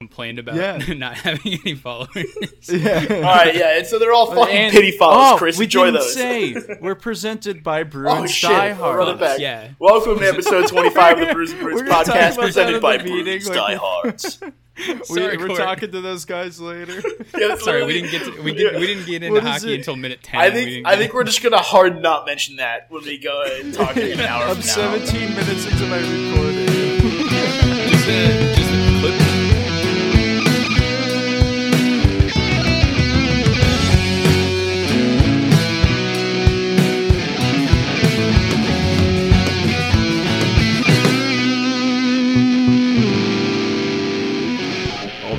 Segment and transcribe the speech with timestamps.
[0.00, 0.94] Complained about Yeah.
[0.94, 2.08] not having any followers.
[2.68, 3.02] Yeah.
[3.14, 5.32] All right, yeah, and so they're all fucking And- pity follows.
[5.34, 6.14] oh, Chris, we enjoy didn't those.
[6.14, 8.50] say we're presented by oh Bruins shit!
[8.50, 8.98] Die Hard.
[8.98, 9.38] run it back.
[9.40, 9.70] Yeah.
[9.80, 12.96] Welcome to episode 25 of the Bruce and Bruce We're gonna talk podcast, presented by
[12.96, 14.40] in the meeting, Die Hards.
[14.76, 17.02] We, Sorry, we're talking to those guys later.
[17.36, 19.78] Yeah, Sorry, we didn't get to, we, did, we didn't get into hockey it?
[19.78, 20.38] until minute ten.
[20.40, 23.18] I think didn't I get- think we're just gonna hard not mention that when we
[23.18, 24.96] go and talk in an hour I'm from now.
[24.98, 26.47] 17 minutes into my recording.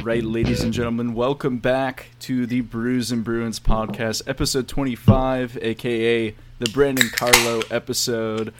[0.09, 6.33] Right, ladies and gentlemen, welcome back to the Brews and Bruins podcast, episode 25, aka
[6.57, 8.51] the Brandon Carlo episode.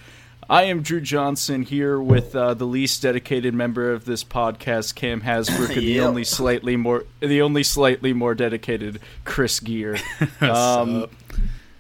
[0.48, 5.22] I am Drew Johnson here with uh, the least dedicated member of this podcast, Cam
[5.22, 9.98] Hasbrook, and the only slightly more the only slightly more dedicated Chris Gear.
[10.42, 11.08] Um,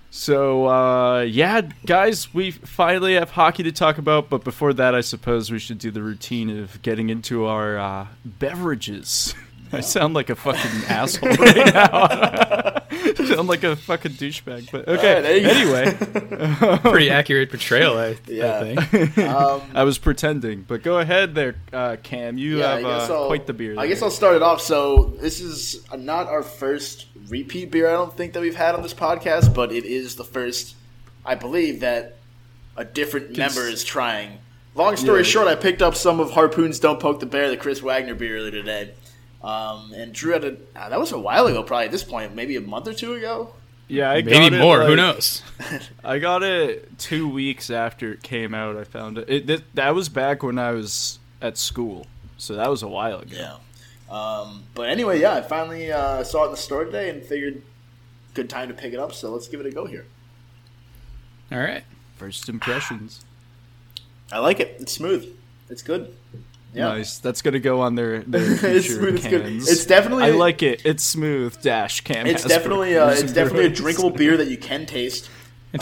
[0.09, 4.31] so uh, yeah, guys, we finally have hockey to talk about.
[4.31, 8.07] But before that, I suppose we should do the routine of getting into our uh,
[8.25, 9.35] beverages.
[9.73, 11.89] I sound like a fucking asshole right now.
[11.93, 14.71] I sound like a fucking douchebag.
[14.71, 15.21] But okay.
[15.21, 15.73] there you go.
[15.75, 18.59] anyway, Pretty accurate portrayal, I, Yeah.
[18.59, 19.17] I think.
[19.19, 20.63] Um, I was pretending.
[20.67, 22.37] But go ahead, there, uh, Cam.
[22.37, 23.75] You yeah, I have guess uh, I'll- quite the beer.
[23.79, 24.01] I guess.
[24.01, 24.61] I'll start it off.
[24.61, 27.87] So this is not our first repeat beer.
[27.87, 30.75] I don't think that we've had on this podcast, but it is the first,
[31.25, 32.17] I believe, that
[32.75, 34.39] a different member is trying.
[34.75, 35.23] Long story Yeah.
[35.25, 38.37] short, I picked up some of Harpoon's "Don't Poke the Bear," the Chris Wagner beer
[38.37, 38.91] earlier today,
[39.43, 40.57] um, and Drew had a.
[40.75, 43.13] Uh, that was a while ago, probably at this point, maybe a month or two
[43.13, 43.53] ago.
[43.87, 44.83] Yeah, I Maybe got it, more.
[44.83, 45.41] Who knows?
[46.03, 48.77] I got it two weeks after it came out.
[48.77, 49.29] I found it.
[49.29, 52.05] it that, that was back when I was at school,
[52.37, 53.35] so that was a while ago.
[53.35, 53.55] Yeah.
[54.15, 57.63] Um, but anyway, yeah, I finally uh, saw it in the store today and figured
[58.35, 59.13] good time to pick it up.
[59.13, 60.05] So let's give it a go here.
[61.51, 61.83] All right.
[62.15, 63.25] First impressions.
[64.31, 64.77] I like it.
[64.79, 65.35] It's smooth.
[65.69, 66.15] It's good.
[66.73, 66.89] Yeah.
[66.89, 67.17] Nice.
[67.17, 69.15] That's gonna go on their their it's future smooth.
[69.15, 69.41] It's good.
[69.41, 69.69] cans.
[69.69, 70.25] It's definitely.
[70.25, 70.85] I like it.
[70.85, 71.59] It's smooth.
[71.61, 72.27] Dash can.
[72.27, 72.97] It's Hasbrook definitely.
[72.97, 75.29] Uh, it's definitely a drinkable beer that you can taste.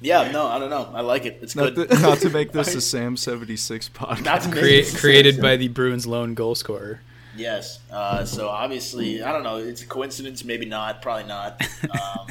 [0.00, 0.30] Yeah.
[0.30, 0.88] No, I don't know.
[0.94, 1.40] I like it.
[1.42, 1.90] It's Not, good.
[1.90, 4.24] to, not to make this a Sam seventy six podcast.
[4.24, 7.00] Not to make Create, created by the Bruins lone goal scorer.
[7.36, 7.80] Yes.
[7.90, 9.56] Uh, so obviously, I don't know.
[9.56, 10.44] It's a coincidence.
[10.44, 11.02] Maybe not.
[11.02, 11.60] Probably not.
[11.82, 12.26] Um,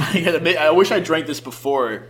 [0.00, 2.06] I, admit, I wish I drank this before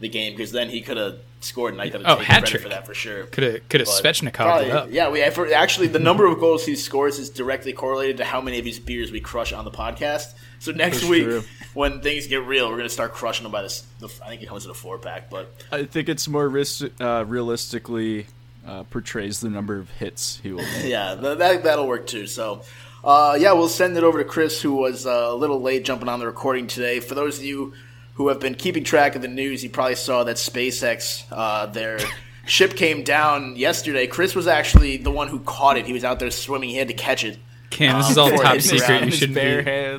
[0.00, 2.42] the game because then he could have scored and I could Oh, have taken hat
[2.44, 3.24] credit for that for sure.
[3.24, 4.88] Could have could have But Svechnikov probably- it up.
[4.90, 8.40] Yeah, we for, actually the number of goals he scores is directly correlated to how
[8.40, 10.32] many of these beers we crush on the podcast.
[10.60, 11.42] So next That's week, true.
[11.74, 13.84] when things get real, we're gonna start crushing them by this.
[14.00, 16.82] The, I think it comes in a four pack, but I think it's more ris-
[17.00, 18.26] uh, realistically
[18.66, 20.84] uh, portrays the number of hits he will make.
[20.84, 22.26] yeah, th- that that'll work too.
[22.26, 22.62] So.
[23.04, 26.08] Uh, yeah, we'll send it over to Chris, who was uh, a little late jumping
[26.08, 26.98] on the recording today.
[26.98, 27.72] For those of you
[28.18, 31.98] who have been keeping track of the news, you probably saw that SpaceX, uh, their
[32.46, 34.06] ship came down yesterday.
[34.08, 35.86] Chris was actually the one who caught it.
[35.86, 36.68] He was out there swimming.
[36.68, 37.38] He had to catch it.
[37.70, 39.04] Cam, this is Um, all top secret.
[39.04, 39.42] You shouldn't be,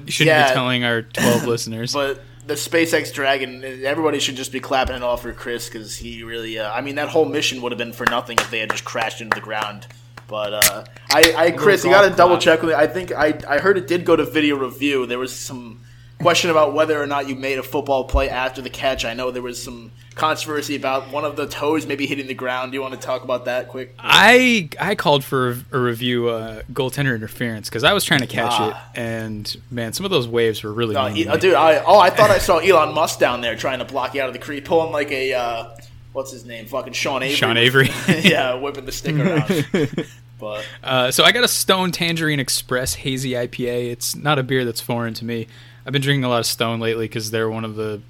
[0.06, 0.50] you shouldn't Yeah.
[0.50, 1.94] be telling our twelve listeners.
[1.94, 6.24] But the SpaceX Dragon, everybody should just be clapping it off for Chris because he
[6.24, 6.60] really.
[6.60, 8.84] Uh, I mean, that whole mission would have been for nothing if they had just
[8.86, 9.88] crashed into the ground.
[10.28, 12.76] But uh, I, I, Chris, you got to double check with it.
[12.76, 15.06] I think I, I heard it did go to video review.
[15.06, 15.80] There was some
[16.20, 19.06] question about whether or not you made a football play after the catch.
[19.06, 22.72] I know there was some controversy about one of the toes maybe hitting the ground.
[22.72, 23.96] Do you want to talk about that quick?
[24.00, 28.52] I I called for a review uh, goaltender interference because I was trying to catch
[28.52, 28.90] Ah.
[28.94, 30.96] it, and man, some of those waves were really.
[30.96, 33.86] Uh, E- dude, I oh I thought I saw Elon Musk down there trying to
[33.86, 35.76] block you out of the creek, pulling like a uh,
[36.12, 37.36] what's his name, fucking Sean Avery.
[37.38, 37.90] Sean Avery.
[38.24, 40.06] yeah, whipping the stick around.
[40.40, 43.92] but Uh, so I got a Stone Tangerine Express Hazy IPA.
[43.92, 45.48] It's not a beer that's foreign to me.
[45.86, 48.02] I've been drinking a lot of Stone lately because they're one of the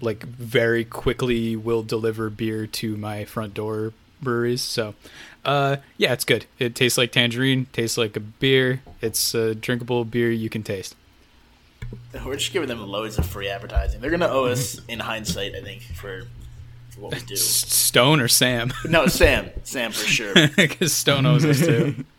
[0.00, 4.62] like very quickly will deliver beer to my front door breweries.
[4.62, 4.94] So
[5.44, 6.46] uh, yeah, it's good.
[6.58, 7.66] It tastes like tangerine.
[7.72, 8.82] Tastes like a beer.
[9.00, 10.96] It's a drinkable beer you can taste.
[12.24, 14.00] we're just giving them loads of free advertising.
[14.00, 16.24] They're gonna owe us in hindsight, I think, for
[16.98, 17.36] what we do.
[17.36, 18.72] Stone or Sam?
[18.88, 20.34] No, Sam, Sam for sure.
[20.56, 22.04] Because Stone owes us too.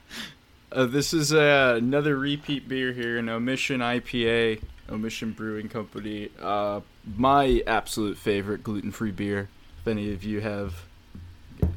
[0.77, 6.29] Uh, this is uh, another repeat beer here, an Omission IPA, Omission Brewing Company.
[6.39, 6.81] Uh,
[7.15, 9.49] my absolute favorite gluten-free beer.
[9.81, 10.85] If any of you have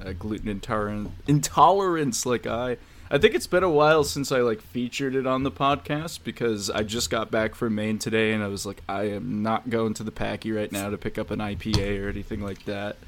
[0.02, 2.76] a gluten intolerant intolerance like I,
[3.10, 6.68] I think it's been a while since I like featured it on the podcast because
[6.68, 9.94] I just got back from Maine today and I was like, I am not going
[9.94, 12.98] to the Packy right now to pick up an IPA or anything like that.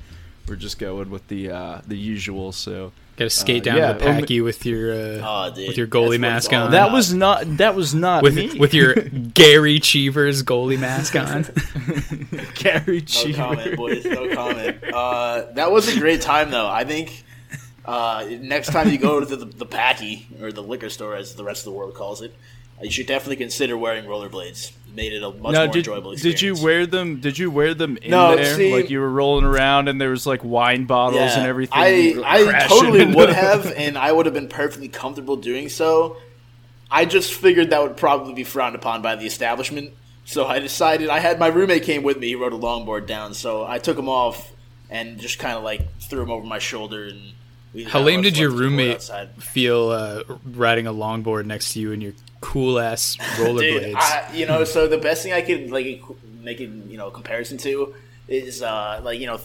[0.48, 2.52] We're just going with the uh, the usual.
[2.52, 2.92] So
[3.22, 5.76] Got to skate Uh, down yeah, to the packy with your uh, Oh, dude, with
[5.78, 6.70] your goalie it's mask on.
[6.72, 8.58] that was not that was not with me.
[8.58, 8.94] with your
[9.34, 11.44] Gary Cheevers goalie mask on.
[12.54, 13.36] Gary No Cheever.
[13.36, 14.04] comment, boys.
[14.04, 14.78] No comment.
[14.92, 16.68] Uh, that was a great time, though.
[16.68, 17.24] I think
[17.84, 21.44] uh, next time you go to the, the packy or the liquor store, as the
[21.44, 22.34] rest of the world calls it,
[22.80, 24.70] you should definitely consider wearing rollerblades.
[24.70, 26.40] It made it a much Now, more did, enjoyable experience.
[26.40, 27.20] did you wear them?
[27.20, 28.54] Did you wear them in No, there?
[28.56, 31.74] see- like you were rolling around and there was like wine bottles and everything.
[31.78, 36.16] I, I totally would have, and I would have been perfectly comfortable doing so.
[36.90, 39.92] I just figured that would probably be frowned upon by the establishment,
[40.26, 41.08] so I decided.
[41.08, 42.28] I had my roommate came with me.
[42.28, 44.52] He rode a longboard down, so I took him off
[44.90, 47.04] and just kind of like threw him over my shoulder.
[47.06, 47.32] And
[47.86, 51.80] How lame did your left the board roommate feel uh, riding a longboard next to
[51.80, 54.34] you in your cool ass rollerblades?
[54.34, 56.02] You know, so the best thing I could like
[56.42, 57.94] make it, you know, comparison to
[58.28, 59.40] is uh like you know,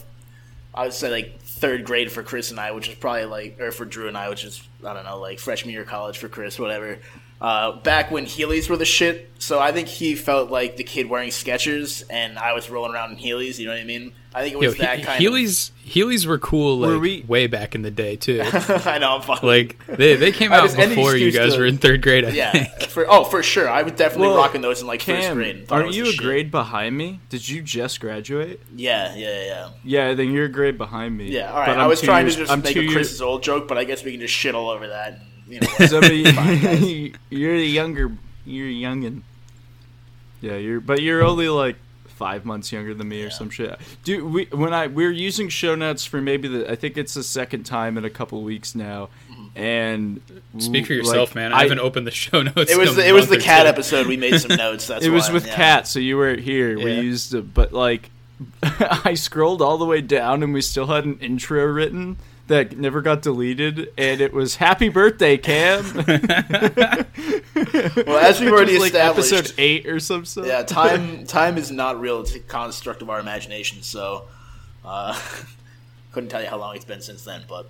[0.74, 3.72] I would say like third grade for Chris and I, which is probably like, or
[3.72, 6.28] for Drew and I, which is I don't know, like freshman year of college for
[6.28, 6.98] Chris, whatever.
[7.40, 11.08] Uh, back when Heelys were the shit, so I think he felt like the kid
[11.08, 13.60] wearing Skechers, and I was rolling around in Heelys.
[13.60, 14.12] You know what I mean?
[14.34, 17.24] I think it Yo, was that he- kind Heelys Heelys were cool like Were we-
[17.28, 18.42] way back in the day too.
[18.44, 19.14] I know.
[19.16, 19.38] I'm fine.
[19.42, 22.24] like they they came out before you guys to- were in third grade.
[22.24, 22.90] I yeah, think.
[22.90, 25.66] for oh for sure, I was definitely Well, rocking those in like first grade.
[25.70, 26.18] Aren't you a shit.
[26.20, 27.20] grade behind me?
[27.28, 28.60] Did you just graduate?
[28.74, 29.70] Yeah, yeah, yeah.
[29.84, 31.30] Yeah, then you're a grade behind me.
[31.30, 31.66] Yeah, all right.
[31.68, 33.68] But I was trying years- to just I'm make two a years- Chris's old joke,
[33.68, 35.20] but I guess we can just shit all over that.
[35.48, 35.88] And, you know, whatever.
[35.88, 38.12] Somebody, you're the younger,
[38.44, 39.22] you're youngin.
[40.40, 43.78] Yeah, you're, but you're only like five months younger than me or some shit.
[44.02, 47.14] Dude, we when I we are using show notes for maybe the I think it's
[47.14, 49.58] the second time in a couple weeks now, mm-hmm.
[49.58, 50.20] and
[50.58, 51.52] Speak for like, yourself, man.
[51.52, 52.70] I, haven't opened the show notes.
[52.70, 53.68] it was the, it was the cat two.
[53.68, 54.06] episode.
[54.06, 54.86] We made some notes.
[54.88, 55.54] That's it was why, with yeah.
[55.54, 56.76] Kat, so you weren't here.
[56.76, 58.10] We used it, but like
[58.62, 62.18] I scrolled all the way down and we still had an intro written
[62.48, 65.84] that never got deleted, and it was "Happy Birthday, Cam."
[68.06, 70.44] Well, as we've already was, like established, episode eight or something.
[70.44, 72.20] yeah, time time is not real.
[72.20, 73.82] It's a construct of our imagination.
[73.82, 74.28] So,
[74.84, 75.18] uh,
[76.12, 77.42] couldn't tell you how long it's been since then.
[77.48, 77.66] But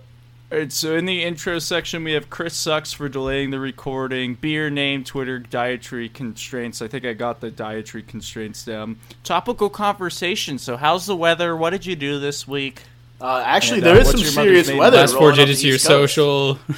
[0.53, 4.35] All right, so in the intro section, we have Chris sucks for delaying the recording,
[4.35, 6.83] beer name, Twitter, dietary constraints.
[6.83, 8.99] I think I got the dietary constraints down.
[9.25, 10.59] Topical conversation.
[10.59, 11.57] So, how's the weather?
[11.57, 12.83] What did you do this week?
[13.21, 14.97] Uh, actually, And, uh, there is some serious weather.
[14.99, 16.15] Last four digits the of your Coast.
[16.15, 16.59] social.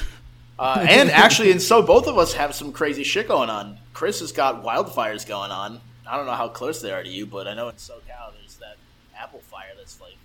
[0.59, 3.79] Uh, and actually, and so both of us have some crazy shit going on.
[3.93, 5.81] Chris has got wildfires going on.
[6.07, 8.57] I don't know how close they are to you, but I know in SoCal there's
[8.57, 8.75] that
[9.17, 10.17] apple fire that's like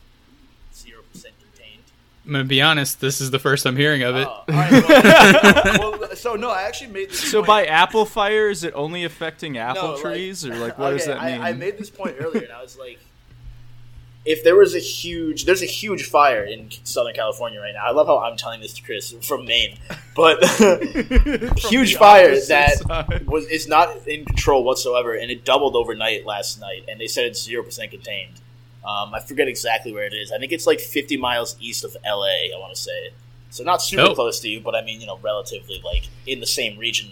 [0.74, 1.80] zero percent contained.
[2.26, 3.00] I'm gonna be honest.
[3.00, 4.26] This is the first I'm hearing of it.
[4.28, 7.30] Oh, all right, well, well, so no, I actually made this.
[7.30, 10.76] So, point- by apple fire, is it only affecting apple No, like- trees, or like
[10.76, 11.40] what does that mean?
[11.40, 12.98] I, I made this point earlier, and I was like,
[14.26, 17.84] if there was a huge, there's a huge fire in Southern California right now.
[17.86, 19.78] I love how I'm telling this to Chris from Maine,
[20.14, 20.42] but
[21.58, 23.26] huge fire that side.
[23.26, 27.24] was is not in control whatsoever, and it doubled overnight last night, and they said
[27.26, 28.34] it's zero percent contained.
[28.84, 30.30] Um, I forget exactly where it is.
[30.30, 32.26] I think it's like 50 miles east of LA.
[32.54, 33.10] I want to say,
[33.50, 34.14] so not super Oh.
[34.14, 37.10] close to you, but I mean, you know, relatively like in the same region.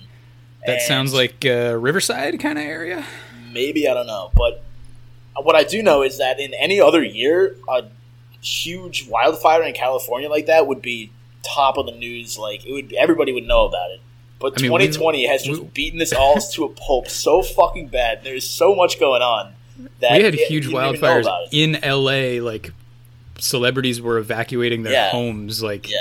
[0.67, 3.05] That And- sounds like uh, Riverside kind of area.
[3.53, 4.63] maybe I don't know, but
[5.43, 7.85] what I do know is that in any other year, a
[8.43, 11.11] huge wildfire in California like that would be
[11.43, 12.39] top of the news.
[12.39, 14.01] Like it would, everybody would know about it.
[14.41, 17.43] But I mean, we- 2020 has just we- beaten this all to a pulp so
[17.43, 18.23] fucking bad.
[18.25, 19.55] There's so much going on
[20.01, 22.41] that we had it- huge you didn't even know wildfires in LA.
[22.45, 22.73] Like
[23.39, 25.11] celebrities were evacuating their Yeah.
[25.11, 25.63] homes.
[25.63, 25.99] Like Yeah,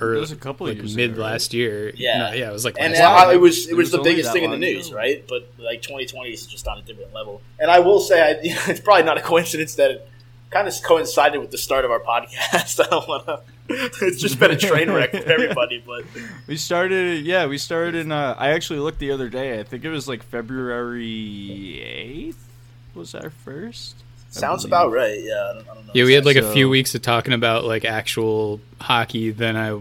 [0.00, 1.32] or It was a couple like years mid ago, right?
[1.32, 1.92] last year.
[1.94, 2.18] Yeah.
[2.18, 3.34] No, yeah, it was like and last year.
[3.34, 4.96] it was it It was was the biggest thing in the news, ago.
[4.96, 5.24] right?
[5.28, 7.42] But like 2020 is just on a different level.
[7.58, 8.36] And I will say, I,
[8.70, 10.08] it's probably not a coincidence that it
[10.50, 12.80] kind of coincided with the start of our podcast.
[12.84, 13.40] I don't want to.
[13.66, 16.04] It's just been a train wreck for everybody, but
[16.46, 18.12] We started, yeah, we started in.
[18.12, 19.58] Uh, I actually looked the other day.
[19.58, 22.46] I think it was like February eighth.
[22.94, 24.03] Was our first?
[24.36, 25.20] I sounds about right.
[25.22, 25.92] Yeah, I don't, I don't know.
[25.94, 29.30] yeah, we had like a few weeks of talking about like actual hockey.
[29.30, 29.80] Then I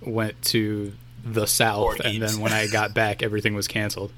[0.00, 0.92] went to
[1.24, 4.12] the south, and then when I got back, everything was canceled.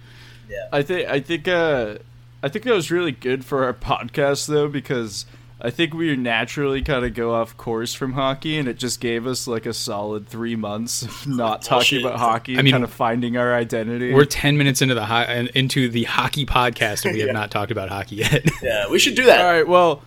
[0.49, 0.69] yeah.
[0.73, 1.99] I think I think uh,
[2.43, 5.27] I think that was really good for our podcast though because
[5.65, 9.29] I think we naturally kind of go off course from hockey, and it just gave
[9.29, 12.55] us like a solid three months of not oh, talking about hockey.
[12.57, 14.13] I and mean, kind of finding our identity.
[14.13, 17.33] We're ten minutes into the ho- into the hockey podcast, and we have Yeah.
[17.35, 18.45] not talked about hockey yet.
[18.63, 19.41] Yeah, we should do that.
[19.41, 20.03] All right, well,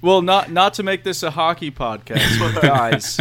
[0.00, 3.18] well, not not to make this a hockey podcast, but guys,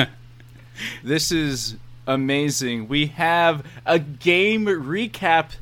[1.04, 2.88] this is amazing.
[2.88, 5.54] We have a game recap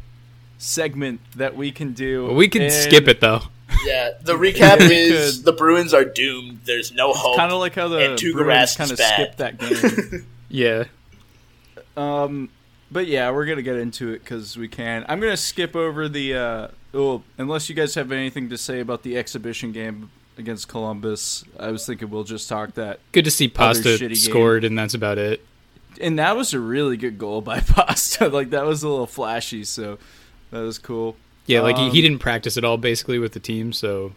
[0.57, 2.31] segment that we can do.
[2.33, 3.43] we can and skip it though.
[3.85, 5.45] Yeah, the recap We is could.
[5.45, 6.61] the Bruins are doomed.
[6.65, 7.37] There's no hope.
[7.37, 10.25] Kind of like how the And Tuukka Bruins kind of skipped that game.
[10.49, 10.85] Yeah.
[11.95, 12.49] Um,
[12.91, 15.05] but yeah, we're gonna get into it because we can.
[15.09, 16.35] I'm gonna skip over the.
[16.35, 21.43] Uh, oh, unless you guys have anything to say about the exhibition game against Columbus,
[21.59, 22.99] I was thinking we'll just talk that.
[23.11, 24.15] Good to see Pasta shitty game.
[24.15, 25.43] scored, and that's about it.
[25.99, 28.29] And that was a really good goal by Pasta.
[28.29, 29.97] like that was a little flashy, so
[30.51, 31.17] that was cool.
[31.47, 34.13] Yeah, like he, Um, he didn't practice at all basically with the team, so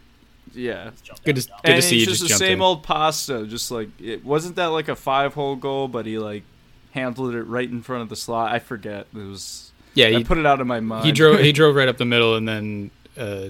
[0.53, 0.91] Yeah,
[1.25, 2.61] good to, good and to see it's you just just the same in.
[2.61, 3.45] old Pasta.
[3.47, 6.43] Just like it wasn't that like a five hole goal, but he like
[6.91, 8.51] handled it right in front of the slot.
[8.51, 9.07] I forget.
[9.15, 9.71] It was.
[9.93, 11.05] yeah, I he, put it out of my mind.
[11.05, 13.49] he drove he drove right up the middle, and then uh,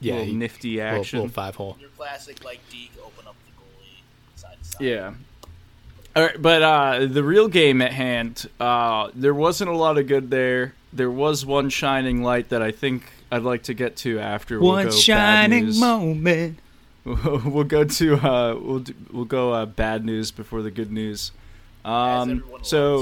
[0.00, 1.18] yeah, little he, nifty little, action.
[1.20, 1.76] little five hole.
[1.80, 4.02] Your classic like Deke open up the goalie
[4.36, 4.80] side to side.
[4.82, 5.14] Yeah.
[6.16, 10.06] All right, but uh, the real game at hand, uh, there wasn't a lot of
[10.06, 10.74] good there.
[10.94, 14.60] There was one shining light that I think I'd like to get to after.
[14.60, 16.60] We'll One go shining moment.
[17.04, 21.32] we'll go to uh, we'll do, we'll go uh, bad news before the good news.
[21.84, 22.96] Um, so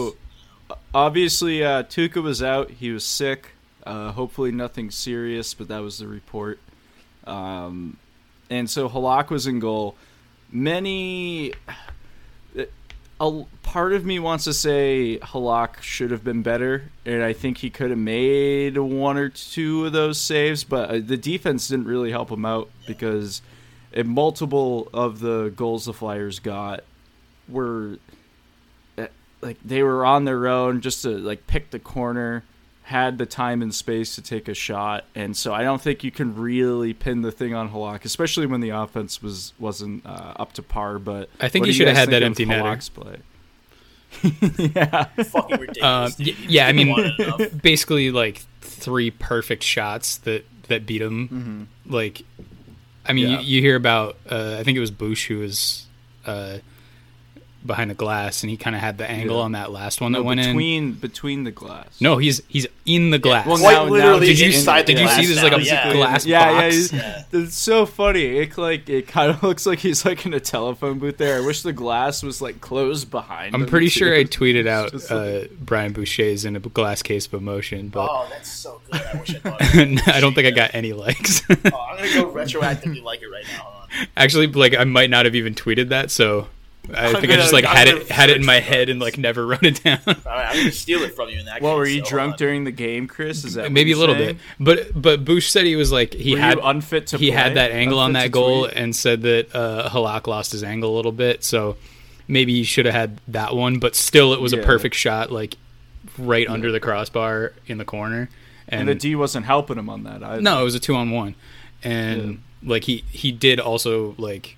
[0.69, 0.81] loves.
[0.93, 2.71] obviously uh, Tuukka was out.
[2.71, 3.51] He was sick.
[3.85, 6.59] Uh, hopefully nothing serious, but that was the report.
[7.27, 7.97] Um,
[8.51, 9.97] and so Halak was in goal.
[10.51, 11.53] Many,
[13.23, 17.59] a part of me wants to say Halak should have been better, and I think
[17.59, 21.87] he could have made one or two of those saves, but uh, the defense didn't
[21.87, 23.41] really help him out because
[24.05, 26.83] multiple of the goals the Flyers got
[27.49, 27.99] were
[28.99, 29.07] uh,
[29.41, 32.43] like they were on their own just to like pick the corner
[32.93, 36.11] had the time and space to take a shot and so i don't think you
[36.11, 40.53] can really pin the thing on Halak, especially when the offense was wasn't uh, up
[40.55, 42.63] to par but I think what he should have had that empty of netter.
[42.63, 43.17] Halak's play
[44.75, 46.19] yeah fucking Uh, ridiculous.
[46.19, 46.39] y- dude.
[46.51, 47.63] yeah, I mean, Want it enough.
[47.63, 51.69] basically like three perfect shots that that beat him.
[51.87, 52.23] Like,
[53.07, 53.33] I mean, Mm-hmm.
[53.35, 53.41] Yeah.
[53.41, 55.87] you, you hear about uh, I think it was Bush who was
[56.27, 56.59] uh,
[57.67, 59.43] behind the glass, and he kind of had the angle Yeah.
[59.45, 60.47] on that last one that no, went in.
[60.49, 63.47] between between the glass No, he's he's in the glass.
[63.47, 65.63] well, Quite now- now literally did you- inside the did you see this like a
[65.63, 65.93] yeah.
[65.93, 66.93] glass yeah, box?
[66.93, 68.25] Yeah, it's so funny.
[68.39, 71.37] It like it kind of looks like he's like in a telephone booth there.
[71.37, 73.55] I wish the glass was like closed behind.
[73.55, 73.91] I'm him, pretty too.
[74.01, 78.09] sure I tweeted out Just uh, Brian Boucher's in a glass case of emotion, but
[78.11, 79.01] Oh, that's so good.
[79.01, 80.09] I wish I thought.
[80.15, 81.43] I don't think I got any likes.
[81.49, 83.69] Oh, I'm gonna go retroactively like it right now.
[84.17, 86.49] Actually, like I might not have even tweeted that, so
[86.93, 88.89] I I'm think I gonna- just like I'm had it had it in my head
[88.89, 90.01] and like never wrote it down.
[90.07, 91.79] All right, I'm gonna steal it from you in that Well, case.
[91.79, 92.39] were you so drunk on.
[92.39, 93.45] during the game, Chris?
[93.45, 94.39] Is that what Maybe a little saying?
[94.59, 97.37] bit, but but Bush said he was like he Were had unfit to he play?
[97.37, 98.77] had that angle on that goal tweet?
[98.77, 101.77] and said that uh, Halak lost his angle a little bit, so
[102.27, 104.59] maybe he should have had that one, but still it was Yeah.
[104.61, 105.57] a perfect shot, like
[106.19, 108.29] right under the crossbar in the corner,
[108.69, 110.23] and the D wasn't helping him on that.
[110.23, 110.43] Either.
[110.43, 111.37] No, it was a two on one,
[111.85, 114.57] and like he he did also like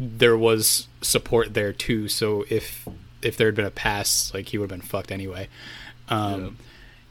[0.00, 2.08] there was support there too.
[2.08, 2.86] So if
[3.22, 5.48] if there had been a pass, like he would have been fucked anyway.
[6.08, 6.58] Um,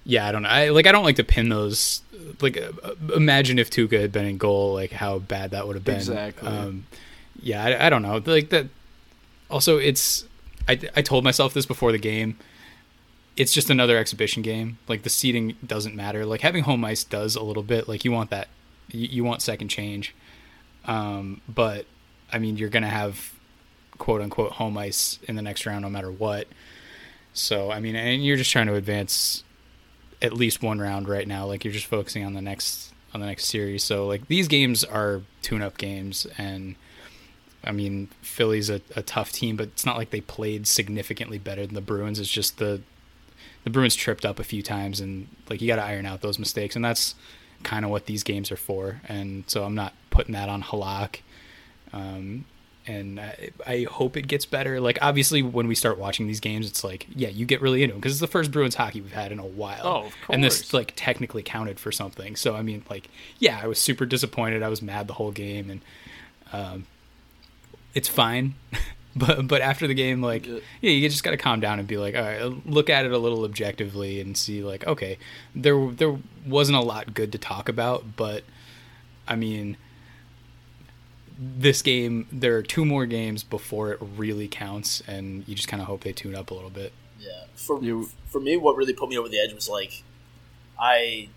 [0.03, 0.27] yeah.
[0.27, 0.49] I don't know.
[0.49, 2.01] I like I don't like to pin those.
[2.41, 5.85] Like uh, imagine if Tuukka had been in goal, like how bad that would have
[5.85, 5.95] been.
[5.95, 6.47] Exactly.
[6.47, 6.85] Um,
[7.41, 8.21] yeah, I, I don't know.
[8.25, 8.67] Like that.
[9.49, 10.25] Also, it's
[10.67, 12.37] I I told myself this before the game
[13.35, 14.77] it's just another exhibition game.
[14.87, 16.25] Like the seating doesn't matter.
[16.25, 17.87] Like having home ice does a little bit.
[17.87, 18.47] Like you want that,
[18.91, 20.13] you, you want second change.
[20.85, 21.85] Um, but
[22.31, 23.32] I mean, you're gonna have
[24.03, 26.45] quote unquote home ice in the next round, no matter what.
[27.31, 29.45] So I mean, and you're just trying to advance
[30.21, 31.45] at least one round right now.
[31.45, 33.81] Like you're just focusing on the next on the next series.
[33.81, 36.75] So like these games are tune-up games, and
[37.63, 41.65] I mean, Philly's a, a tough team, but it's not like they played significantly better
[41.65, 42.19] than the Bruins.
[42.19, 42.81] It's just the
[43.63, 46.39] the Bruins tripped up a few times, and like you got to iron out those
[46.39, 47.15] mistakes, and that's
[47.63, 48.99] kind of what these games are for.
[49.07, 51.21] And so I'm not putting that on Halak.
[51.93, 52.43] Um,
[52.85, 54.79] and I, I hope it gets better.
[54.81, 57.93] Like obviously, when we start watching these games, it's like, yeah, you get really into
[57.93, 59.81] them because it's the first Bruins hockey we've had in a while.
[59.83, 62.35] Oh, of And this like technically counted for something.
[62.35, 63.09] So I mean, like,
[63.39, 64.63] yeah, I was super disappointed.
[64.63, 65.81] I was mad the whole game, and
[66.51, 66.85] um,
[67.93, 68.55] it's fine.
[69.15, 70.59] but but after the game, like, Yeah.
[70.81, 73.11] yeah, you just got to calm down and be like, all right, look at it
[73.11, 75.17] a little objectively and see, like, okay,
[75.55, 78.43] there there wasn't a lot good to talk about, but
[79.27, 79.77] I mean,
[81.37, 85.81] this game, there are two more games before it really counts, and you just kind
[85.81, 86.93] of hope they tune up a little bit.
[87.19, 90.03] Yeah, for You- for me, what really put me over the edge was like,
[90.79, 91.29] I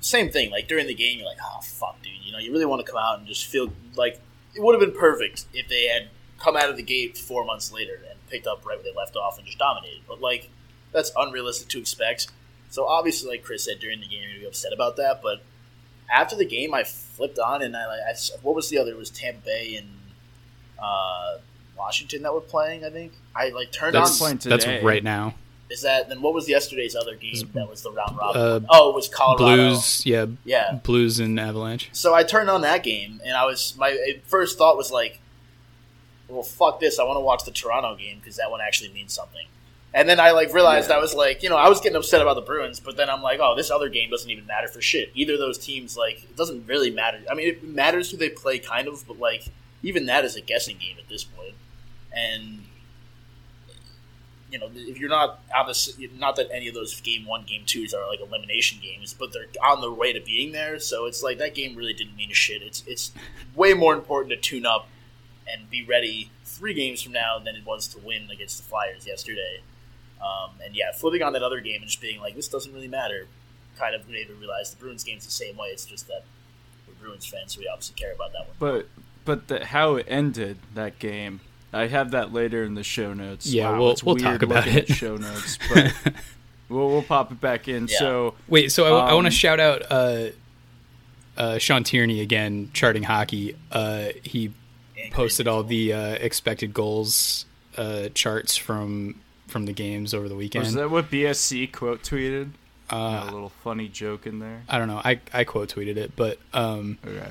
[0.00, 0.50] same thing.
[0.50, 2.12] Like during the game, you're like, oh fuck, dude.
[2.22, 4.20] You know, you really want to come out and just feel like
[4.54, 7.72] it would have been perfect if they had come out of the gate four months
[7.72, 10.00] later and picked up right where they left off and just dominated.
[10.08, 10.50] But like,
[10.92, 12.28] that's unrealistic to expect.
[12.70, 15.20] So obviously, like Chris said during the game, you're gonna be upset about that.
[15.22, 15.42] But
[16.12, 18.90] after the game, I flipped on and I like, I s what was the other?
[18.90, 19.88] It was Tampa Bay and
[20.78, 21.38] uh,
[21.76, 22.84] Washington that were playing.
[22.84, 24.38] I think I like turned That's on.
[24.38, 25.34] playing that's right now.
[25.70, 26.20] Is that then?
[26.20, 28.40] What was yesterday's other game that was the round robin?
[28.42, 29.70] Uh, oh, it was Colorado.
[29.70, 30.74] Blues, yeah, Yeah.
[30.82, 31.88] Blues and Avalanche.
[31.92, 35.18] So I turned on that game, and I was my first thought was like,
[36.28, 36.98] "Well, fuck this!
[36.98, 39.46] I want to watch the Toronto game because that one actually means something."
[39.94, 42.34] And then I like realized I was like, you know, I was getting upset about
[42.34, 45.10] the Bruins, but then I'm like, oh, this other game doesn't even matter for shit.
[45.14, 47.18] Either of those teams, like, it doesn't really matter.
[47.30, 49.48] I mean, it matters who they play, kind of, but like,
[49.82, 51.54] even that is a guessing game at this point.
[52.16, 52.62] And
[54.52, 57.94] you know, if you're not obviously not that any of those game one, game twos
[57.94, 60.78] are like elimination games, but they're on their way to being there.
[60.78, 62.62] So it's like that game really didn't mean a shit.
[62.62, 63.12] It's it's
[63.54, 64.88] way more important to tune up
[65.50, 69.06] and be ready three games from now than it was to win against the Flyers
[69.06, 69.62] yesterday.
[70.22, 72.88] Um, and yeah, flipping on that other game and just being like, this doesn't really
[72.88, 73.26] matter,
[73.78, 75.68] kind of made me realize the Bruins game's the same way.
[75.68, 76.22] It's just that
[76.86, 78.56] we're Bruins fans, so we obviously care about that one.
[78.58, 78.88] But
[79.24, 81.40] but the, how it ended that game,
[81.72, 83.46] I have that later in the show notes.
[83.46, 84.94] Yeah, Wow, we'll- we'll talk about looking at it.
[84.94, 85.92] Show notes, but
[86.68, 87.88] we'll we'll pop it back in.
[87.88, 87.98] Yeah.
[87.98, 90.26] So Wait, so I, I want to Um, shout out uh,
[91.36, 93.56] uh, Sean Tierney again, charting hockey.
[93.70, 94.52] Uh, he
[95.10, 97.44] posted all the uh, expected goals
[97.76, 99.16] uh, charts from
[99.52, 100.64] from the games over the weekend.
[100.64, 102.50] was that what BSC quote tweeted?
[102.90, 104.62] Uh, a little funny joke in there.
[104.68, 105.00] I don't know.
[105.04, 107.30] I, I quote tweeted it, but um, Okay.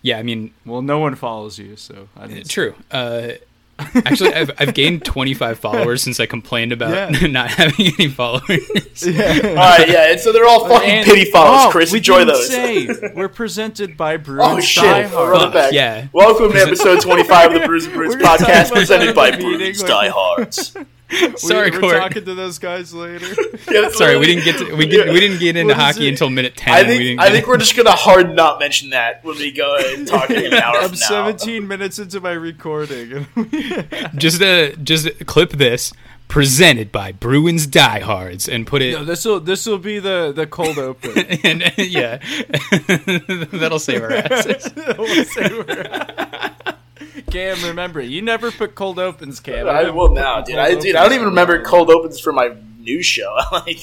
[0.00, 2.48] yeah, I mean, Well, no one follows you, so I didn't.
[2.48, 2.74] true.
[2.90, 3.32] Uh,
[3.78, 7.26] actually, I've, I've gained 25 followers since I complained about Yeah.
[7.28, 8.42] not having any followers.
[9.06, 9.12] All
[9.54, 11.66] right, yeah, and so they're all fucking And- pity follows.
[11.66, 12.48] oh, Chris, we enjoy didn't those.
[12.48, 14.84] Say, we're presented by Bruins Oh shit!
[14.84, 15.30] Die I'll Hard.
[15.30, 15.72] run it back.
[15.72, 16.06] Yeah.
[16.12, 19.30] Welcome to episode twenty-five of the Bruce and Bruce We're gonna talk podcast, presented by
[19.30, 20.76] in Bruce with- Diehards.
[21.36, 23.26] Sorry, we, we're talking to those guys later.
[23.70, 26.10] Yeah, Sorry, we didn't get to, we did, we didn't get into hockey it?
[26.10, 26.74] until minute 10.
[26.74, 29.50] I we think didn't I think we're just gonna hard not mention that when we
[29.52, 31.06] go and talk in an hour I'm from now.
[31.30, 33.26] 17 minutes into my recording.
[34.16, 35.92] just uh, just clip this
[36.28, 40.46] presented by Bruins Diehards and put it no, this will this will be the the
[40.46, 41.18] cold open.
[41.44, 42.18] and yeah,
[43.52, 44.72] that'll save our asses.
[47.32, 49.68] We'll Cam, remember, you never put cold opens, Cam.
[49.68, 50.56] I will now, dude.
[50.56, 53.36] I, dude, I don't even remember cold opens for my new show.
[53.52, 53.78] like,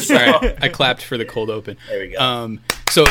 [0.00, 1.76] so, All right, I clapped for the cold open.
[1.88, 2.18] there we go.
[2.18, 3.04] Um, so,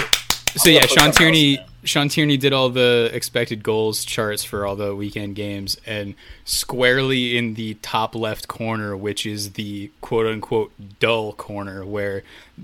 [0.56, 4.76] so yeah, Sean Tierney, else Sean Tierney did all the expected goals charts for all
[4.76, 6.16] the weekend games, and
[6.46, 12.24] squarely in the top left corner, which is the quote unquote dull corner, where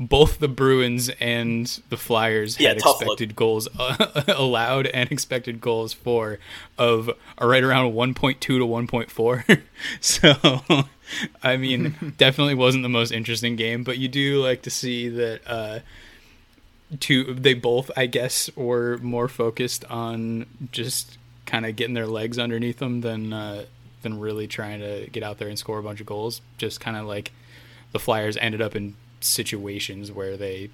[0.00, 3.02] both the Bruins and the Flyers Yeah, had tough look.
[3.02, 3.68] expected goals
[4.28, 6.38] allowed and expected goals for
[6.78, 9.62] of right around 1.2 to 1.4.
[10.00, 10.84] so,
[11.42, 15.40] I mean, definitely wasn't the most interesting game, but you do like to see that.
[15.46, 15.78] Uh,
[17.00, 22.38] two they both i guess were more focused on just kind of getting their legs
[22.38, 23.64] underneath them than uh
[24.04, 26.40] than really trying to get out there and score a bunch of goals.
[26.56, 27.32] Just kind of like
[27.90, 30.70] the flyers ended up in situations where they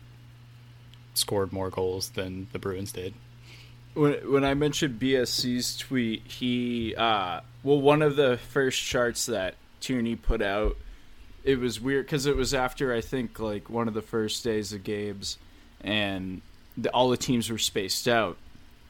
[1.15, 3.15] scored more goals than the bruins did.
[3.95, 9.55] When when I mentioned BSC's tweet, he uh well one of the first charts that
[9.81, 10.77] Tierney put out,
[11.43, 14.73] it was weird because it was after I think like one of the first days
[14.73, 15.39] of games,
[15.83, 16.41] and
[16.77, 18.37] the, all the teams were spaced out.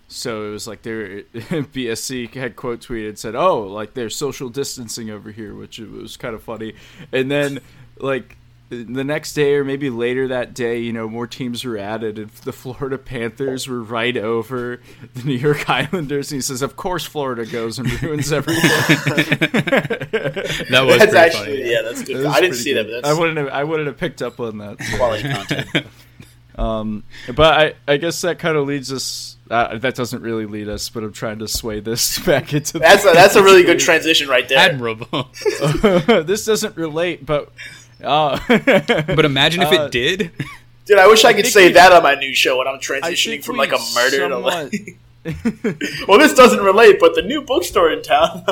[0.08, 5.08] So it was like their BSC had quote tweeted said, "Oh, like they're social distancing
[5.08, 6.74] over here," which it was kind of funny.
[7.12, 7.60] And then
[7.98, 8.36] like
[8.70, 12.30] the next day or maybe later that day, you know, more teams were added, and
[12.30, 14.80] the Florida Panthers were right over
[15.14, 16.30] the New York Islanders.
[16.30, 18.62] And he says, "Of course, Florida goes and ruins everything."
[20.70, 22.16] that was that's pretty actually funny yeah, that's good.
[22.16, 23.02] It was I didn't pretty see that, good.
[23.02, 23.48] but I wouldn't have.
[23.48, 24.82] I wouldn't have picked up on that.
[24.82, 24.96] so.
[24.96, 25.86] quality content.
[26.56, 29.36] Um, but I, I guess that kind of leads us.
[29.50, 32.78] Uh, that doesn't really lead us, but I'm trying to sway this back into.
[32.78, 34.58] That's a, that's a really good transition right there.
[34.58, 35.28] admirable
[36.24, 37.52] this doesn't relate, but.
[38.02, 40.30] Uh, but imagine if Uh, it did
[40.86, 43.44] Dude, I wish I could say we- that on my new show when I'm transitioning
[43.44, 44.96] from like a murder to like.
[46.08, 48.44] well, this doesn't relate, but the new bookstore in town.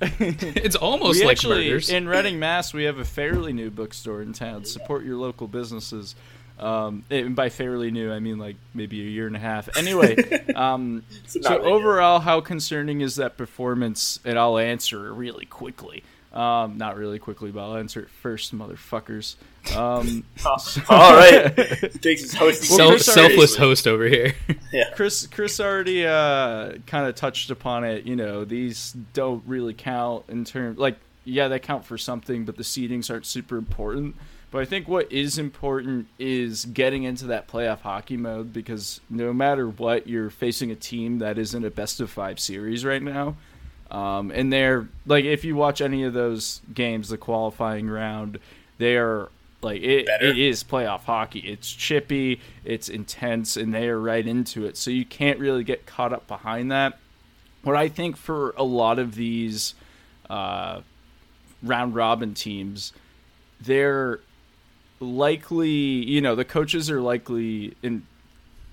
[0.00, 2.72] it's almost we like actually murders in Reading, Mass.
[2.74, 4.64] We have a fairly new bookstore in town.
[4.64, 6.14] Support your local businesses.
[6.58, 9.76] Um, and by fairly new, I mean like maybe a year and a half.
[9.76, 10.16] Anyway,
[10.54, 14.20] um, so overall, how concerning is that performance?
[14.24, 16.02] And I'll answer really quickly.
[16.32, 19.36] Um, not really quickly, but I'll answer it first, motherfuckers.
[19.74, 20.24] Um,
[20.90, 21.54] All right,
[22.02, 22.76] takes his hosting.
[22.76, 24.34] Self, selfless host over here.
[24.72, 25.26] yeah, Chris.
[25.26, 28.04] Chris already uh, kind of touched upon it.
[28.04, 32.56] You know, these don't really count in terms like yeah, they count for something, but
[32.56, 34.14] the seedings aren't super important.
[34.50, 39.32] But I think what is important is getting into that playoff hockey mode because no
[39.32, 43.36] matter what, you're facing a team that isn't a best of five series right now.
[43.90, 48.38] Um, and they're like, if you watch any of those games, the qualifying round,
[48.78, 49.30] they are
[49.62, 51.40] like it, it is playoff hockey.
[51.40, 54.76] It's chippy, it's intense, and they are right into it.
[54.76, 56.98] So you can't really get caught up behind that.
[57.62, 59.74] What I think for a lot of these
[60.30, 60.82] uh,
[61.62, 62.92] round robin teams,
[63.60, 64.20] they're
[65.00, 68.06] likely, you know, the coaches are likely in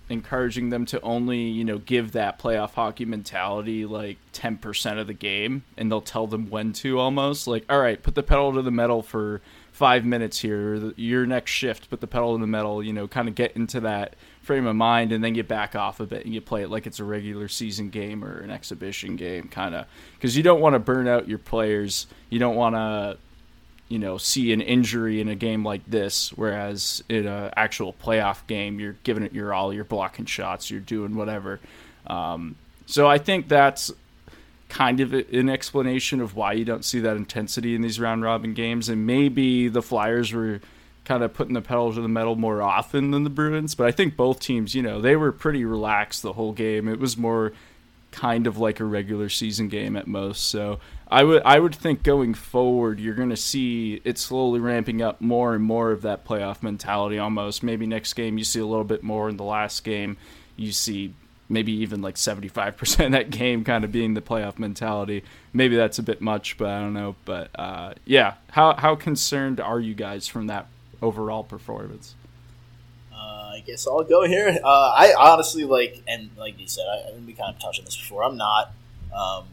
[0.10, 5.14] encouraging them to only you know give that playoff hockey mentality like 10% of the
[5.14, 7.48] game and they'll tell them when to almost.
[7.48, 11.52] Like all right put the pedal to the metal for five minutes here your next
[11.52, 14.68] shift put the pedal to the metal you know kind of get into that frame
[14.68, 17.00] of mind and then you back off a bit and you play it like it's
[17.00, 20.80] a regular season game or an exhibition game kind of because you don't want to
[20.80, 22.08] burn out your players.
[22.30, 23.18] You don't want to
[23.94, 28.48] you know see an injury in a game like this whereas in an actual playoff
[28.48, 31.60] game you're giving it your all you're blocking shots you're doing whatever.
[32.08, 32.56] Um,
[32.88, 33.92] so i think that's
[34.68, 38.56] kind of an explanation of why you don't see that intensity in these round robin
[38.56, 38.90] games.
[38.90, 40.60] And maybe the flyers were
[41.06, 43.92] kind of putting the pedal to the metal more often than the bruins but i
[43.92, 46.88] think both teams you know they were pretty relaxed the whole game.
[46.88, 47.54] It was more
[48.14, 50.48] kind of like a regular season game at most.
[50.50, 55.02] So I would I would think going forward you're going to see it slowly ramping
[55.02, 57.64] up more and more of that playoff mentality almost.
[57.64, 60.18] Maybe next game you see a little bit more in the last game
[60.56, 61.14] you see
[61.50, 65.24] maybe even like 75% of that game kind of being the playoff mentality.
[65.54, 69.60] Maybe that's a bit much, but I don't know, but uh, yeah, how how concerned
[69.60, 70.68] are you guys from that
[71.02, 72.16] overall performance?
[73.14, 74.60] Uh, I guess I'll go here.
[74.64, 77.80] Uh, I honestly like, and like you said, I, I think we kind of touched
[77.80, 78.24] on this before.
[78.24, 78.74] I'm not
[79.16, 79.46] um,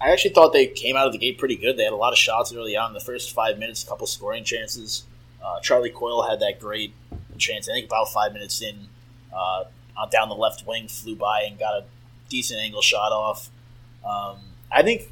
[0.00, 1.76] I actually thought they came out of the gate pretty good.
[1.76, 4.06] They had a lot of shots early on in the first five minutes, a couple
[4.06, 5.04] scoring chances.
[5.42, 6.92] Uh, Charlie Coyle had that great
[7.38, 7.68] chance.
[7.68, 8.88] I think about five minutes in,
[9.32, 9.64] uh,
[10.10, 11.84] down the left wing, flew by and got a
[12.28, 13.50] decent angle shot off.
[14.04, 14.38] Um,
[14.70, 15.10] I think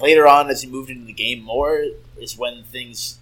[0.00, 1.84] later on, as he moved into the game more,
[2.18, 3.18] is when things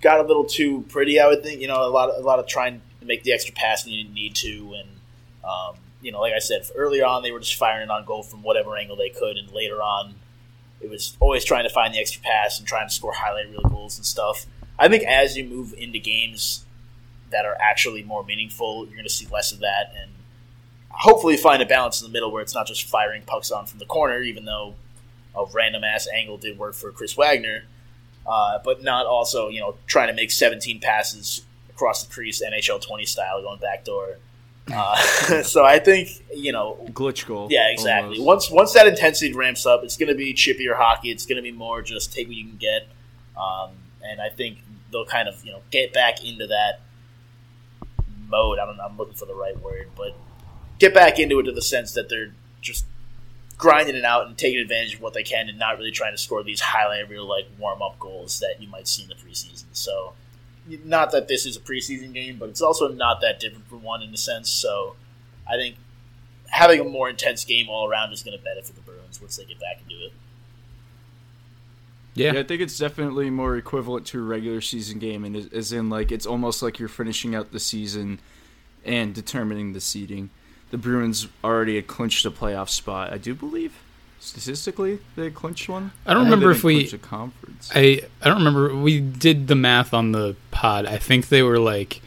[0.00, 1.20] got a little too pretty.
[1.20, 3.32] I would think you know a lot of a lot of trying to make the
[3.32, 4.88] extra pass and you didn't need to, and
[5.44, 8.42] um, you know, like I said, earlier on they were just firing on goal from
[8.42, 10.16] whatever angle they could, and later on
[10.80, 13.62] it was always trying to find the extra pass and trying to score highlight reel
[13.62, 14.46] goals and stuff.
[14.78, 16.64] I think as you move into games
[17.30, 20.10] that are actually more meaningful, you're going to see less of that, and
[20.90, 23.78] hopefully find a balance in the middle where it's not just firing pucks on from
[23.78, 24.74] the corner, even though
[25.34, 27.64] a random ass angle did work for Chris Wagner,
[28.26, 32.80] uh, but not also you know trying to make 17 passes across the crease NHL
[32.80, 34.18] 20 style going backdoor
[34.70, 34.96] uh,
[35.42, 37.48] so I think you know glitch goal.
[37.50, 38.18] Yeah, exactly.
[38.18, 38.26] Almost.
[38.26, 41.10] Once once that intensity ramps up, it's going to be chippier hockey.
[41.10, 42.86] It's going to be more just take what you can get,
[43.36, 43.70] um,
[44.02, 44.58] and I think
[44.90, 46.80] they'll kind of you know get back into that
[48.28, 48.58] mode.
[48.58, 48.84] I don't know.
[48.84, 50.14] I'm looking for the right word, but
[50.78, 52.86] get back into it to the sense that they're just
[53.58, 56.18] grinding it out and taking advantage of what they can, and not really trying to
[56.18, 59.64] score these highlight reel like warm up goals that you might see in the preseason.
[59.72, 60.14] So
[60.84, 64.02] not that this is a preseason game, but it's also not that different from one
[64.02, 64.48] in a sense.
[64.48, 64.96] So
[65.48, 65.76] I think
[66.48, 69.44] having a more intense game all around is going to benefit the Bruins once they
[69.44, 70.12] get back into it.
[72.14, 72.32] Yeah.
[72.34, 72.40] yeah.
[72.40, 76.12] I think it's definitely more equivalent to a regular season game, and as in like
[76.12, 78.20] it's almost like you're finishing out the season
[78.84, 80.30] and determining the seeding.
[80.70, 83.74] The Bruins already had clinched a playoff spot, I do believe
[84.22, 85.90] statistically they clinched one.
[86.06, 87.70] I don't remember if we conference.
[87.74, 90.86] I I don't remember we did the math on the pod.
[90.86, 92.00] I think they were like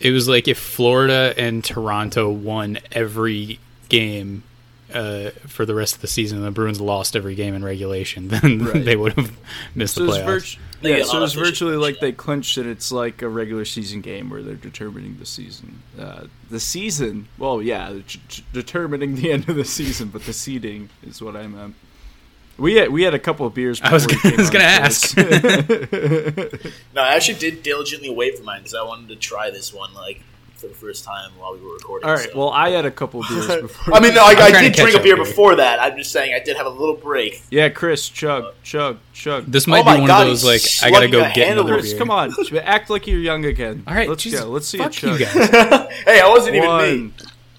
[0.00, 4.42] it was like if Florida and Toronto won every game
[4.92, 8.28] uh, for the rest of the season, and the Bruins lost every game in regulation,
[8.28, 8.84] then right.
[8.84, 9.36] they would have
[9.74, 10.58] missed so the playoffs.
[10.80, 12.66] yeah, so it's virtually like they clinched it.
[12.66, 15.82] It's like a regular season game where they're determining the season.
[15.98, 17.98] Uh, the season, well, yeah,
[18.52, 21.74] determining the end of the season, but the seeding is what I meant.
[22.56, 23.80] We had we had a couple of beers.
[23.80, 25.16] I was, gonna, I was gonna ask.
[26.92, 29.94] no, I actually did diligently wait for mine because I wanted to try this one.
[29.94, 30.22] Like
[30.58, 32.08] for the first time while we were recording.
[32.08, 32.28] All right.
[32.30, 33.94] so- Well, I had a couple beers before.
[33.94, 35.24] I mean, no, I, I'm I trying did drink a beer here.
[35.24, 35.80] before that.
[35.80, 37.42] I'm just saying I did have a little break.
[37.50, 39.46] yeah, Chris, chug, chug, chug.
[39.46, 41.64] This might Oh be one God, of those like I gotta go get handle.
[41.66, 41.98] another Chris, beer.
[41.98, 43.84] come on, act like you're young again.
[43.86, 44.48] All right, let's Jesus, go.
[44.50, 45.20] Let's see fuck a chug.
[45.20, 45.32] you guys.
[46.04, 47.12] hey, I wasn't even me.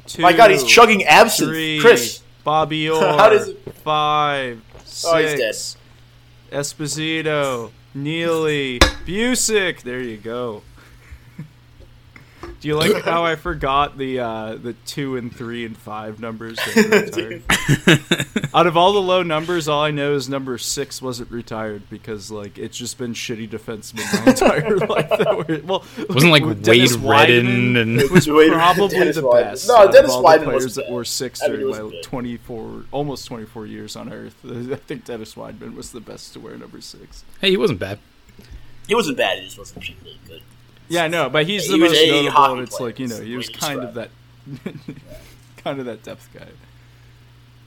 [0.06, 1.50] two, My God, he's chugging absinthe.
[1.52, 4.62] three, Chris, Bobby Orr, How does it- five,
[5.06, 5.78] Oh, he's six,
[6.52, 9.82] Esposito, Neely, Bucyk.
[9.84, 10.62] There you go.
[12.60, 16.58] Do you like how I forgot the uh, the two and three and five numbers?
[16.58, 16.76] That
[17.16, 18.50] were retired?
[18.56, 22.32] Out of all the low numbers, all I know is number six wasn't retired because
[22.32, 25.10] like it's just been shitty defensemen my entire life.
[25.10, 27.46] That were, well, Wasn't like with Wade Dennis Redden
[27.76, 29.44] Wideman and was Wade- probably Dennis the Wideman.
[29.44, 29.68] best.
[29.68, 30.96] No, out of Dennis all the Wideman players wasn't that bad.
[30.96, 32.04] were six I mean, he during wasn't my bad.
[32.04, 34.36] 24, almost 24 years on Earth.
[34.46, 37.24] I think Dennis Wideman was the best to wear number six.
[37.40, 38.00] hey, he wasn't bad.
[38.88, 39.38] he wasn't bad.
[39.40, 40.42] He just wasn't particularly good.
[40.90, 42.44] Yeah, no, but he's the was most notable.
[42.54, 44.10] And it's player, like you know, he was kind of that,
[45.58, 46.48] kind of that depth guy.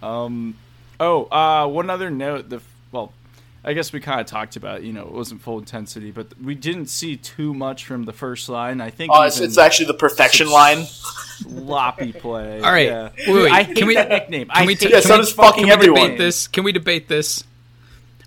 [0.03, 0.57] Um,
[0.99, 2.49] oh, uh, one other note.
[2.49, 3.13] The well,
[3.65, 4.83] I guess we kind of talked about.
[4.83, 8.49] You know, it wasn't full intensity, but we didn't see too much from the first
[8.49, 8.81] line.
[8.81, 10.85] I think Oh, it's, it's actually the perfection line.
[10.85, 12.61] sloppy play.
[12.61, 13.11] All right, yeah.
[13.29, 14.49] wait, wait, I can hate we- that nickname.
[14.49, 16.49] Can I we, hate t- Yeah, can so we, does fucking can we debate this?
[16.49, 17.45] Can we debate this?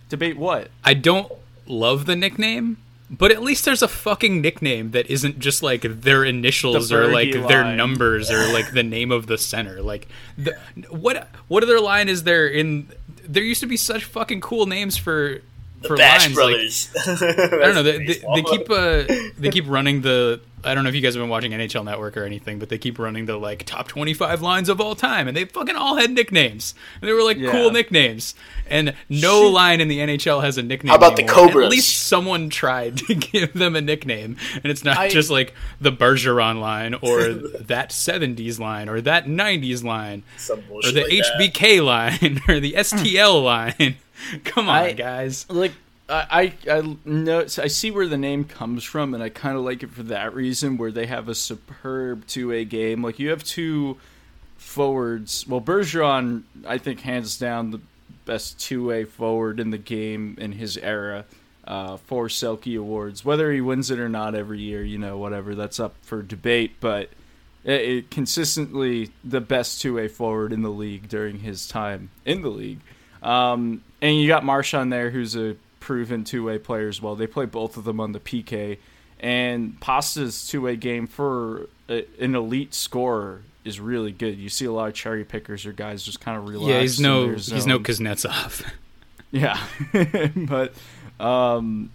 [0.08, 0.70] debate what?
[0.84, 1.30] I don't
[1.66, 2.78] love the nickname,
[3.10, 7.08] but at least there's a fucking nickname that isn't just like their initials The or
[7.08, 9.82] like Fergie their numbers or like the name of the center.
[9.82, 10.56] Like, the,
[10.90, 12.90] what what other line is there in?
[13.28, 15.42] There used to be such fucking cool names for
[15.88, 16.90] for Bash lines.
[16.96, 17.84] Like, I don't know.
[17.84, 19.04] They, they, they keep uh,
[19.38, 20.42] they keep running the.
[20.64, 22.80] I don't know if you guys have been watching NHL Network or anything, but they
[22.80, 25.96] keep running the like top twenty five lines of all time, and they fucking all
[25.96, 27.52] had nicknames, and they were like Yeah.
[27.52, 28.34] cool nicknames.
[28.68, 30.90] And no line in the NHL has a nickname.
[30.90, 31.50] How about the anymore.
[31.50, 31.66] Cobras?
[31.66, 35.54] At least someone tried to give them a nickname, and it's not I- just like
[35.80, 37.26] the Bergeron line or
[37.66, 41.54] that seventies line or that nineties line Some or the like that.
[41.54, 43.98] HBK line or the STL line.
[44.44, 45.46] Come on, I- guys.
[45.50, 45.74] like
[46.08, 49.82] I I know I see where the name comes from, and I kind of like
[49.82, 50.78] it for that reason.
[50.78, 53.98] Where they have a superb two A game, like you have two
[54.58, 55.48] forwards.
[55.48, 57.82] Well, Bergeron, I think hands down the
[58.26, 61.26] best two A forward in the game in his era.
[61.68, 65.56] Uh, four Selke awards, whether he wins it or not every year, you know, whatever
[65.56, 66.74] that's up for debate.
[66.80, 67.10] But
[67.64, 72.44] it, it consistently the best two A forward in the league during his time in
[72.44, 72.82] the league.
[73.26, 77.16] Um, and you got Marchand there, who's a proven two way player as well.
[77.16, 78.78] They play both of them on the PK.
[79.20, 84.38] And Pasta's two way game for a, an elite scorer is really good.
[84.38, 86.70] You see a lot of cherry pickers or guys just kind of relax.
[86.70, 87.80] Yeah, he's no he's no.
[87.80, 88.66] Kuznetsov.
[89.32, 89.60] Yeah,
[90.36, 90.74] but
[91.20, 91.92] um,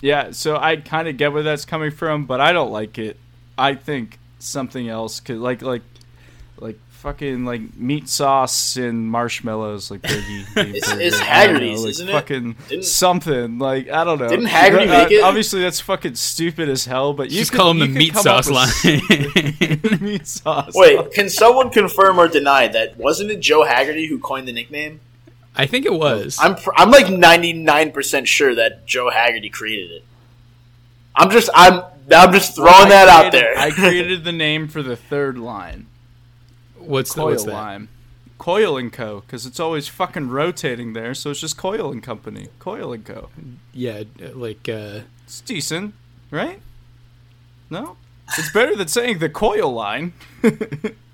[0.00, 0.32] yeah.
[0.32, 3.16] So I kind of get where that's coming from, but I don't like it.
[3.56, 5.82] I think something else could like like
[7.00, 10.40] fucking like meat sauce and marshmallows like Biggie.
[10.74, 11.00] It's- Burger.
[11.00, 12.12] it's I Haggerty's, know, like isn't it?
[12.12, 14.28] Fucking Didn't- something like I don't know.
[14.28, 15.22] Didn't Haggerty Uh, make it?
[15.22, 17.12] Obviously, that's fucking stupid as hell.
[17.12, 18.68] But you Just could- call him the meat sauce line.
[20.00, 20.72] meat sauce.
[20.74, 25.00] Wait, can someone confirm or deny that wasn't it Joe Haggerty who coined the nickname?
[25.56, 26.38] I think it was.
[26.40, 30.04] I'm pr- I'm like 99% sure that Joe Haggerty created it.
[31.16, 31.82] I'm just I'm
[32.12, 33.56] I'm just throwing I that out there.
[33.58, 35.86] I created the name for the third line.
[36.80, 37.52] What's the, Coyle what's that?
[37.52, 37.88] Lime.
[38.38, 39.20] Coyle and Co.
[39.20, 42.48] Because it's always fucking rotating there, so it's just Coyle and Company.
[42.58, 43.28] Coyle and Co.
[43.72, 45.94] Yeah, like uh, It's decent,
[46.30, 46.60] right?
[47.68, 47.96] No,
[48.36, 50.12] it's better than saying the Coyle line.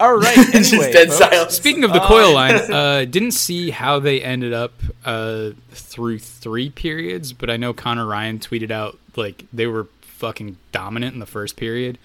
[0.00, 0.34] All right.
[0.52, 1.18] Just dead folks.
[1.18, 1.54] silence.
[1.54, 4.72] speaking of the Coyle line, uh, didn't see how they ended up
[5.04, 10.56] uh, through three periods, but I know Connor Ryan tweeted out like they were fucking
[10.72, 11.98] dominant in the first period.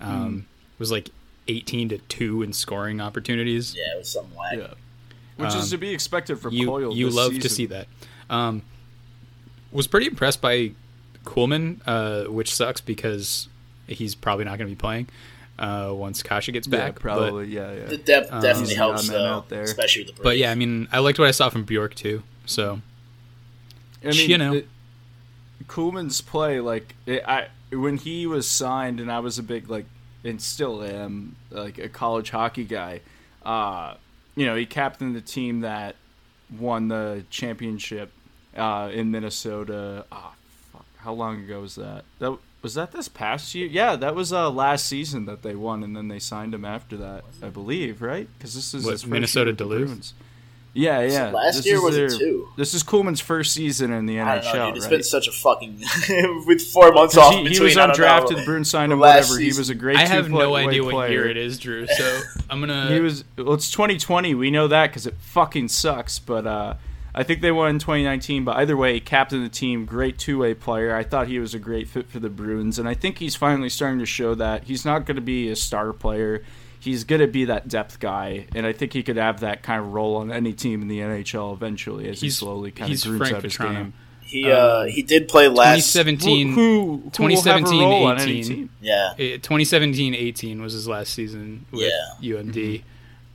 [0.00, 1.10] Um, It was like
[1.50, 3.74] eighteen to two in scoring opportunities.
[3.76, 4.56] yeah, it was something whack.
[4.58, 4.74] Yeah.
[5.36, 6.94] Which is to be expected for Um, you Coyle.
[6.94, 7.86] you this love to see that.
[8.28, 8.62] Um,
[9.72, 10.72] was pretty impressed by
[11.24, 13.48] Kuhlman, uh, which sucks because
[13.86, 15.08] he's probably not going to be playing
[15.58, 16.94] uh, once Kase gets Yeah, back.
[16.94, 17.48] but- probably.
[17.48, 17.84] yeah, yeah.
[17.86, 19.62] The depth definitely He's helps the odd though, out there.
[19.62, 22.22] especially with the But yeah, I mean, I liked what I saw from Bjork too.
[22.46, 22.80] So
[24.04, 24.54] I mean, you know.
[24.54, 24.68] it-
[25.68, 29.86] Kuhlman's play, like it, I when he was signed, and I was a big like,
[30.24, 33.00] and still am like a college hockey guy.
[33.44, 33.94] Uh,
[34.36, 35.96] you know, he captained the team that
[36.58, 38.12] won the championship
[38.56, 40.04] uh, in Minnesota.
[40.10, 40.34] Ah,
[40.72, 42.04] fuck, how long ago was that?
[42.18, 43.66] That was that this past year?
[43.66, 46.96] Yeah, that was uh, last season that they won, and then they signed him after
[46.98, 48.28] that, I believe, right?
[48.36, 50.12] Because this is What, Minnesota Duluth?
[50.74, 51.12] Bruins.
[51.12, 51.30] Yeah, yeah.
[51.32, 52.48] last This year is was it their- two?
[52.56, 54.76] This is Kuhlman's first season in the NHL, I don't know, dude.
[54.76, 54.90] It's right?
[54.90, 55.82] been such a fucking
[56.46, 57.32] with four months off.
[57.34, 58.36] he, in he was I don't undrafted.
[58.38, 58.44] know.
[58.44, 58.98] Bruins signed him.
[58.98, 59.40] The last Whatever.
[59.40, 59.96] He was a great.
[59.96, 61.86] I have no two-way idea what year it is, Drew.
[61.86, 62.92] So I'm gonna.
[62.92, 63.24] He was.
[63.36, 64.34] Well, it's 2020.
[64.34, 66.18] We know that because it fucking sucks.
[66.18, 66.74] But uh,
[67.14, 68.44] I think they won in 2019.
[68.44, 70.94] But either way, captain of the team, great two-way player.
[70.94, 73.68] I thought he was a great fit for the Bruins, and I think he's finally
[73.70, 76.44] starting to show that he's not going to be a star player.
[76.82, 79.80] He's going to be that depth guy, and I think he could have that kind
[79.82, 83.18] of role on any team in the NHL eventually as he slowly kind of grooves
[83.18, 83.72] Frank out his Vatrano.
[83.74, 83.92] game.
[84.22, 85.92] He uh, he did play last.
[85.92, 86.48] 2017.
[86.48, 88.44] who, who, who will have a 2017, role on any 18.
[88.44, 88.70] team?
[88.80, 91.82] Yeah, 2017-18 was his last season with
[92.20, 92.36] Yeah.
[92.36, 92.82] UMD.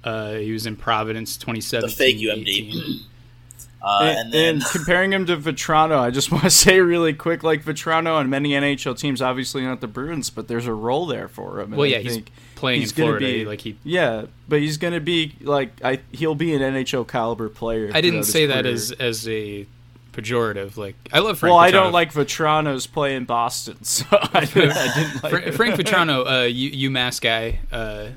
[0.03, 1.89] Uh, he was in Providence 2017.
[1.89, 3.01] The fake UMD.
[3.84, 7.13] uh, and, and then and comparing him to Vatrano, I just want to say really
[7.13, 11.05] quick, like Vatrano on many NHL teams, obviously not the Bruins, but there's a role
[11.05, 11.71] there for him.
[11.73, 13.25] and Well, I yeah, he's think playing he's in gonna Florida.
[13.25, 17.49] be- like he, yeah, but he's gonna be like I he'll be an NHL caliber
[17.49, 17.91] player.
[17.93, 19.65] I didn't say that as as a
[20.13, 20.77] pejorative.
[20.77, 21.51] Like I love Frank.
[21.51, 25.51] well, I don't like Vatrano's play in Boston, so I, didn't- I didn't like Fra-
[25.51, 27.59] Frank Vatrano, uh, U- UMass guy.
[27.71, 28.09] Uh,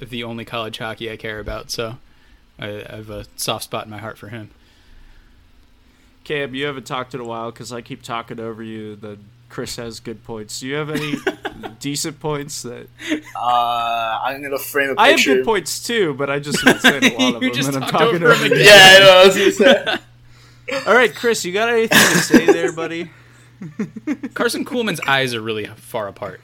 [0.00, 1.70] the only college hockey I care about.
[1.70, 1.98] So
[2.58, 4.50] I, I have a soft spot in my heart for him.
[6.24, 8.96] Cam, you haven't talked in a while because I keep talking over you.
[8.96, 9.18] The
[9.54, 10.58] Chris has good points.
[10.58, 11.14] Do you have any
[11.78, 12.88] decent points that
[13.40, 15.00] uh, I'm gonna frame a picture.
[15.00, 17.56] I have good points too, but I just been saying a lot of You them,
[17.56, 18.64] just and I'm talking over over him again.
[18.64, 19.20] Yeah, I know.
[19.22, 20.82] I was gonna say.
[20.88, 23.10] All right, Chris, you got anything to say there, buddy?
[24.34, 26.40] Carson Kuhlman's eyes are really far apart.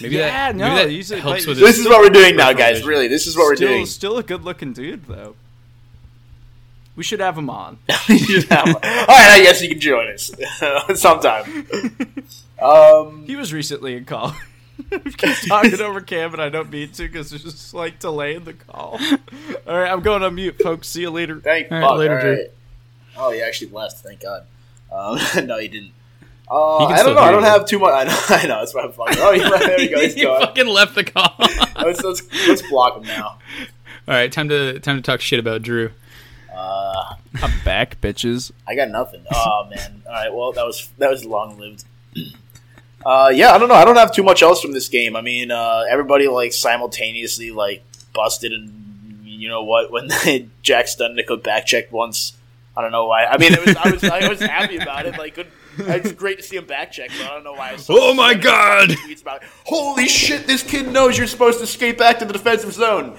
[0.00, 2.00] Maybe Yeah, that, no, maybe that he's a- helps like- with this his is what
[2.00, 2.82] we're doing now, guys.
[2.82, 3.84] Really, this is what we're still, doing.
[3.86, 5.34] still a good-looking dude, though.
[6.96, 7.78] We should have him on.
[7.88, 7.96] Yeah.
[8.52, 10.30] All right, I guess you can join us
[10.94, 11.66] sometime.
[12.60, 14.34] Um, He was recently in call.
[14.90, 18.34] we keep talking over Cam, and I don't mean to because there's just like delay
[18.34, 18.98] in the call.
[19.66, 20.88] All right, I'm going on mute, folks.
[20.88, 21.40] See you later.
[21.40, 21.98] thank All fuck.
[21.98, 22.46] later, all Drew.
[23.16, 23.98] Oh, he actually left.
[23.98, 24.46] Thank God.
[24.92, 25.92] Um, no, he didn't.
[26.48, 27.20] Uh, He I don't know.
[27.20, 27.48] I don't you.
[27.48, 27.92] have too much.
[27.94, 28.18] I know.
[28.36, 28.58] I know.
[28.60, 29.16] That's why I'm fucking.
[29.18, 29.64] Oh, he left.
[29.64, 30.00] there we go.
[30.00, 30.40] He's you gone.
[30.40, 31.34] fucking left the call.
[31.76, 33.38] Let's, let's let's block him now.
[34.06, 35.90] All right, time to time to talk shit about Drew.
[36.54, 38.52] Uh, I'm back, bitches.
[38.66, 39.24] I got nothing.
[39.32, 40.02] Oh man.
[40.06, 40.34] All right.
[40.34, 41.84] Well, that was that was long lived.
[43.04, 43.74] Uh, yeah, I don't know.
[43.74, 45.14] I don't have too much else from this game.
[45.16, 49.92] I mean, uh, everybody like simultaneously like busted, and you know what?
[49.92, 52.36] When they, Jack Studnicka back checked once,
[52.76, 53.26] I don't know why.
[53.26, 55.18] I mean, it was I was I was happy about it.
[55.18, 55.48] Like, good.
[55.76, 57.70] It's great to see him back check, but I don't know why.
[57.70, 58.90] I was so Oh my God!
[58.92, 60.46] about tweets about, Holy shit!
[60.46, 63.16] This kid knows you're supposed to skate back to the defensive zone.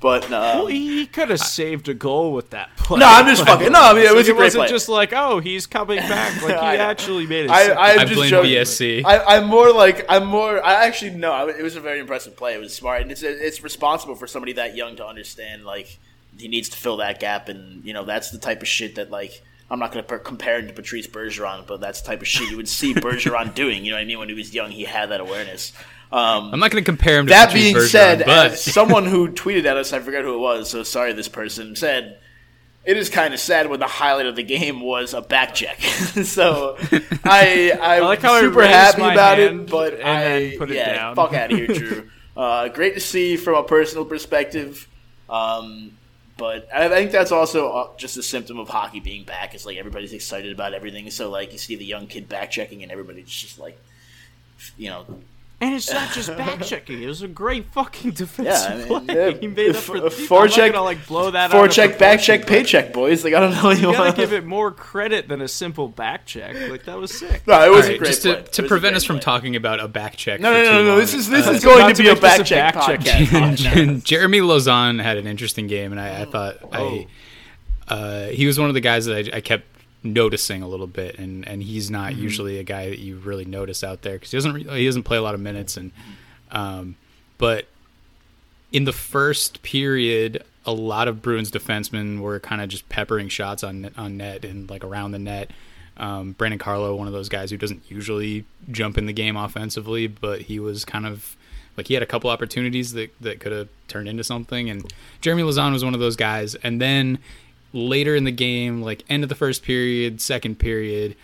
[0.00, 3.00] But no, Well, he could have saved a goal with that play.
[3.00, 3.72] no, I'm just fucking.
[3.72, 4.68] No, I mean, it was Like, a great wasn't play.
[4.68, 6.40] just like, oh, he's coming back.
[6.42, 6.84] Like he know.
[6.84, 7.50] actually made it.
[7.50, 8.50] I, I'm I just blame joking.
[8.52, 9.04] BSC.
[9.04, 10.64] I, I'm more like I'm more.
[10.64, 11.32] I actually no.
[11.32, 12.54] I, it was a very impressive play.
[12.54, 15.64] It was smart, and it's it's responsible for somebody that young to understand.
[15.64, 15.98] Like
[16.38, 19.10] he needs to fill that gap, and you know that's the type of shit that
[19.10, 19.42] like.
[19.70, 22.26] I'm not going to per- compare him to Patrice Bergeron, but that's the type of
[22.26, 23.84] shit you would see Bergeron doing.
[23.84, 24.18] You know what I mean?
[24.18, 25.74] When he was young, he had that awareness.
[26.10, 29.28] Um, I'm not going to compare him to that being Bergeron, said, but someone who
[29.28, 32.18] tweeted at us, I forget who it was, so sorry this person, said,
[32.88, 35.78] it is kind of sad when the highlight of the game was a back check.
[35.82, 36.78] so
[37.24, 40.76] I, I'm like how I super raised happy about it, but and I, put it
[40.76, 41.14] yeah, down.
[41.14, 42.10] fuck out of here, Drew.
[42.34, 44.88] Uh, great to see from a personal perspective.
[45.28, 45.98] Um,
[46.38, 49.54] but I think that's also uh, just a symptom of hockey being back.
[49.54, 51.10] It's like everybody's excited about everything.
[51.10, 53.78] So like you see the young kid back checking, and everybody's just like,
[54.78, 55.04] you know,
[55.60, 59.06] And it's not just back checking; it was a great fucking defensive Yeah, I mean,
[59.06, 59.16] play.
[59.16, 59.96] yeah, he made up f- for.
[59.96, 61.52] uh, I'm gonna, like blow that.
[61.52, 63.24] out of forecheck, back check, but paycheck, boys.
[63.24, 63.64] Like I don't know.
[63.64, 66.54] What you You gotta give it more credit than a simple back check.
[66.70, 67.44] Like that was sick.
[67.46, 68.34] No, it was right, a great just play.
[68.36, 69.22] to, to prevent great us from play.
[69.24, 70.38] talking about a back check.
[70.40, 70.96] No, for no, too no, no.
[70.96, 72.86] This is this uh, is going to to be a make this back check back
[72.86, 74.02] check podcast.
[74.04, 77.08] Jeremy Lauzon had an interesting game, and I, I thought I
[77.88, 79.64] uh, he was one of the guys that I, I kept
[80.02, 83.82] noticing a little bit, and, and he's not usually a guy that you really notice
[83.82, 85.92] out there because he doesn't re- he doesn't play a lot of minutes, and
[86.50, 86.96] um,
[87.36, 87.66] but
[88.72, 93.64] in the first period, a lot of Bruins defensemen were kind of just peppering shots
[93.64, 95.50] on net- on net and like around the net.
[95.96, 100.06] Um, Brandon Carlo, one of those guys who doesn't usually jump in the game offensively,
[100.06, 101.36] but he was kind of
[101.76, 104.68] like he had a couple opportunities that, that could have turned into something.
[104.68, 106.54] And Jeremy Lauzon was one of those guys.
[106.56, 107.18] And then
[107.72, 111.16] later in the game, like end of the first period, second period,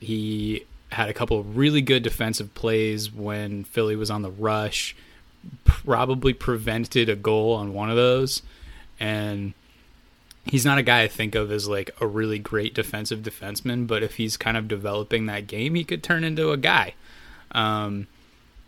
[0.00, 4.96] he had a couple of really good defensive plays when Philly was on the rush.
[5.64, 8.42] Probably prevented a goal on one of those,
[8.98, 9.54] and
[10.44, 13.86] he's not a guy I think of as like a really great defensive defenseman.
[13.86, 16.94] But if he's kind of developing that game, he could turn into a guy.
[17.52, 18.08] Um,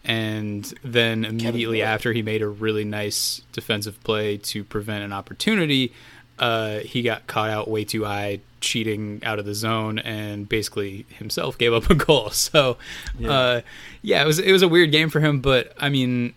[0.05, 5.93] and then immediately after he made a really nice defensive play to prevent an opportunity,
[6.41, 11.07] uh, he got caught out way too high, cheating out of the zone, and basically
[11.11, 12.31] himself gave up a goal.
[12.33, 12.79] So,
[13.19, 13.61] yeah, uh,
[14.03, 16.35] yeah it was it was a weird game for him, but I mean,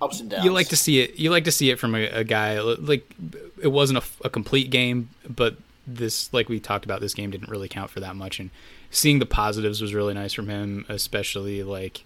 [0.00, 0.44] ups and downs.
[0.44, 1.16] You like to see it.
[1.16, 3.10] You like to see it from a, a guy like
[3.62, 5.56] it wasn't a, a, complete game, but
[5.86, 8.38] this, like we talked about, this game didn't really count for that much.
[8.38, 8.50] And
[8.90, 12.04] seeing the positives was really nice from him, especially like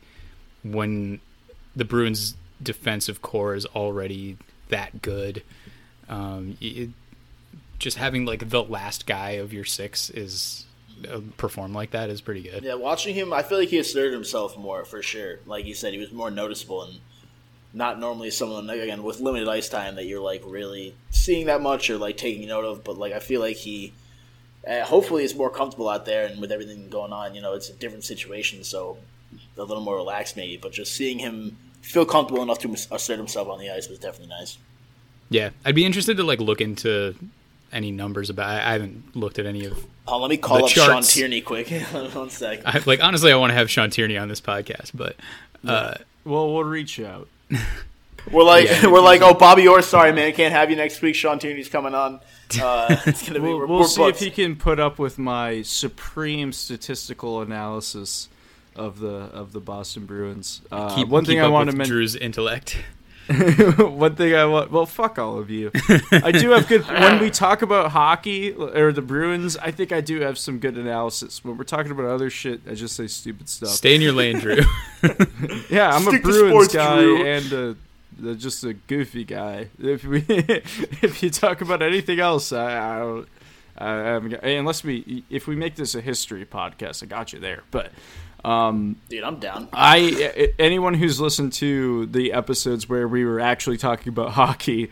[0.62, 1.20] when
[1.74, 4.36] the Bruins' defensive corps is already
[4.68, 5.42] that good.
[6.08, 6.90] Um, it,
[7.80, 10.66] just having like the last guy of your six is
[11.10, 12.62] uh, perform like that is pretty good.
[12.62, 15.40] Yeah, watching him, I feel like he asserted himself more for sure.
[15.46, 17.00] Like you said, he was more noticeable and
[17.72, 21.88] not normally someone again with limited ice time that you're like really seeing that much
[21.88, 22.84] or like taking note of.
[22.84, 23.94] But like I feel like he,
[24.68, 27.34] uh, hopefully, is more comfortable out there and with everything going on.
[27.34, 28.98] You know, it's a different situation, so
[29.56, 30.58] a little more relaxed maybe.
[30.58, 34.28] But just seeing him feel comfortable enough to assert himself on the ice was definitely
[34.28, 34.58] nice.
[35.30, 37.14] Yeah, I'd be interested to like look into
[37.72, 38.48] any numbers about.
[38.48, 39.86] I haven't looked at any of.
[40.06, 41.12] Oh, let me call up charts.
[41.12, 41.70] Sean Tierney quick.
[42.12, 42.62] One sec.
[42.64, 45.16] I, like honestly, I want to have Sean Tierney on this podcast, but.
[45.66, 45.94] Uh,
[46.24, 47.28] well, we'll reach out.
[48.30, 51.14] we're like, yeah, we're like, oh, Bobby Orr, sorry, man, can't have you next week.
[51.14, 52.20] Sean Tierney's coming on.
[52.60, 53.46] Uh, it's gonna be.
[53.46, 58.28] we'll, we'll see if he can put up with my supreme statistical analysis
[58.74, 60.62] of the of the Boston Bruins.
[60.70, 62.76] Uh, keep, one keep thing I want to mention: Drew's intellect.
[63.78, 64.70] one thing I want.
[64.70, 65.70] Well, fuck all of you.
[66.10, 66.86] I do have good.
[66.86, 70.76] when we talk about hockey or the Bruins, I think I do have some good
[70.76, 71.44] analysis.
[71.44, 73.70] When we're talking about other shit, I just say stupid stuff.
[73.70, 74.56] Stay in your lane, Drew.
[75.70, 77.24] yeah, I'm Stick a Bruins sports, guy Drew.
[77.24, 77.76] and a,
[78.30, 79.68] a, just a goofy guy.
[79.78, 83.28] If we, if you talk about anything else, I, I don't.
[83.78, 87.62] Uh, unless we, if we make this a history podcast, I got you there.
[87.70, 87.92] But
[88.44, 89.68] um, Dude, I'm down.
[89.72, 94.90] I anyone who's listened to the episodes where we were actually talking about hockey,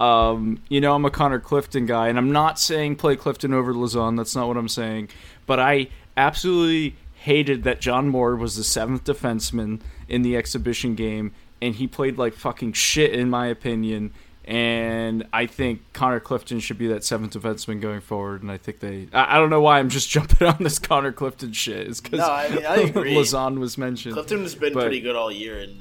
[0.00, 3.72] um, you know, I'm a Connor Clifton guy, and I'm not saying play Clifton over
[3.72, 4.16] Lauzon.
[4.16, 5.08] That's not what I'm saying.
[5.46, 11.32] But I absolutely hated that John Moore was the seventh defenseman in the exhibition game,
[11.60, 14.12] and he played like fucking shit, in my opinion
[14.46, 18.42] and I think Connor Clifton should be that seventh defenseman going forward.
[18.42, 21.12] And I think they, I, I don't know why I'm just jumping on this Connor
[21.12, 21.86] Clifton shit.
[21.86, 23.14] It's because no, I mean, I agree.
[23.14, 24.14] Lauzon was mentioned.
[24.14, 25.76] Clifton has been but, pretty good all year, and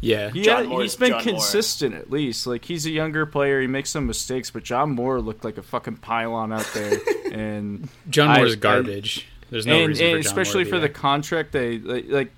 [0.00, 2.02] yeah, he had, he's been John consistent Moore.
[2.02, 2.46] at least.
[2.46, 5.62] Like he's a younger player, he makes some mistakes, but John Moore looked like a
[5.62, 6.98] fucking pylon out there.
[7.32, 9.28] and John Moore's garbage.
[9.50, 12.32] There's no and, reason, and especially for the contract they like, like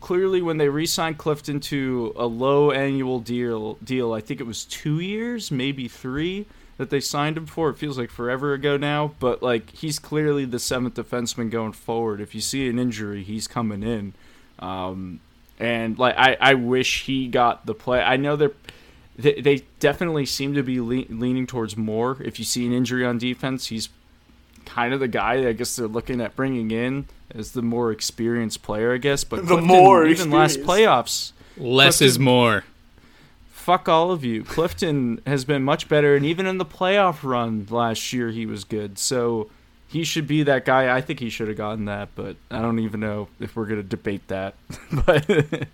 [0.00, 4.64] clearly when they re-signed Clifton to a low annual deal, deal, I think it was
[4.64, 7.70] two years, maybe three that they signed him for.
[7.70, 12.20] It feels like forever ago now, but like he's clearly the seventh defenseman going forward.
[12.20, 14.14] If you see an injury, he's coming in.
[14.58, 15.20] Um,
[15.58, 18.00] and like I, I wish he got the play.
[18.00, 18.52] I know they're
[19.16, 22.16] they, they definitely seem to be le- leaning towards more.
[22.22, 23.90] If you see an injury on defense, he's
[24.70, 28.62] kind of the guy I guess they're looking at bringing in as the more experienced
[28.62, 29.24] player, I guess.
[29.24, 32.64] But the Clifton, more even last playoffs, less Clifton, is more.
[33.50, 34.42] Fuck all of you.
[34.42, 38.64] Clifton has been much better, and even in the playoff run last year, he was
[38.64, 38.98] good.
[38.98, 39.50] So
[39.86, 40.96] he should be that guy.
[40.96, 43.82] I think he should have gotten that, but I don't even know if we're going
[43.82, 44.54] to debate that.
[45.04, 45.28] but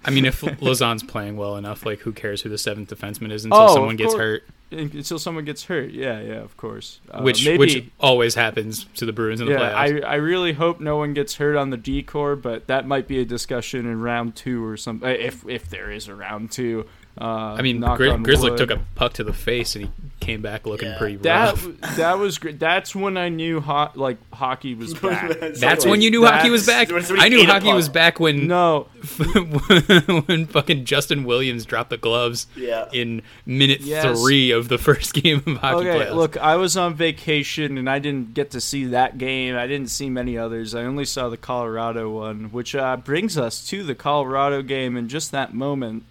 [0.05, 3.45] I mean, if Lauzon's playing well enough, like who cares who the seventh defenseman is
[3.45, 4.45] until oh, someone gets hurt?
[4.73, 7.01] Until someone gets hurt, yeah, yeah, of course.
[7.09, 10.05] Uh, which maybe, which always happens to the Bruins in the yeah, playoffs.
[10.05, 13.21] I I really hope no one gets hurt on the decor, but that might be
[13.21, 15.09] a discussion in round two or something.
[15.09, 16.85] If if there is a round two,
[17.19, 19.91] uh, I mean, Gri- Grizzly took a puck to the face and he
[20.21, 20.99] came back looking yeah.
[20.99, 21.63] pretty rough.
[21.63, 22.59] That that was great.
[22.59, 25.39] That's when I knew ho- like hockey was back.
[25.55, 26.89] that's when you knew hockey was back.
[26.93, 28.83] I knew hockey was back when no
[30.27, 32.49] when fucking Justin Williams dropped the gloves.
[32.55, 32.89] Yeah.
[32.93, 34.21] in minute yes.
[34.21, 35.89] three of the first game of hockey.
[35.89, 36.15] Okay, playoffs.
[36.15, 39.57] look, I was on vacation and I didn't get to see that game.
[39.57, 40.75] I didn't see many others.
[40.75, 44.99] I only saw the Colorado one, which uh, brings us to the Colorado game.
[44.99, 46.05] And just that moment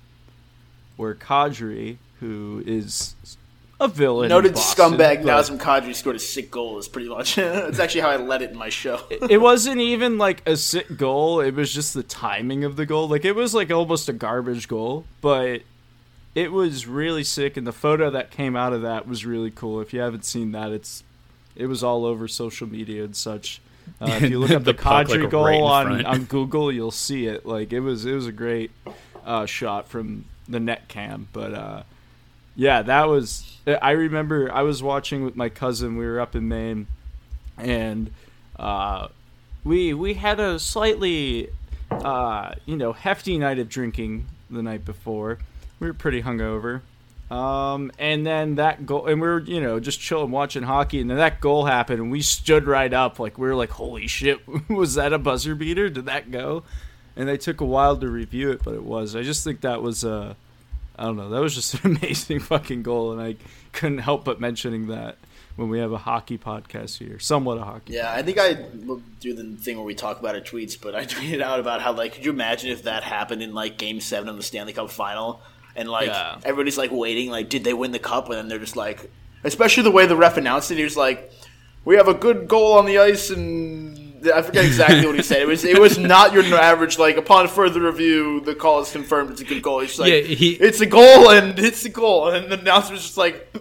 [0.98, 3.16] where Kadri, who is
[3.80, 6.78] a villain, noted Boston, scumbag Nazem Kadri scored a sick goal.
[6.78, 9.02] Is pretty much that's actually how I led it in my show.
[9.10, 11.40] it, it wasn't even like a sick goal.
[11.42, 13.08] It was just the timing of the goal.
[13.08, 15.62] Like it was like almost a garbage goal, but
[16.34, 17.58] it was really sick.
[17.58, 19.82] And the photo that came out of that was really cool.
[19.82, 21.04] If you haven't seen that, it's
[21.56, 23.62] it was all over social media and such.
[24.02, 26.92] Uh, if you look up the, the Kadri like goal right on, on Google, you'll
[26.92, 27.46] see it.
[27.46, 28.72] Like it was it was a great
[29.26, 31.28] uh, shot from the net cam.
[31.34, 31.84] But uh,
[32.56, 33.58] yeah, that was.
[33.68, 35.98] I remember I was watching with my cousin.
[35.98, 36.88] We were up in Maine,
[37.58, 38.12] and
[38.58, 39.08] uh,
[39.64, 41.50] we we had a slightly
[41.92, 45.40] uh, you know hefty night of drinking the night before.
[45.80, 46.82] We were pretty hungover,
[47.30, 51.10] Um, and then that goal, and we are you know just chilling watching hockey, and
[51.10, 54.40] then that goal happened, and we stood right up, like we were like, "Holy shit,
[54.70, 55.90] was that a buzzer beater?
[55.90, 56.64] Did that go?"
[57.16, 59.16] And they took a while to review it, but it was.
[59.16, 60.36] I just think that was a,
[60.98, 63.36] I don't know, that was just an amazing fucking goal, and I
[63.72, 65.18] couldn't help but mentioning that
[65.56, 67.94] when we have a hockey podcast here, somewhat a hockey.
[67.94, 68.54] Yeah, I think I
[69.22, 71.94] do the thing where we talk about our tweets, but I tweeted out about how
[71.94, 74.90] like, could you imagine if that happened in like Game Seven of the Stanley Cup
[74.92, 75.42] Final,
[75.78, 76.38] and like Yeah.
[76.44, 78.26] everybody's like waiting, like, did they win the cup?
[78.26, 79.10] And then they're just like,
[79.46, 81.32] especially the way the ref announced it, he was like,
[81.86, 85.42] we have a good goal on the ice, and I forget exactly what he said.
[85.42, 89.32] It was it was not your average like upon further review, the call is confirmed.
[89.32, 89.80] It's a good goal.
[89.80, 92.94] He's just like, Yeah, he- it's a goal, and it's a goal, and the announcer
[92.94, 93.54] was just like.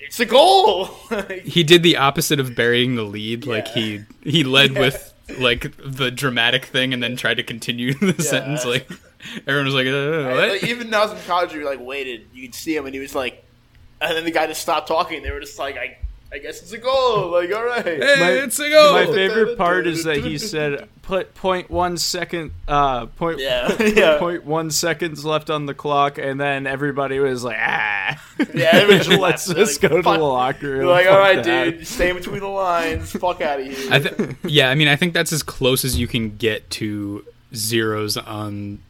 [0.00, 0.86] It's a goal.
[1.44, 3.44] He did the opposite of burying the lead.
[3.46, 8.22] Like he he led with like the dramatic thing and then tried to continue the
[8.22, 8.64] sentence.
[8.64, 8.88] Like
[9.46, 10.48] everyone was like, uh, what?
[10.48, 12.28] Like, even Nazem Kadri like waited.
[12.32, 13.44] You could see him, and he was like,
[14.00, 15.22] and then the guy just stopped talking.
[15.22, 15.98] They were just like, I,
[16.30, 17.30] I guess it's a goal.
[17.30, 17.84] Like, all right.
[17.84, 18.92] hey, My- it's a goal.
[18.92, 24.18] My favorite part is that he said put point one second, uh, point, Yeah, yeah.
[24.18, 28.22] point one seconds left on the clock, and then everybody was like, ah,
[28.54, 30.86] Yeah, everybody just let's just Like, go to the locker room.
[30.88, 33.10] like, all Fuck right, that." dude, stay between the lines.
[33.12, 33.90] Fuck out of here.
[33.90, 37.24] I th- yeah, I mean, I think that's as close as you can get to
[37.54, 38.80] zeros on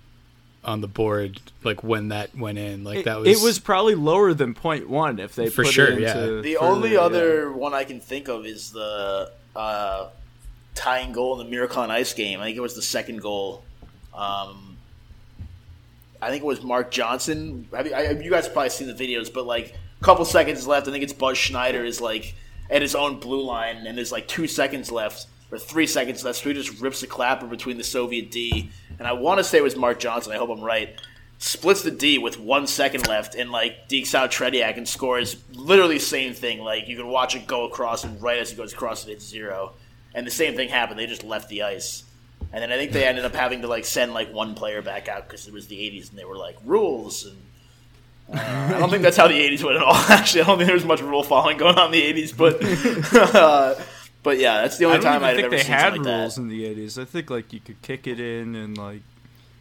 [0.68, 1.40] on the board.
[1.64, 4.88] Like when that went in, like It, that was it was probably lower than point
[4.88, 6.14] one if they For put sure, it yeah.
[6.14, 7.00] the further, only yeah.
[7.00, 10.08] other one I can think of is the uh,
[10.74, 12.40] tying goal in the Miracle on Ice game.
[12.40, 13.64] I think it was the second goal.
[14.14, 14.76] Um,
[16.20, 17.66] I think it was Mark Johnson.
[17.72, 20.66] I mean, I, you guys have probably seen the videos, but like a couple seconds
[20.66, 20.86] left.
[20.86, 22.34] I think it's Buzz Schneider is like
[22.70, 26.38] at his own blue line, and there's like two seconds left or three seconds left.
[26.38, 29.62] So just rips the clapper between the Soviet D, and I want to say it
[29.62, 30.32] was Mark Johnson.
[30.32, 31.00] I hope I'm right.
[31.38, 35.98] Splits the D with one second left, and like dekes out Tretiak and scores literally
[35.98, 36.60] the same thing.
[36.60, 39.24] Like you can watch it go across, and right as he goes across it, it's
[39.24, 39.74] zero.
[40.14, 40.98] And the same thing happened.
[40.98, 42.04] They just left the ice.
[42.52, 45.06] And then I think they ended up having to like send like one player back
[45.08, 47.26] out because it was the '80s and they were like rules.
[47.26, 47.36] And
[48.32, 49.94] uh, I don't think that's how the '80s went at all.
[50.08, 52.36] Actually, I don't think there was much rule following going on in the '80s.
[52.36, 53.74] But uh,
[54.28, 56.18] but yeah, that's the only don't time I've think ever they seen had something like
[56.20, 56.40] rules that.
[56.42, 56.98] in the eighties.
[56.98, 59.00] I think like you could kick it in and like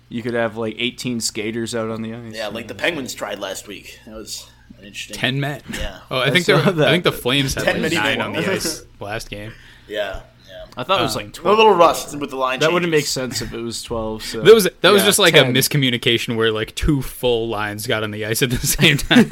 [0.09, 2.35] you could have like eighteen skaters out on the ice.
[2.35, 3.99] Yeah, like the Penguins tried last week.
[4.05, 4.49] That was
[4.83, 5.15] interesting.
[5.17, 5.61] ten men.
[5.71, 5.99] Yeah.
[6.11, 6.87] Oh, I I think there, saw that.
[6.87, 9.53] I think the Flames had 10 like many nine on the ice last game.
[9.87, 10.65] Yeah, yeah.
[10.75, 12.59] I thought it was Um, like A little rust with the line.
[12.59, 14.21] That wouldn't make sense if it was twelve.
[14.23, 15.47] So That was that was just like 10.
[15.49, 19.27] a miscommunication where like two full lines got on the ice at the same time.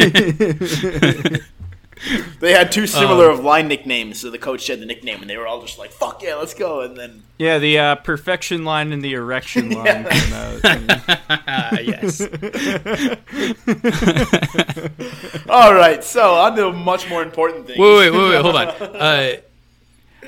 [2.39, 5.29] They had two similar Um, of line nicknames, so the coach said the nickname, and
[5.29, 8.65] they were all just like, "Fuck yeah, let's go!" And then Yeah, the uh, perfection
[8.65, 10.05] line and the erection line.
[10.05, 10.59] came out.
[11.47, 12.21] Ah, yes.
[15.49, 17.79] all right, so on to a much more important thing.
[17.79, 18.67] Wait, wait, wait, wait, hold on.
[18.67, 19.37] Uh,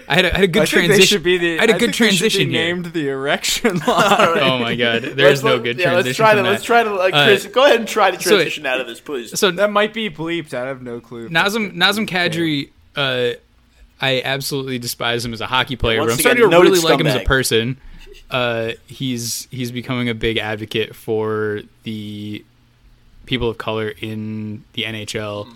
[0.09, 0.99] I had a, I had a good I think transition.
[0.99, 1.57] they should be the.
[1.57, 2.75] I had a I good think they should be transition here.
[2.75, 4.37] named the erection line.
[4.39, 6.05] Oh my god, there's Let's no good yeah, transition.
[6.05, 8.65] Let's try to let's try to like Uh, Go ahead and try to so- transition
[8.65, 9.37] out of this, please.
[9.37, 10.53] So that might be bleeped.
[10.53, 11.29] I have no clue.
[11.29, 13.37] Nazem Nazem Kadri, uh,
[13.99, 16.81] I absolutely despise him as a hockey player, Once but I'm starting to noted really
[16.81, 17.77] like him as a person.
[18.31, 22.43] Uh, he's he's becoming a big advocate for the
[23.25, 25.47] people of color in the NHL,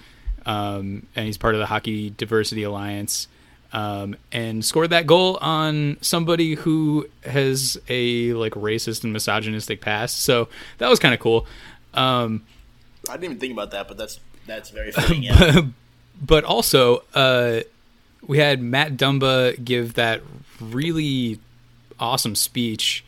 [0.45, 3.27] um, and he's part of the Hockey Diversity Alliance.
[3.73, 10.21] Um, and scored that goal on somebody who has a like racist and misogynistic past.
[10.21, 10.49] So
[10.79, 11.47] that was kind of cool.
[11.93, 12.43] Um,
[13.09, 15.27] I didn't even think about that, but that's that's very funny.
[15.27, 15.61] Yeah.
[16.21, 17.61] but also uh,
[18.27, 20.21] we had Matt Dumba give that
[20.59, 21.39] really
[21.97, 23.05] awesome speech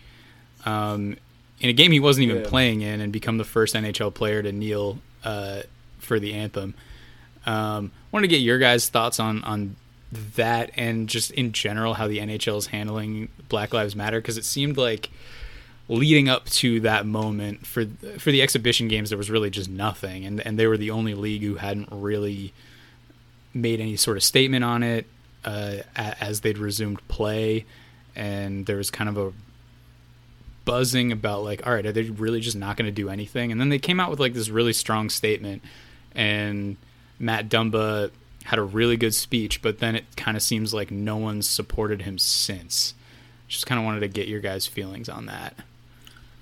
[0.66, 1.18] um,
[1.60, 2.48] in a game he wasn't even Yeah.
[2.50, 5.64] playing in and become the first NHL player to kneel uh,
[6.00, 6.74] for the anthem.
[7.46, 9.76] Um, wanted to get your guys' thoughts on on
[10.36, 14.46] that and just in general how the NHL is handling Black Lives Matter because it
[14.46, 15.10] seemed like
[15.90, 17.86] leading up to that moment for
[18.18, 20.26] for the exhibition games there was really just nothing.
[20.26, 22.54] And and they were the only league who hadn't really
[23.54, 25.06] made any sort of statement on it
[25.46, 27.66] uh, as they'd resumed play.
[28.16, 29.34] And there was kind of a
[30.66, 33.52] buzzing about like all right are they really just not going to do anything?
[33.52, 35.62] And then they came out with like this really strong statement.
[36.16, 36.78] And
[37.20, 38.12] Matt Dumba
[38.46, 42.02] had a really good speech but then it kind of seems like no one's supported
[42.04, 42.94] him since
[43.48, 45.56] just kind of wanted to get your guys feelings on that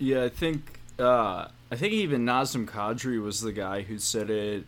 [0.01, 4.65] Yeah, I think uh, I think even Nazem Kadri was the guy who said it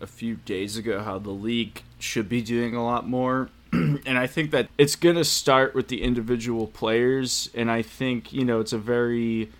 [0.00, 3.50] a few days ago how the league should be doing a lot more.
[3.72, 8.32] and I think that it's going to start with the individual players and I think,
[8.32, 9.50] you know, it's a very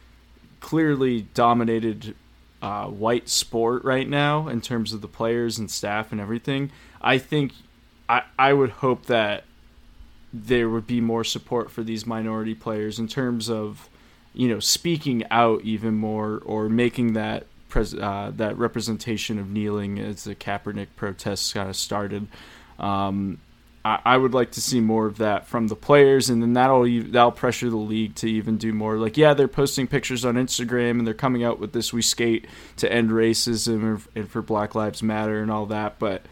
[0.61, 2.15] clearly dominated
[2.63, 6.71] uh, white sport right now in terms of the players and staff and everything.
[7.03, 7.53] I think
[8.09, 9.45] I I would hope that
[10.33, 13.89] there would be more support for these minority players in terms of
[14.33, 19.99] you know speaking out even more or making that pres- uh, that representation of kneeling
[19.99, 22.29] as the Kaepernick protests kind of started.
[22.79, 23.39] Um,
[23.85, 26.85] I, I would like to see more of that from the players, and then that'll
[26.85, 28.97] that'll pressure the league to even do more.
[28.97, 32.47] Like, yeah, they're posting pictures on Instagram and they're coming out with this "We skate
[32.77, 36.23] to end racism and for Black Lives Matter" and all that, but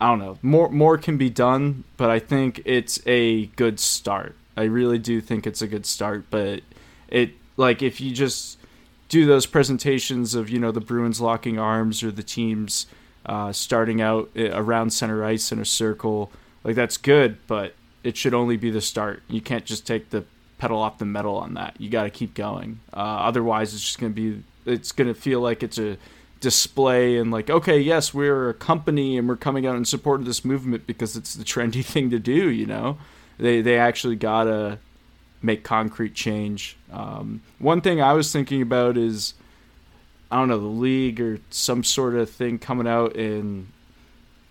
[0.00, 0.38] I don't know.
[0.42, 4.36] More more can be done, but I think it's a good start.
[4.56, 6.60] I really do think it's a good start, but
[7.08, 8.58] it like if you just
[9.08, 12.86] do those presentations of you know the Bruins locking arms or the teams
[13.24, 16.30] uh, starting out eh, around center ice in a circle,
[16.64, 17.74] like that's good, but
[18.04, 19.22] it should only be the start.
[19.28, 20.24] You can't just take the
[20.58, 21.74] pedal off the metal on that.
[21.78, 22.80] You got to keep going.
[22.92, 25.96] Uh, otherwise, it's just gonna be it's gonna feel like it's a
[26.46, 30.26] display and like okay yes we're a company and we're coming out in support of
[30.26, 32.98] this movement because it's the trendy thing to do you know?
[33.36, 34.78] They they actually gotta
[35.42, 36.76] make concrete change.
[36.92, 39.34] Um, one thing i was thinking about is
[40.30, 43.66] i don't know the league or some sort of thing coming out in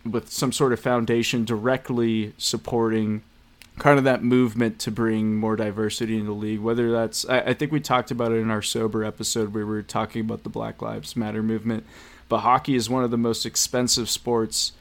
[0.03, 3.23] with some sort of foundation directly supporting
[3.77, 6.59] kind of that movement to bring more diversity in the league.
[6.59, 9.73] Whether that's, I, I, think we talked about it in our sober episode where we
[9.73, 11.85] were talking about the Black Lives Matter movement.
[12.29, 14.71] But hockey is one of the most expensive sports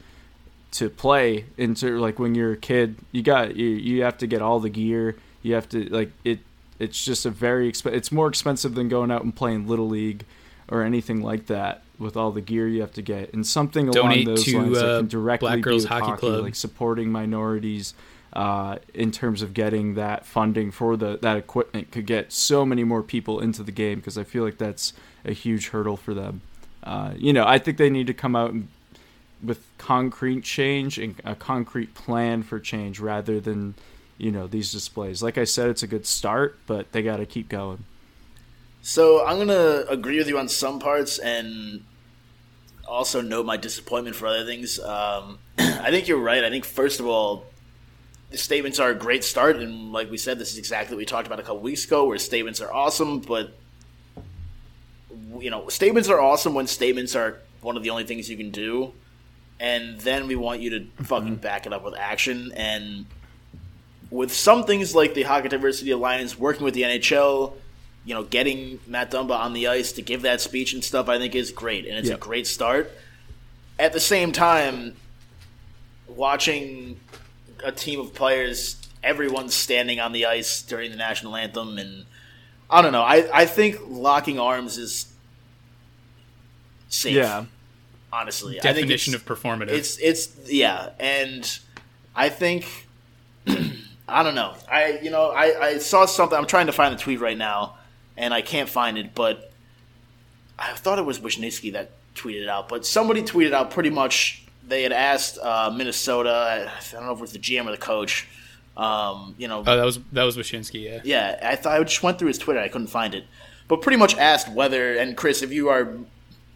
[0.71, 1.45] to play.
[1.57, 4.69] Into like when you're a kid, you got you you have to get all the
[4.69, 5.17] gear.
[5.43, 6.39] You have to like it.
[6.79, 10.25] It's just a very exp- It's more expensive than going out and playing little league
[10.67, 13.33] or anything like that with all the gear you have to get.
[13.33, 15.91] And something Donate along those to, lines uh, that can directly Black Girls be with
[15.91, 16.43] Hockey hockey, Club.
[16.43, 17.93] like supporting minorities
[18.35, 22.83] uh, in terms of getting that funding for the that equipment could get so many
[22.83, 26.41] more people into the game because I feel like that's a huge hurdle for them.
[26.83, 28.67] Uh, you know, I think they need to come out and,
[29.41, 33.75] with concrete change and a concrete plan for change rather than
[34.17, 35.23] you know these displays.
[35.23, 37.85] Like I said, it's a good start, but they got to keep going.
[38.81, 41.83] So I'm gonna agree with you on some parts and
[42.85, 44.77] also note my disappointment for other things.
[44.77, 46.43] Um, I think you're right.
[46.43, 47.45] I think first of all,
[48.31, 51.05] the statements are a great start, and like we said, this is exactly what we
[51.05, 53.55] talked about a couple weeks ago, where statements are awesome, but
[55.39, 58.51] you know, statements are awesome when statements are one of the only things you can
[58.51, 58.93] do,
[59.59, 61.03] and then we want you to mm-hmm.
[61.03, 62.51] fucking back it up with action.
[62.55, 63.05] And
[64.09, 67.53] with some things like the Hockey Diversity Alliance working with the NHL,
[68.05, 71.17] you know, getting Matt Dumba on the ice to give that speech and stuff, I
[71.17, 72.15] think is great, and it's Yeah.
[72.15, 72.91] a great start.
[73.79, 74.95] At the same time,
[76.07, 76.99] watching
[77.65, 82.05] a team of players, everyone's standing on the ice during the national anthem, and
[82.69, 83.01] I don't know.
[83.01, 85.11] I, I think locking arms is
[86.87, 87.15] safe.
[87.15, 87.45] Yeah.
[88.13, 89.69] honestly, I think Definition of performative.
[89.69, 91.59] it's it's yeah, and
[92.15, 92.87] I think
[94.07, 94.55] I don't know.
[94.71, 96.37] I you know I, I saw something.
[96.37, 97.77] I'm trying to find the tweet right now,
[98.15, 99.15] and I can't find it.
[99.15, 99.51] But
[100.57, 102.69] I thought it was Wyshynski that tweeted it out.
[102.69, 106.71] But somebody tweeted out pretty much they had asked uh, Minnesota.
[106.75, 108.27] I don't know if it was the GM or the coach.
[108.77, 110.83] Um, you know, oh, that was that was Wyshynski.
[110.83, 111.01] Yeah.
[111.03, 112.59] yeah, I thought I just went through his Twitter.
[112.59, 113.25] I couldn't find it,
[113.67, 114.97] but pretty much asked whether.
[114.97, 115.93] And Chris, if you are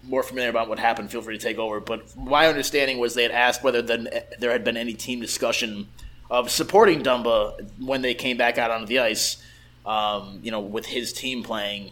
[0.03, 1.79] more familiar about what happened, feel free to take over.
[1.79, 5.87] But my understanding was they had asked whether the, there had been any team discussion
[6.29, 9.41] of supporting Dumba when they came back out onto the ice.
[9.85, 11.91] Um, you know, with his team playing.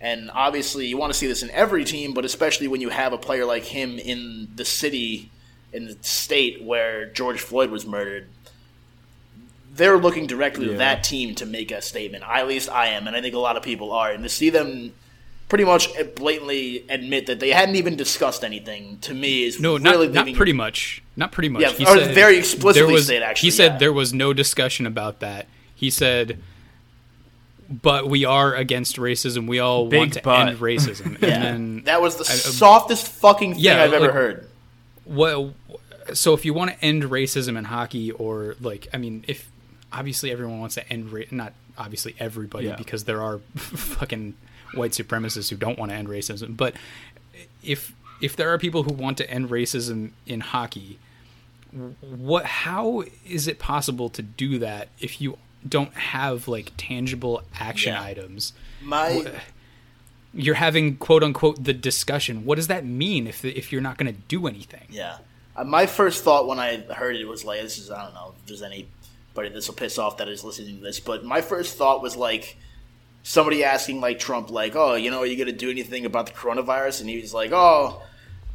[0.00, 3.12] And obviously, you want to see this in every team, but especially when you have
[3.12, 5.30] a player like him in the city,
[5.72, 8.28] in the state where George Floyd was murdered
[9.74, 12.24] they're looking directly to that team to make a statement.
[12.26, 14.10] I, at least I am, and I think a lot of people are.
[14.10, 14.94] And to see them
[15.50, 20.06] pretty much blatantly admit that they hadn't even discussed anything to me is No, really
[20.06, 21.02] not not leaving- pretty much.
[21.14, 21.60] Not pretty much.
[21.78, 23.78] Yeah, or very explicitly was, state, actually, He said yeah.
[23.78, 25.46] there was no discussion about that.
[25.74, 26.38] He said,
[27.68, 29.46] but we are against racism.
[29.46, 30.48] We all Big want to but.
[30.48, 31.18] end racism.
[31.22, 34.48] Yeah, And then that was the I- softest fucking thing Yeah, I've ever heard.
[35.06, 35.54] Well
[36.12, 39.48] so if you want to end racism in hockey or like i mean if
[39.92, 42.76] obviously everyone wants to end ra- not obviously everybody Yeah.
[42.76, 44.34] because there are fucking
[44.74, 46.74] white supremacists who don't want to end racism but
[47.62, 50.98] if if there are people who want to end racism in hockey
[52.00, 55.36] what how is it possible to do that if you
[55.68, 58.02] don't have like tangible action Yeah.
[58.02, 58.52] items
[58.82, 59.40] My
[60.36, 64.12] you're having quote unquote the discussion what does that mean if if you're not going
[64.12, 65.18] to do anything yeah,
[65.56, 68.34] Uh, my first thought when I heard it was like, this is I don't know
[68.36, 71.76] if there's anybody this will piss off that is listening to this, but my first
[71.78, 72.56] thought was like,
[73.22, 76.26] somebody asking like Trump, like, "Oh, you know, are you going to do anything about
[76.26, 78.02] the coronavirus?" And he's like, "Oh,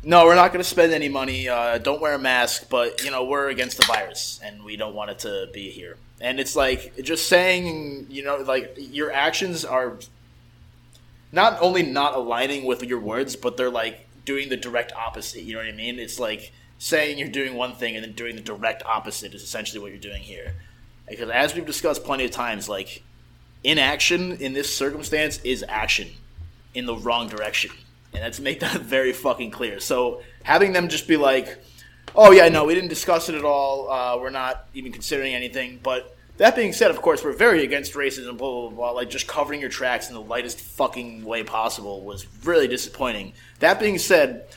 [0.04, 1.50] no, we're not going to spend any money.
[1.50, 4.96] Uh, don't wear a mask, but you know, we're against the virus and we don't
[4.96, 9.66] want it to be here." And it's like just saying, you know, like your actions
[9.66, 9.98] are
[11.32, 15.44] not only not aligning with your words, but they're like doing the direct opposite.
[15.44, 16.00] You know what I mean?
[16.00, 19.80] It's like saying you're doing one thing and then doing the direct opposite is essentially
[19.80, 20.56] what you're doing here.
[21.08, 23.04] Because as we've discussed plenty of times, like
[23.64, 26.10] inaction in this circumstance is action
[26.74, 27.72] in the wrong direction.
[28.14, 29.80] And let's make that very fucking clear.
[29.80, 31.64] So having them just be like,
[32.16, 33.90] oh yeah, no, we didn't discuss it at all.
[33.90, 35.80] Uh, we're not even considering anything.
[35.82, 38.92] But that being said, of course, we're very against racism, blah, blah, blah.
[38.92, 43.34] Like just covering your tracks in the lightest fucking way possible was really disappointing.
[43.60, 44.48] That being said,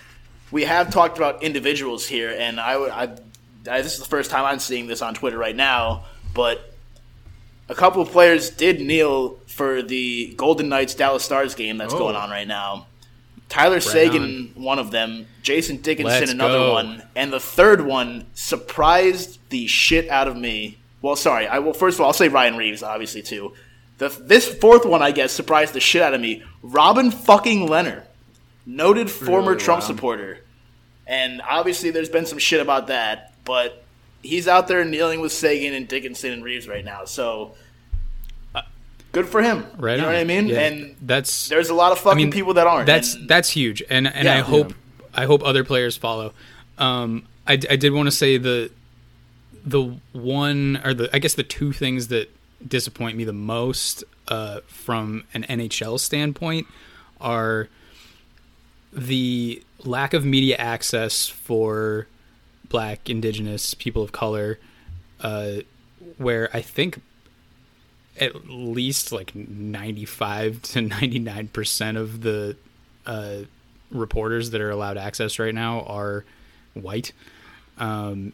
[0.51, 3.03] we have talked about individuals here, and I, I,
[3.71, 6.73] I this is the first time I'm seeing this on Twitter right now, but
[7.69, 11.99] a couple of players did kneel for the Golden Knights Dallas Stars game that's oh.
[11.99, 12.87] going on right now.
[13.51, 16.73] Tyler Seguin, one of them, Jason Dickinson, Let's another go.
[16.73, 20.79] one, and the third one surprised the shit out of me.
[21.05, 23.53] Well, sorry, I will first of all I'll say Ryan Reaves, obviously too.
[23.99, 26.43] The, this fourth one, I guess, surprised the shit out of me.
[26.63, 28.05] Robin fucking Lehner,
[28.65, 29.87] noted former really, Trump wow.
[29.87, 30.39] supporter,
[31.07, 33.85] and obviously there's been some shit about that, but
[34.23, 37.05] he's out there kneeling with Seguin and Dickinson and Reaves right now.
[37.05, 37.55] So
[38.55, 38.63] uh,
[39.13, 39.67] good for him.
[39.77, 39.97] Right.
[39.97, 40.15] You know on.
[40.15, 40.49] what I mean?
[40.49, 40.61] Yeah.
[40.61, 42.87] And that's there's a lot of fucking I mean, people that aren't.
[42.87, 45.07] That's and, that's huge, and and yeah, I hope yeah.
[45.13, 46.33] I hope other players follow.
[46.79, 48.71] Um, I, I did want to say the
[49.65, 52.31] the one or the I guess the two things that
[52.67, 56.67] disappoint me the most uh, from an NHL standpoint
[57.21, 57.69] are
[58.93, 62.07] the lack of media access for
[62.69, 64.59] black, indigenous, people of color,
[65.21, 65.57] uh,
[66.17, 67.01] where I think
[68.21, 72.57] at least like 95 to 99% of the
[73.07, 73.39] uh,
[73.91, 76.25] reporters that are allowed access right now are
[76.75, 77.13] white.
[77.79, 78.33] Um,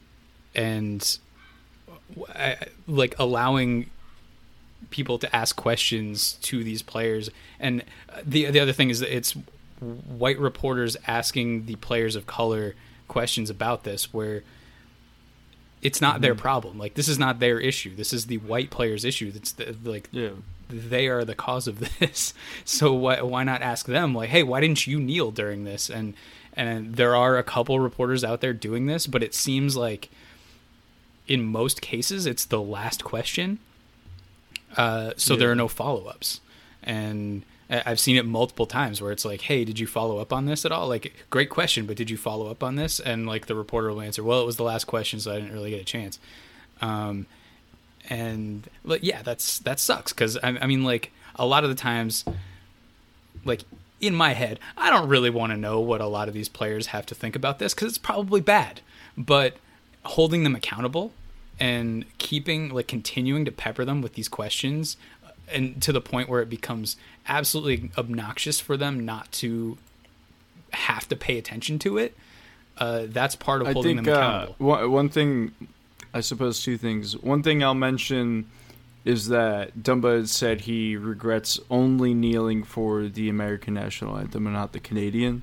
[0.55, 1.19] and
[2.35, 3.91] I, like allowing
[4.91, 7.31] people to ask questions to these players.
[7.59, 7.85] And
[8.25, 9.35] the, the other thing is that it's
[9.81, 12.75] white reporters asking the players of color
[13.09, 14.43] questions about this where
[15.83, 16.23] it's not mm-hmm.
[16.23, 16.79] their problem.
[16.79, 17.95] Like this is not their issue.
[17.95, 19.31] This is the white player's issue.
[19.31, 20.31] That's the, like yeah.
[20.69, 22.35] they are the cause of this.
[22.65, 26.15] So why why not ask them like, "Hey, why didn't you kneel during this?" And
[26.55, 30.11] and there are a couple reporters out there doing this, but it seems like
[31.27, 33.59] in most cases it's the last question.
[34.77, 35.41] Uh, so yeah.
[35.41, 36.41] there are no follow-ups.
[36.83, 40.47] And I've seen it multiple times where it's like, "Hey, did you follow up on
[40.47, 42.99] this at all?" Like, great question, but did you follow up on this?
[42.99, 45.53] And like the reporter will answer, "Well, it was the last question, so I didn't
[45.53, 46.19] really get a chance."
[46.81, 47.27] Um,
[48.09, 51.77] and but yeah, that's that sucks because I, I mean, like a lot of the
[51.77, 52.25] times,
[53.45, 53.63] like
[54.01, 56.89] in my head, I don't really want to know what a lot of these players
[56.89, 58.81] have to think about this because it's probably bad.
[59.17, 59.57] But
[60.05, 61.13] holding them accountable
[61.59, 64.97] and keeping like continuing to pepper them with these questions
[65.53, 66.97] and to the point where it becomes
[67.29, 69.77] absolutely obnoxious for them not to
[70.73, 72.17] have to pay attention to it.
[72.79, 74.73] Uh, that's part of holding think, them uh, accountable.
[74.73, 75.53] Uh, one thing,
[76.15, 77.17] I suppose, two things.
[77.19, 78.49] One thing I'll mention
[79.05, 84.73] is that Dumba said he regrets only kneeling for the American national anthem and not
[84.73, 85.43] the Canadian.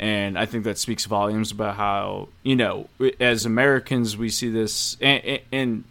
[0.00, 2.88] And I think that speaks volumes about how, you know,
[3.20, 5.84] as Americans, we see this, and, and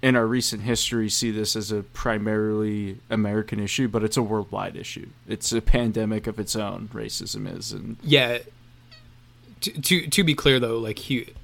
[0.00, 4.76] in our recent history see this as a primarily American issue, but it's a worldwide
[4.76, 5.08] issue.
[5.26, 6.88] It's a pandemic of its own.
[6.94, 8.38] Racism is, and yeah.
[9.62, 11.34] To to, to be clear though, like he.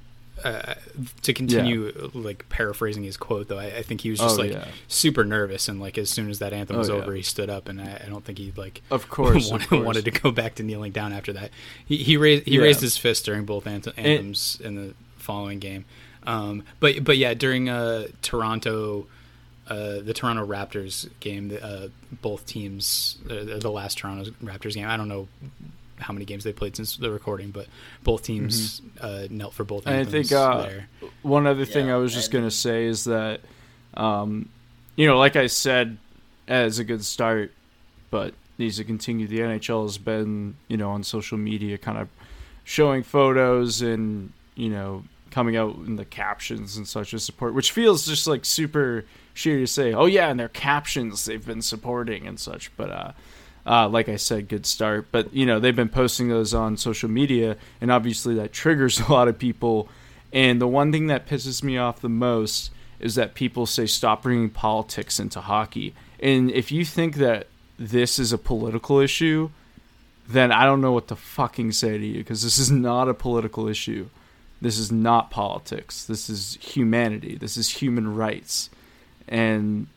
[0.45, 0.75] Uh,
[1.23, 2.09] to continue yeah.
[2.15, 4.67] like paraphrasing his quote though I, I think he was just oh, like yeah.
[4.89, 7.19] super nervous and like as soon as that anthem was oh, over yeah.
[7.19, 9.87] he stood up and I, I, don't think he like of course, wanted, of course,
[9.87, 11.53] wanted to go back to kneeling down after that
[11.87, 15.85] he he raised he raised his fist during both anthems in the following game
[16.27, 19.07] um, but but yeah, during uh, Toronto,
[19.69, 21.89] uh, the Toronto Raptors game, uh,
[22.21, 24.89] both teams, uh, the last Toronto Raptors game.
[24.89, 25.29] I don't know
[26.03, 27.67] how many games they played since the recording, but
[28.03, 29.05] both teams mm-hmm.
[29.05, 29.87] Uh, knelt for both.
[29.87, 30.69] And I think uh,
[31.23, 33.41] one other thing yeah, I was just gonna say is that,
[33.95, 34.49] um,
[34.97, 35.97] you know, like I said,
[36.47, 37.53] as a good start,
[38.11, 39.27] but needs to continue.
[39.27, 42.09] The NHL has been, you know, on social media, kind of
[42.65, 47.73] showing photos and you know coming out in the captions and such as support, which
[47.73, 49.93] feels just like super shitty to say.
[49.93, 52.71] Oh yeah, and their captions they've been supporting and such.
[52.77, 53.13] But uh,
[53.67, 55.09] uh, like I said, good start.
[55.13, 59.13] But you know they've been posting those on social media, and obviously that triggers a
[59.13, 59.89] lot of people.
[60.33, 64.23] And the one thing that pisses me off the most is that people say stop
[64.23, 65.95] bringing politics into hockey.
[66.21, 67.49] And if you think that
[67.79, 69.51] this is a political issue,
[70.29, 73.15] then I don't know what to fucking say to you because this is not a
[73.15, 74.09] political issue.
[74.61, 76.05] This is not politics.
[76.05, 77.37] This is humanity.
[77.37, 78.71] This is human rights.
[79.27, 79.89] And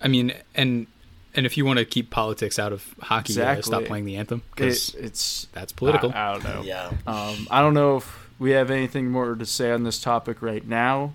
[0.00, 0.86] I mean, and
[1.34, 3.60] and if you want to keep politics out of hockey, Exactly.
[3.60, 6.12] uh, stop playing the anthem because it, it's that's political.
[6.12, 6.62] I, I don't know.
[6.62, 6.90] Yeah.
[7.06, 10.66] Um, I don't know if we have anything more to say on this topic right
[10.66, 11.12] now.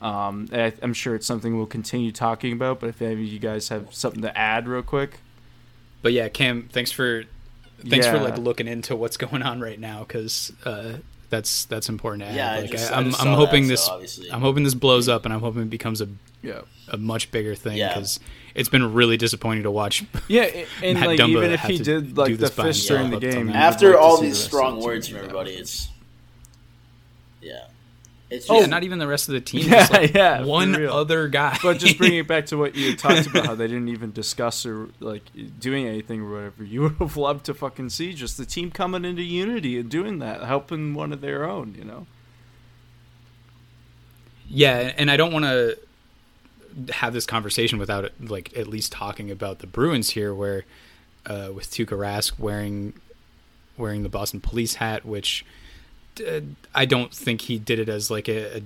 [0.00, 2.80] Um, I, I'm sure it's something we'll continue talking about.
[2.80, 5.18] But if any of you guys have something to add, real quick,
[6.02, 7.24] But yeah, Cam, thanks for
[7.86, 10.98] thanks for like looking into what's going on right now because uh,
[11.30, 12.36] that's that's important to add.
[12.36, 14.02] Yeah, I like, just- I I, am just I'm saw hoping that, this so
[14.32, 16.08] I'm hoping this blows up and I'm hoping it becomes a
[16.42, 17.88] yeah, a much bigger thing Yeah.
[17.88, 18.20] because
[18.54, 20.04] it's been really disappointing to watch.
[20.28, 22.88] yeah, a- and Matt like Dumba even if he did do like the this fist
[22.88, 23.40] himself during the game, now.
[23.40, 25.88] you would After like all see the these strong words from everybody, it's
[27.40, 27.67] yeah.
[28.30, 29.70] It's yeah, just, not even the rest of the team.
[29.70, 31.58] Yeah, like, yeah, one other guy.
[31.62, 34.66] But just bringing it back to what you talked about, how they didn't even discuss
[34.66, 35.22] or like
[35.58, 36.64] doing anything or whatever.
[36.64, 40.18] You would have loved to fucking see just the team coming into unity and doing
[40.18, 41.74] that, helping one of their own.
[41.78, 42.06] You know.
[44.46, 45.78] Yeah, and I don't want to
[46.92, 50.64] have this conversation without like at least talking about the Bruins here, where
[51.24, 52.92] uh, with Tuukka Rask wearing
[53.78, 55.46] wearing the Boston Police hat, which
[56.74, 58.62] I don't think he did it as like a, a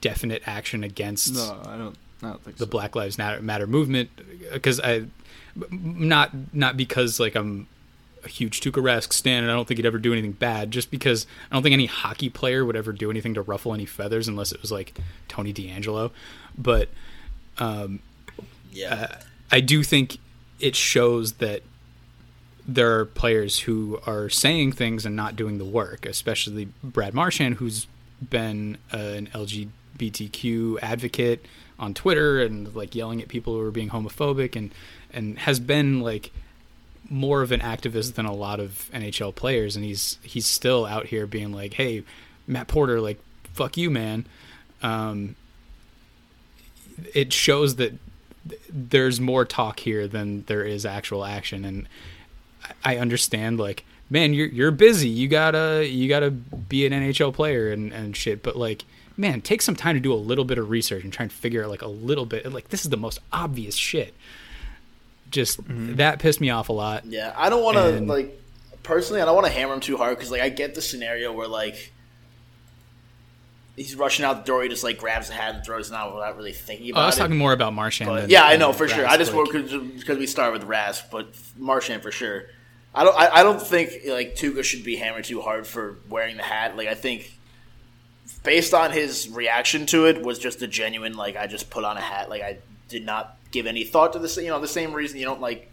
[0.00, 1.96] definite action against No, I don't.
[2.22, 2.70] I don't think the so.
[2.70, 4.10] Black Lives Matter, Matter movement
[4.52, 5.06] because I
[5.70, 7.66] not not because like I'm
[8.24, 10.70] a huge Tuukka Rask stan and I don't think he'd ever do anything bad.
[10.70, 13.84] Just because I don't think any hockey player would ever do anything to ruffle any
[13.84, 14.98] feathers unless it was like
[15.28, 16.10] Tony DeAngelo.
[16.56, 16.88] But
[17.58, 18.00] um,
[18.72, 19.20] yeah.
[19.50, 20.18] I do think
[20.60, 21.62] it shows that
[22.66, 27.56] there are players who are saying things and not doing the work, especially Brad Marchand,
[27.56, 27.86] who's
[28.30, 31.44] been uh, an LGBTQ advocate
[31.78, 34.72] on Twitter and like yelling at people who are being homophobic and
[35.12, 36.30] and has been like
[37.10, 41.06] more of an activist than a lot of NHL players and he's he's still out
[41.06, 42.04] here being like, "Hey,
[42.46, 43.20] Matt Porter, like
[43.52, 44.24] fuck you, man."
[44.82, 45.36] Um
[47.12, 47.92] it shows that
[48.48, 51.88] th- there's more talk here than there is actual action and
[52.84, 55.08] I- understand like man you're you're busy.
[55.08, 58.42] You gotta you gotta be an NHL player and, and shit.
[58.42, 58.84] But like
[59.16, 61.64] man take some time to do a little bit of research and try and figure
[61.64, 64.14] out like a little bit like this is the most obvious shit.
[65.30, 65.96] Just mm-hmm.
[65.96, 67.04] that pissed me off a lot.
[67.06, 68.40] Yeah, I don't want to like
[68.82, 69.20] personally.
[69.20, 71.48] I don't want to hammer him too hard because like I get the scenario where
[71.48, 71.92] like
[73.76, 76.14] he's rushing out the door, he just like grabs the hat and throws it out
[76.14, 77.20] without really thinking oh, about I was it.
[77.20, 79.04] talking more about Marchand But than- yeah, I know for sure.
[79.04, 79.52] Rask, I just like-
[79.96, 82.44] because we started with Rask, but Marchand for sure.
[82.96, 83.16] I don't.
[83.18, 86.76] I, I don't think like Tuukka should be hammered too hard for wearing the hat.
[86.76, 87.36] Like I think,
[88.42, 91.96] based on his reaction to it, was just a genuine like I just put on
[91.96, 92.28] a hat.
[92.30, 92.58] Like I
[92.88, 94.36] did not give any thought to this.
[94.36, 95.72] You know, the same reason you don't like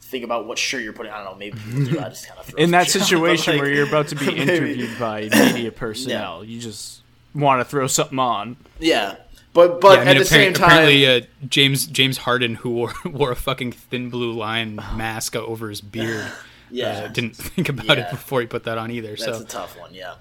[0.00, 1.12] think about what shirt you're putting.
[1.12, 1.38] I don't know.
[1.38, 2.00] Maybe people do.
[2.00, 4.26] I just kind of In that shit on, situation like, where you're about to be
[4.34, 7.01] maybe- interviewed by media personnel, you just
[7.34, 8.56] want to throw something on.
[8.78, 9.16] Yeah,
[9.52, 12.56] but but Yeah, I mean, at the appar- same time, apparently uh, James James Harden,
[12.56, 16.30] who wore wore a fucking thin blue line mask over his beard,
[16.70, 17.04] Yeah.
[17.04, 18.06] uh, didn't think about Yeah.
[18.06, 19.10] it before he put that on either.
[19.10, 20.14] That's so a tough one, yeah.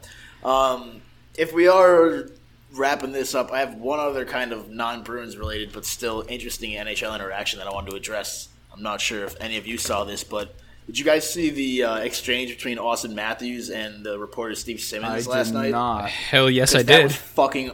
[0.43, 1.01] Um,
[1.37, 2.27] if we are
[2.73, 6.71] wrapping this up, I have one other kind of non Bruins related but still interesting
[6.71, 8.47] NHL interaction that I wanted to address.
[8.73, 10.55] I'm not sure if any of you saw this, but
[10.87, 14.79] did you guys see the uh, exchange between Austin Matthews and the reporter Steve I
[14.79, 15.71] Simmons did last night?
[15.71, 16.09] not.
[16.09, 17.03] hell yes, I 'Cause That did.
[17.03, 17.71] was fucking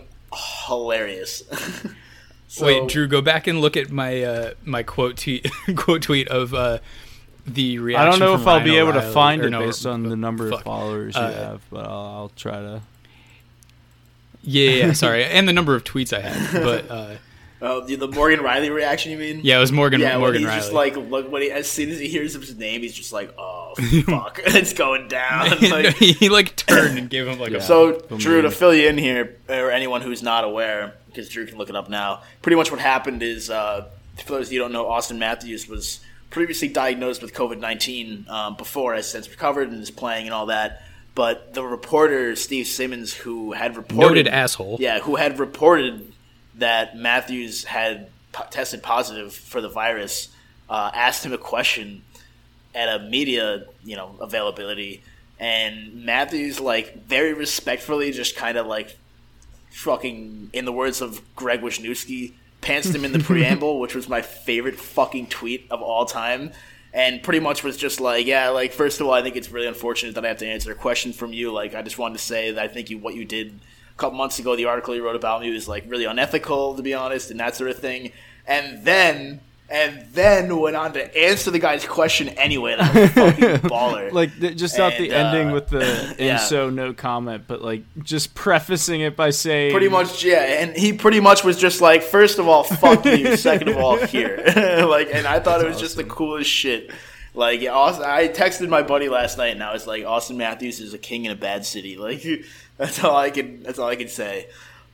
[0.67, 1.43] hilarious.
[2.49, 6.29] So- Wait, Drew, go back and look at my uh, my quote tweet quote tweet
[6.29, 6.79] of uh,
[7.45, 8.07] the reaction.
[8.07, 10.03] I don't know from if I'll Ryan be able to find it no, based on
[10.03, 10.59] the number fuck.
[10.59, 12.81] of followers you Uh, have, but I'll, I'll try to.
[14.43, 16.89] Yeah, yeah, sorry, and the number of tweets I had, but
[17.61, 19.41] uh, uh, the the Morgan Rielly reaction, you mean?
[19.43, 20.55] yeah, it was Morgan Yeah, when Morgan he's Rielly.
[20.55, 23.33] just like, look, when he, as soon as he hears his name, he's just like,
[23.37, 23.73] oh,
[24.05, 25.49] fuck, it's going down.
[25.69, 27.57] Like, he like turned and gave him like Yeah.
[27.57, 31.29] a So, For Drew, to fill you in here, or anyone who's not aware, because
[31.29, 33.87] Drew can look it up now, pretty much what happened is, uh,
[34.23, 35.99] for those of you who don't know, Austin Matthews was
[36.29, 40.47] previously diagnosed with COVID 19 um, before, has since recovered and is playing and all
[40.47, 40.83] that.
[41.15, 43.97] But the reporter, Steve Simmons, who had reported.
[44.07, 44.77] Noted asshole.
[44.79, 46.13] Yeah, who had reported
[46.57, 48.09] that Matthews had
[48.49, 50.29] tested positive for the virus,
[50.69, 52.03] uh, asked him a question
[52.75, 55.03] at a media, you know, availability,
[55.39, 58.97] and Matthews like very respectfully just kind of like
[59.71, 64.21] fucking in the words of Greg Wyshynski, pantsed him in the preamble, which was my
[64.21, 66.51] favorite fucking tweet of all time.
[66.93, 69.67] And pretty much was just like, yeah, like first of all, I think it's really
[69.67, 71.51] unfortunate that I have to answer a question from you.
[71.51, 73.59] Like, I just wanted to say that I think you what you did
[73.97, 76.93] couple months ago, the article he wrote about me was like really unethical, to be
[76.93, 78.11] honest, and that sort of thing.
[78.45, 82.77] And then and then went on to answer the guy's question anyway.
[82.77, 84.11] That was fucking baller.
[84.13, 86.31] like just not the And, ending uh, with the yeah.
[86.31, 90.61] and so no comment, but like just prefacing it by saying pretty much, yeah.
[90.61, 93.35] And he pretty much was just like, first of all, fuck you.
[93.47, 94.37] Second of all, here.
[94.87, 96.89] like, and I thought it was just the coolest shit.
[97.33, 100.95] Like, Austin, I texted my buddy last night, and I was like, Austin Matthews is
[100.95, 101.95] a king in a bad city.
[101.95, 102.25] Like,
[102.77, 103.63] that's all I can.
[103.63, 104.47] That's all I can say.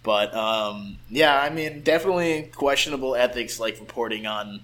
[0.03, 4.61] But um, yeah, I mean, definitely questionable ethics, like reporting on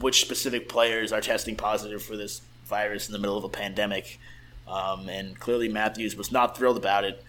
[0.00, 4.18] which specific players are testing positive for this virus in the middle of a pandemic.
[4.66, 7.22] Um, and clearly, Matthews was not thrilled about it.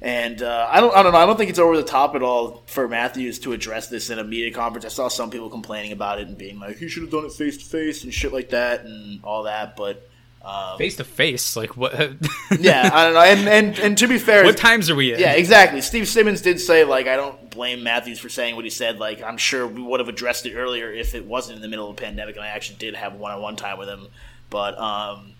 [0.00, 1.18] And uh, I don't, I don't know.
[1.18, 4.18] I don't think it's over the top at all for Matthews to address this in
[4.18, 4.84] a media conference.
[4.84, 7.32] I saw some people complaining about it and being like, "He should have done it
[7.32, 10.10] face to face and shit like that and all that." But
[10.44, 11.92] um, Face to face, like what?
[12.58, 13.20] yeah, I don't know.
[13.20, 15.20] And and, and to be fair, what times are we in?
[15.20, 15.80] yeah, exactly.
[15.80, 18.98] Steve Simmons did say like I don't blame Matthews for saying what he said.
[18.98, 21.88] Like I'm sure we would have addressed it earlier if it wasn't in the middle
[21.88, 24.08] of a pandemic and I actually did have one-on-one time with him.
[24.50, 25.34] But um,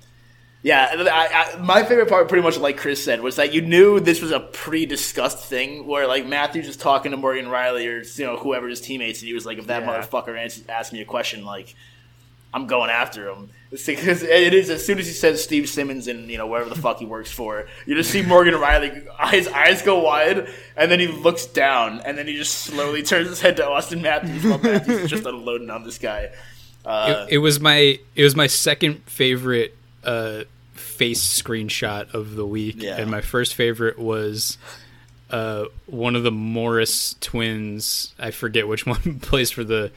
[0.62, 3.98] yeah, I, I, my favorite part, pretty much like Chris said, was that you knew
[3.98, 8.24] this was a pre-discussed thing where like Matthews was talking to Morgan Rielly or you
[8.26, 10.00] know whoever his teammates, and he was like, if that Yeah.
[10.00, 11.74] motherfucker asked me a question, like.
[12.55, 13.50] I'm going after him.
[13.70, 16.74] Because it is as soon as he says Steve Simmons and you know wherever the
[16.80, 20.46] fuck he works for, you just see Morgan Rielly his eyes go wide,
[20.76, 24.03] and then he looks down, and then he just slowly turns his head to Auston
[24.03, 26.32] Matthews while Matthews is just unloading on this guy.
[26.84, 29.74] Uh, it, it was my it was my second favorite
[30.05, 30.42] uh,
[30.74, 32.98] face screenshot of the week, Yeah.
[33.00, 34.59] and my first favorite was
[35.30, 38.12] uh, one of the Morris twins.
[38.18, 39.92] I forget which one plays for the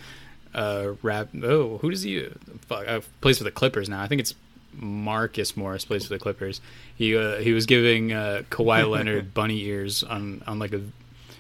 [0.56, 1.30] uh, rap.
[1.43, 2.28] Oh, who does he?
[2.68, 4.01] Fuck, uh, plays for the Clippers now.
[4.01, 4.34] I think it's
[4.74, 6.62] Marcus Morris plays for the Clippers.
[6.95, 10.82] He uh, he was giving uh, Kawhi Leonard bunny ears on on like a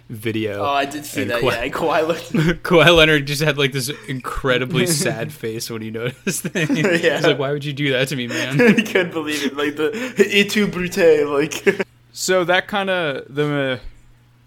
[0.07, 0.61] video.
[0.63, 1.41] oh, I did see and that.
[1.41, 2.31] Kawhi- Yeah, and Kawhi looked.
[2.63, 6.69] Kawhi Leonard just had like this incredibly sad face when he noticed things.
[7.03, 7.17] Yeah.
[7.17, 9.57] He's like, "Why would you do that to me, man?" he couldn't believe it.
[9.57, 9.91] Like the
[10.31, 10.97] et tu brute.
[10.97, 13.79] Like So that kind of the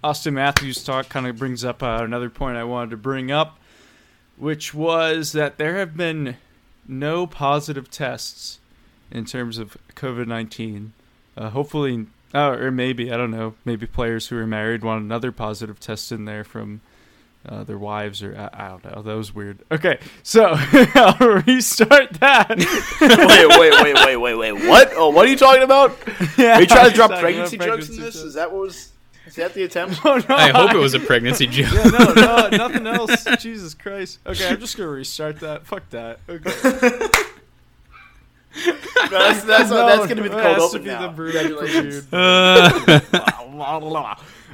[0.02, 3.30] uh, Auston Matthews talk kind of brings up uh, another point I wanted to bring
[3.32, 3.57] up,
[4.38, 6.36] which was that there have been
[6.86, 8.60] no positive tests
[9.10, 10.92] in terms of COVID nineteen.
[11.36, 13.54] Uh, hopefully, oh, or maybe I don't know.
[13.64, 16.80] Maybe players who are married want another positive test in there from.
[17.48, 19.00] Uh, their wives, or I, I don't know.
[19.00, 19.60] That was weird.
[19.70, 21.16] Okay, so I'll
[21.46, 22.48] restart that.
[23.00, 24.68] wait, wait, wait, wait, wait, wait.
[24.68, 24.90] What?
[24.94, 25.96] Oh, what are you talking about?
[26.36, 28.16] yeah, Are you trying to drop pregnancy no jokes in this?
[28.16, 28.26] jokes.
[28.26, 28.92] Is that what was?
[29.28, 30.00] Is that the attempt?
[30.04, 31.72] Oh, no, I hope it was a pregnancy joke.
[31.72, 33.24] Yeah, no, no, nothing else.
[33.38, 34.18] Jesus Christ.
[34.26, 35.66] Okay, I'm just gonna restart that.
[35.66, 36.20] Fuck that.
[36.28, 36.50] Okay.
[39.10, 41.02] that's that's, No, that's gonna be the cold has to open be now.
[41.02, 42.06] the brooding Congratulations.
[42.06, 43.02] prelude.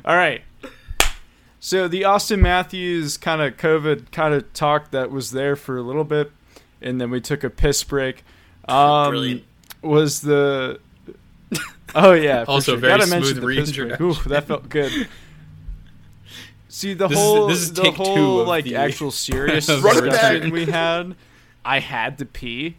[0.04, 0.42] All right.
[1.60, 5.82] So the Auston Matthews kind of COVID kind of talk that was there for a
[5.82, 6.30] little bit,
[6.82, 8.22] and then we took a piss break.
[8.68, 9.44] Um, Brilliant.
[9.82, 10.80] Was the
[11.96, 12.44] Oh yeah.
[12.44, 12.80] for Also sure.
[12.80, 13.88] very Gotta mention smooth the piss break.
[13.98, 14.06] reintroduction.
[14.26, 15.08] Ooh, that felt good.
[16.68, 19.68] See the This is- whole this is the take whole of like the- actual serious
[19.68, 21.14] of discussion we had.
[21.64, 22.76] I had to pee,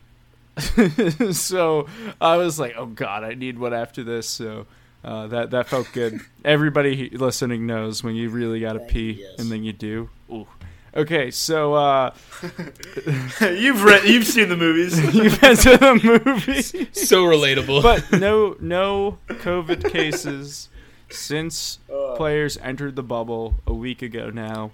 [1.32, 1.88] so
[2.22, 4.68] I was like, "Oh God, I need one after this." So
[5.04, 6.20] uh, that that felt good.
[6.44, 9.40] Everybody listening knows when you really got to pee, yes.
[9.40, 10.10] and then you do.
[10.32, 10.48] Ooh.
[10.96, 12.14] Okay, so uh,
[13.42, 14.98] you've read, you've seen the movies.
[15.14, 16.70] you've been to the movies.
[16.94, 17.84] so relatable.
[17.84, 20.70] but no no COVID cases
[21.10, 21.80] since
[22.16, 24.72] players entered the bubble a week ago now.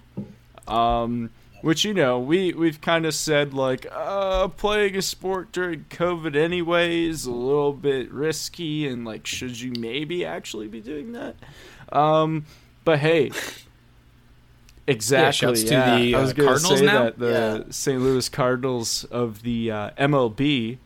[0.68, 5.86] Um, which you know we we've kind of said like uh, playing a sport during
[5.90, 11.12] COVID anyway is a little bit risky and like should you maybe actually be doing
[11.12, 11.34] that?
[11.90, 12.46] Um,
[12.84, 13.32] but hey.
[14.86, 15.32] Exactly.
[15.32, 15.96] shouts to yeah.
[15.98, 17.02] the, I was uh, gonna Cardinals say now?
[17.04, 18.00] that the St.
[18.02, 20.78] Louis Cardinals of the uh, MLB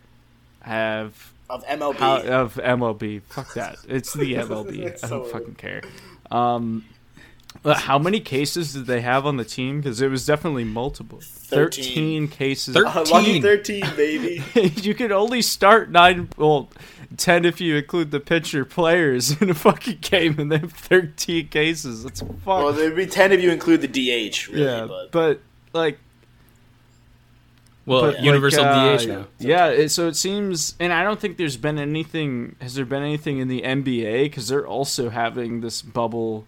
[0.61, 1.95] have of MLB.
[1.97, 3.23] how, of MLB.
[3.23, 3.77] Fuck that.
[3.89, 4.79] It's the MLB.
[4.81, 5.33] It's I don't weird.
[5.33, 5.83] fucking care.
[6.31, 6.85] Um,
[7.65, 9.81] how many cases did they have on the team?
[9.81, 11.21] Because it was definitely multiple.
[11.23, 11.85] Thirteen.
[11.85, 12.75] Thirteen cases.
[12.75, 13.43] Thir- Uh, lucky 13.
[13.43, 14.45] thirteen, baby.
[14.83, 16.29] you could only start nine.
[16.37, 16.69] Well,
[17.17, 21.49] ten if you include the pitcher players in a fucking game, and they have thirteen
[21.49, 22.05] cases.
[22.05, 22.47] That's fuck.
[22.47, 24.49] well, there'd be ten if you include the DH.
[24.49, 25.41] Really, yeah, but but
[25.73, 25.99] like
[27.87, 29.27] well, but, universal like, uh, DH now.
[29.39, 32.57] Yeah, it, so it seems, and I don't think there's been anything.
[32.61, 34.25] Has there been anything in the NBA?
[34.25, 36.47] Because they're also having this bubble.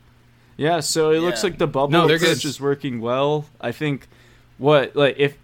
[0.56, 2.44] Yeah, so it looks like the bubble No, approach good.
[2.44, 3.46] is working well.
[3.60, 4.08] I think
[4.58, 5.38] what like if.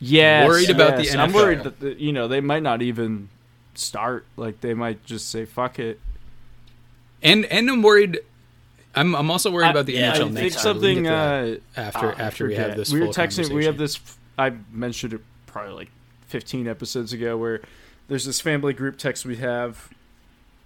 [0.00, 3.28] Yes, Worried about the yes, I'm worried that the, you know they might not even
[3.78, 4.26] start.
[4.36, 6.00] Like they might just say fuck it.
[7.22, 8.20] And and I'm worried.
[8.94, 12.14] I'm I'm also worried about the yeah, NHL I next think something We'll uh, after
[12.14, 12.92] I after we have this.
[12.92, 13.52] We were texting.
[13.52, 14.00] We have this.
[14.38, 15.90] I mentioned it probably like
[16.28, 17.60] 15 episodes ago, where
[18.08, 19.88] there's this family group text we have.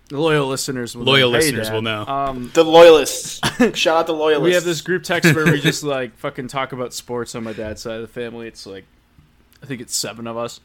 [0.08, 1.38] The loyal listeners will Loyal know.
[1.38, 1.74] Hey, listeners Dad.
[1.74, 2.06] will know.
[2.06, 3.40] Um, The loyalists.
[3.78, 4.44] Shout out the loyalists.
[4.44, 7.54] we have this group text where we just like fucking talk about sports on my
[7.54, 8.46] dad's side of the family.
[8.46, 8.84] It's like,
[9.62, 10.60] I think it's seven of us.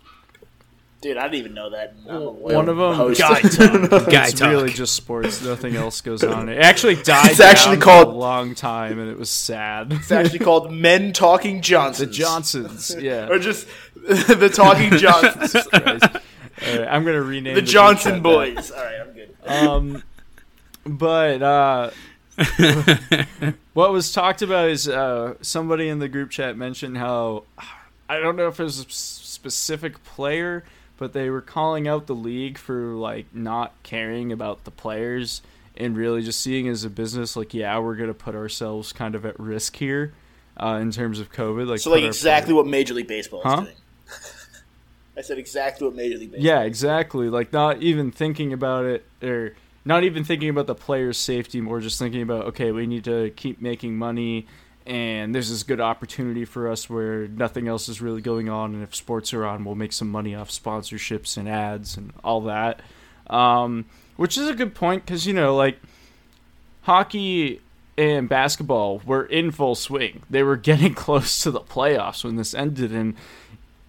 [0.99, 1.93] Dude, I didn't even know that.
[2.09, 3.19] I'm One of them, host.
[3.19, 4.09] guy talk.
[4.09, 4.49] Guy it's talk.
[4.49, 5.43] really just sports.
[5.43, 6.49] Nothing else goes on.
[6.49, 7.29] It actually died.
[7.31, 9.93] It's actually called- for a long time, and it was sad.
[9.93, 12.07] It's actually called Men Talking Johnsons.
[12.09, 12.67] the Johnsons.
[12.87, 13.27] Johnsons, yeah.
[13.29, 15.67] Or just the Talking Johnsons.
[15.67, 16.03] Christ.
[16.65, 17.55] All right, I'm gonna rename it.
[17.55, 18.71] the Johnson chat boys.
[18.71, 19.35] All right, I'm good.
[19.45, 20.03] Um,
[20.83, 21.91] but uh,
[23.73, 27.43] what was talked about is uh, somebody in the group chat mentioned how
[28.09, 30.63] I don't know if it was a specific player,
[30.97, 35.41] but they were calling out the league for like not caring about the players
[35.75, 37.35] and really just seeing as a business.
[37.35, 40.13] Like, yeah, we're gonna put ourselves kind of at risk here
[40.61, 41.67] uh, in terms of COVID.
[41.67, 43.61] Like, So, like, exactly what Major League Baseball Huh?
[43.61, 43.75] is doing.
[45.17, 46.45] I said exactly what Major League Baseball.
[46.45, 47.29] Yeah, exactly.
[47.29, 51.79] Like not even thinking about it or not even thinking about the player's safety, more
[51.79, 54.45] just thinking about okay, we need to keep making money
[54.87, 58.81] and there's this good opportunity for us where nothing else is really going on and
[58.81, 62.81] if sports are on, we'll make some money off sponsorships and ads and all that.
[63.29, 63.85] Um,
[64.15, 65.77] which is a good point cuz you know, like
[66.83, 67.59] hockey
[67.97, 70.23] and basketball were in full swing.
[70.29, 73.15] They were getting close to the playoffs when this ended and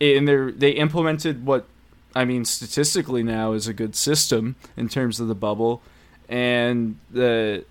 [0.01, 1.67] and they implemented what
[2.15, 5.83] I mean statistically now is a good system in terms of the bubble,
[6.29, 7.65] and the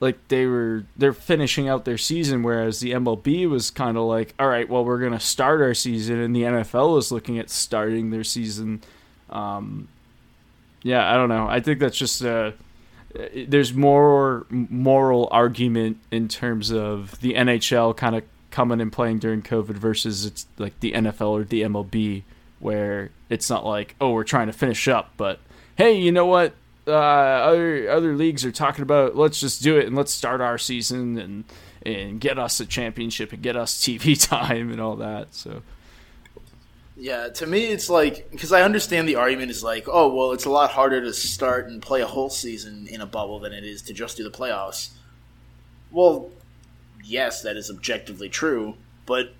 [0.00, 4.34] like they were they're finishing out their season, whereas the MLB was kind of like,
[4.38, 8.10] all right, well we're gonna start our season, and the NFL was looking at starting
[8.10, 8.80] their season.
[9.28, 9.88] Um,
[10.82, 11.46] yeah, I don't know.
[11.46, 12.52] I think that's just uh,
[13.46, 19.42] there's more moral argument in terms of the NHL kind of coming and playing during
[19.42, 22.22] COVID versus it's like the NFL or the MLB
[22.58, 25.40] where it's not like oh we're trying to finish up, but
[25.76, 26.54] hey, you know what?
[26.86, 30.58] Uh, other other leagues are talking about let's just do it and let's start our
[30.58, 31.44] season and
[31.84, 35.34] and get us a championship and get us TV time and all that.
[35.34, 35.62] So
[36.96, 40.44] Yeah, to me, it's like because I understand the argument is like, oh, well, it's
[40.44, 43.64] a lot harder to start and play a whole season in a bubble than it
[43.64, 44.90] is to just do the playoffs.
[45.90, 46.30] Well,
[47.04, 48.74] yes, that is objectively true,
[49.06, 49.34] but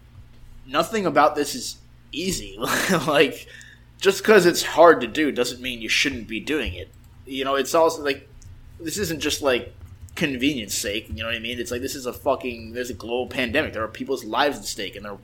[0.66, 1.76] nothing about this is
[2.12, 2.56] easy.
[3.06, 3.46] like,
[4.00, 6.90] just because it's hard to do doesn't mean you shouldn't be doing it.
[7.30, 8.28] You know, it's also like
[8.80, 9.74] this isn't just like
[10.16, 11.08] convenience sake.
[11.08, 11.58] You know what I mean?
[11.58, 13.72] It's like this is a fucking there's a global pandemic.
[13.72, 15.16] There are people's lives at stake and their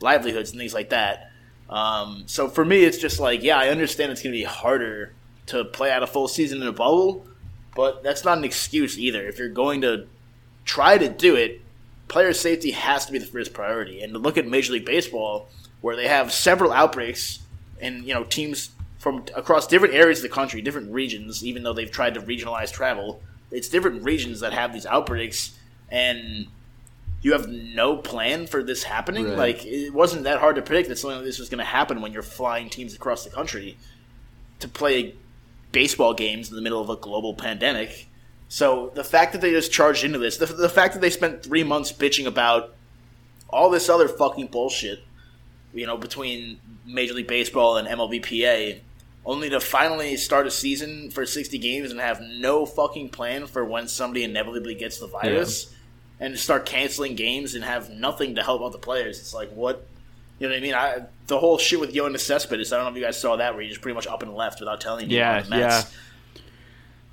[0.00, 1.30] livelihoods and things like that.
[1.70, 5.14] Um, so for me, it's just like, yeah, I understand it's going to be harder
[5.46, 7.26] to play out a full season in a bubble,
[7.74, 9.26] but that's not an excuse either.
[9.26, 10.06] If you're going to
[10.64, 11.62] try to do it,
[12.08, 14.02] player safety has to be the first priority.
[14.02, 15.48] And to look at Major League Baseball,
[15.80, 17.40] where they have several outbreaks,
[17.80, 18.70] and you know teams
[19.02, 22.70] from across different areas of the country, different regions, even though they've tried to regionalize
[22.70, 25.58] travel, it's different regions that have these outbreaks,
[25.90, 26.46] and
[27.20, 29.24] you have no plan for this happening.
[29.24, 29.38] Right.
[29.38, 32.00] Like it wasn't that hard to predict that something like this was going to happen
[32.00, 33.76] when you're flying teams across the country
[34.60, 35.16] to play
[35.72, 38.06] baseball games in the middle of a global pandemic.
[38.48, 41.42] So the fact that they just charged into this, the, the fact that they spent
[41.42, 42.72] three months bitching about
[43.50, 45.02] all this other fucking bullshit,
[45.74, 48.78] you know, between Major League Baseball and MLBPA,
[49.24, 53.64] only to finally start a season for 60 games and have no fucking plan for
[53.64, 55.72] when somebody inevitably gets the virus
[56.18, 59.18] and start canceling games and have nothing to help out the players.
[59.20, 59.86] It's like, what?
[60.38, 60.74] You know what I mean?
[60.74, 60.98] I,
[61.28, 63.62] the whole shit with Yoenis Cespedes, I don't know if you guys saw that where
[63.62, 65.18] he just pretty much up and left without telling you.
[65.18, 65.86] Yeah, the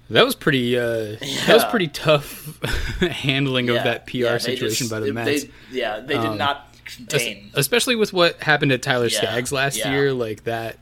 [0.10, 0.76] That was pretty.
[0.78, 2.60] Uh, That was pretty tough
[3.02, 5.46] handling of that PR yeah, situation just- by the they- Mets.
[5.72, 7.52] yeah, they did Um, not contain.
[7.54, 9.92] especially with what happened to Tyler Yeah, Skaggs last yeah.
[9.92, 10.78] year, like that.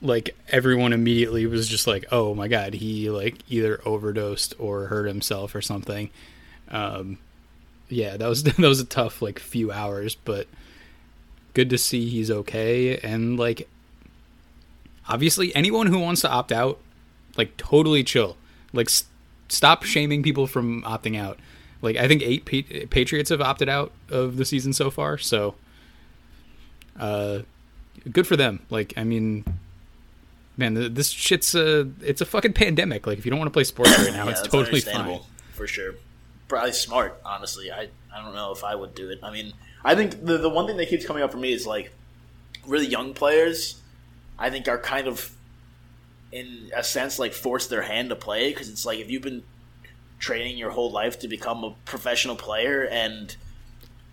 [0.00, 5.06] Like everyone immediately was just like, "Oh my god, he like either overdosed or hurt
[5.06, 6.10] himself or something."
[6.70, 7.18] Um,
[7.88, 10.46] yeah, that was that was a tough like few hours, but
[11.54, 13.68] good to see he's okay and like
[15.08, 16.78] obviously anyone who wants to opt out,
[17.36, 18.36] like totally chill.
[18.72, 19.04] Like s-
[19.48, 21.38] stop shaming people from opting out.
[21.82, 25.54] Like I think eight pa- Patriots have opted out of the season so far, so
[26.98, 27.40] uh,
[28.12, 28.60] good for them.
[28.70, 29.44] Like I mean,
[30.58, 33.06] man, th- this shit's a it's a fucking pandemic.
[33.06, 35.20] Like if you don't want to play sports right now, Yeah, it's totally fine.
[35.52, 35.94] for sure.
[36.48, 37.70] Probably smart, honestly.
[37.72, 39.20] I I don't know if I would do it.
[39.22, 39.54] I mean,
[39.84, 41.92] I think the the one thing that keeps coming up for me is like
[42.66, 43.80] really young players.
[44.38, 45.32] I think are kind of
[46.30, 49.42] in a sense like force their hand to play because it's like if you've been
[50.18, 53.36] training your whole life to become a professional player and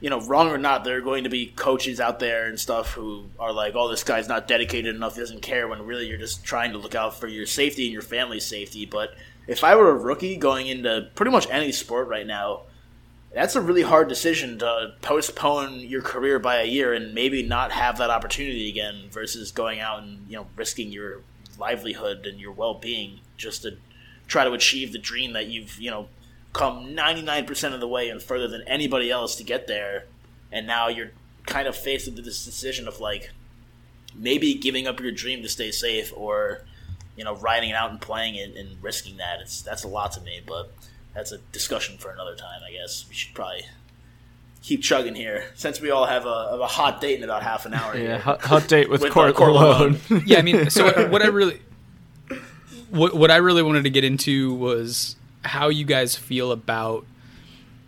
[0.06, 2.94] you know, wrong or not, there are going to be coaches out there and stuff
[2.94, 6.44] who are like, "Oh, this guy's not dedicated enough; doesn't care." When really, you're just
[6.44, 8.86] trying to look out for your safety and your family's safety.
[8.86, 9.15] But
[9.48, 12.61] if I were a rookie going into pretty much any sport right now,
[13.34, 17.72] that's a really hard decision to postpone your career by a year and maybe not
[17.72, 21.22] have that opportunity again versus going out and you know risking your
[21.57, 23.76] livelihood and your well-being just to
[24.27, 26.07] try to achieve the dream that you've you know
[26.56, 30.06] come 99% of the way and further than anybody else to get there
[30.52, 31.11] and now you're
[31.45, 33.32] kind of faced with this decision of like
[34.15, 36.61] maybe giving up your dream to stay safe or
[37.18, 40.11] you know riding it out and playing it and risking that it's that's a lot
[40.14, 40.72] to me but
[41.14, 43.61] that's a discussion for another time i guess we should probably
[44.61, 47.65] keep chugging here since we all have a, have a hot date in about half
[47.65, 48.18] an hour Yeah, here.
[48.19, 49.99] hot, hot date with, With, uh, Court Court Malone.
[50.26, 51.61] yeah, I mean, so what, what I really,
[52.90, 55.15] what what I really wanted to get into was
[55.45, 57.05] how you guys feel about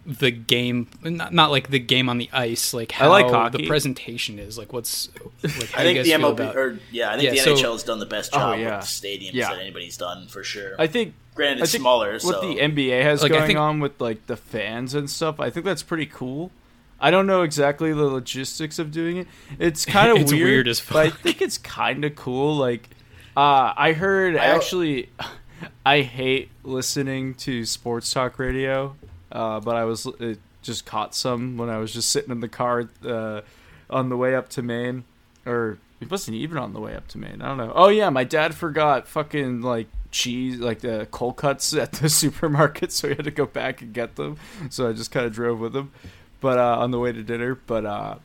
[0.05, 4.39] the game, not, not like the game on the ice, like how like the presentation
[4.39, 5.09] is, like what's
[5.43, 7.31] like how I you think guys the feel MLB, about- or yeah, I think Yeah,
[7.31, 8.77] the so- NHL has done the best Oh, job yeah.
[8.77, 9.49] with the stadiums Yeah.
[9.49, 10.75] that anybody's done for sure.
[10.79, 11.13] I think.
[11.35, 13.79] Granted, I it's think smaller, What so the NBA has Like, I going think- on
[13.79, 16.51] with like the fans and stuff, I think that's pretty cool.
[16.99, 19.27] I don't know exactly the logistics of doing it.
[19.59, 22.55] It's kind of It's weird, weird as but I think it's kind of cool.
[22.55, 22.89] Like,
[23.35, 25.09] uh, I heard I- actually,
[25.85, 28.95] I hate listening to sports talk radio,
[29.31, 30.07] uh, but I was
[30.61, 33.41] just caught some when I was just sitting in the car uh,
[33.89, 35.05] on the way up to Maine,
[35.45, 37.41] or it wasn't even on the way up to Maine.
[37.41, 37.71] I don't know.
[37.73, 42.91] Oh yeah, my dad forgot fucking like cheese, like the cold cuts at the supermarket,
[42.91, 44.37] so we had to go back and get them.
[44.69, 45.91] So I just kind of drove with him,
[46.41, 47.55] but uh, on the way to dinner.
[47.55, 48.15] But uh,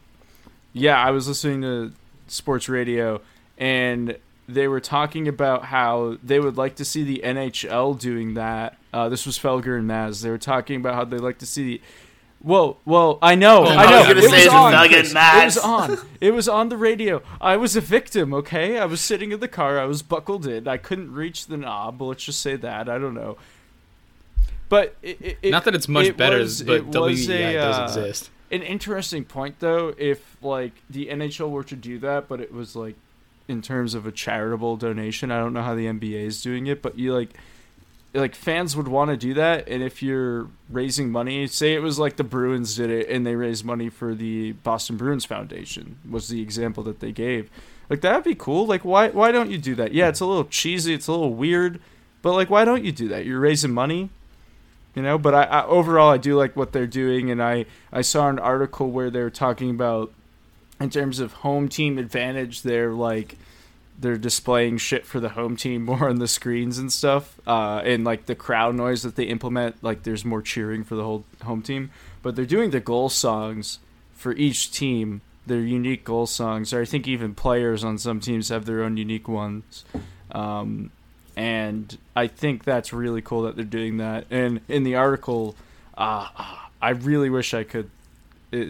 [0.72, 1.92] yeah, I was listening to
[2.26, 3.20] sports radio,
[3.56, 4.16] and
[4.48, 8.76] they were talking about how they would like to see the NHL doing that.
[8.92, 10.22] Uh, this was Felger and Maz.
[10.22, 11.80] They were talking about how they'd like to see the.
[12.40, 14.14] Whoa, well, I know, I I know.
[14.14, 14.72] was it say was on.
[14.72, 15.40] Felger.
[15.40, 15.98] It was on.
[16.20, 17.22] It was on the radio.
[17.40, 18.34] I was a victim.
[18.34, 19.78] Okay, I was sitting in the car.
[19.78, 20.66] I was buckled in.
[20.66, 22.02] I couldn't reach the knob.
[22.02, 22.88] Let's just say that.
[22.88, 23.36] I don't know.
[24.68, 27.52] But it, it, it- Not that it's much it better, was- but it WEI a,
[27.54, 28.30] does uh, exist.
[28.50, 32.74] an interesting point though if like the NHL were to do that but it was
[32.74, 32.96] like
[33.48, 35.30] in terms of a charitable donation.
[35.30, 37.30] I don't know how the NBA is doing it but you like
[38.14, 41.98] like fans would want to do that and if you're raising money say it was
[41.98, 46.28] like the Bruins did it and they raised money for the Boston Bruins Foundation was
[46.28, 47.50] the example that they gave.
[47.88, 48.66] Like that'd be cool.
[48.66, 49.92] Like why why don't you do that?
[49.92, 51.80] Yeah it's a little cheesy it's a little weird
[52.20, 53.24] but like why don't you do that?
[53.24, 54.10] You're raising money
[54.94, 55.16] you know?
[55.18, 58.38] But I, I overall i do like what they're doing and i i saw an
[58.38, 60.12] article where they were talking about
[60.82, 63.36] in terms of home team advantage they're like
[64.02, 68.04] they're displaying shit for the home team more on the screens and stuff uh, and
[68.04, 71.62] like the crowd noise that they implement like there's more cheering for the whole home
[71.62, 71.90] team.
[72.20, 73.78] But they're doing the goal songs
[74.12, 76.72] for each team their unique goal songs.
[76.72, 79.84] Or i think even players on some teams have their own unique ones.
[80.30, 80.90] Um,
[81.36, 84.26] and I think that's really cool that they're doing that.
[84.30, 85.56] And in the article,
[85.96, 86.28] uh,
[86.80, 87.90] I really wish I could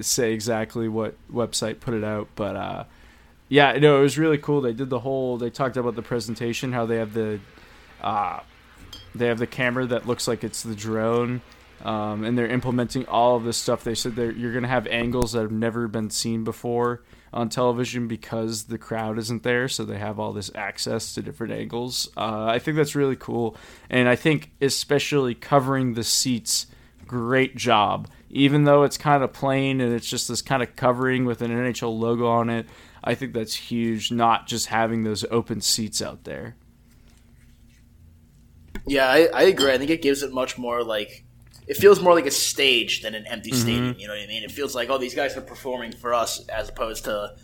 [0.03, 2.85] say exactly what website put it out, but uh,
[3.49, 4.61] yeah, no, it was really cool.
[4.61, 5.37] They did the whole.
[5.37, 7.41] They talked about the presentation, how they have the,
[8.01, 8.41] uh,
[9.15, 11.43] they have the camera that looks like it's the drone.
[11.85, 13.83] Um, and they're implementing all of this stuff.
[13.83, 17.03] They said that you're going to have angles that have never been seen before
[17.33, 21.53] on television because the crowd isn't there, so they have all this access to different
[21.53, 22.09] angles.
[22.17, 23.57] Uh, I think that's really cool,
[23.89, 26.67] and I think especially covering the seats,
[27.07, 28.09] great job.
[28.35, 31.51] Even though it's kind of plain and it's just this kind of covering with an
[31.51, 32.67] NHL logo on it,
[33.05, 34.11] I think that's huge.
[34.11, 36.57] Not just having those open seats out there.
[38.87, 39.71] Yeah, I, I agree.
[39.73, 41.25] I think it gives it much more like
[41.69, 43.61] it feels more like a stage than an empty Mm-hmm.
[43.61, 43.95] stadium.
[43.99, 44.43] You know what I mean?
[44.45, 47.35] It feels like oh, these guys are performing for us as opposed to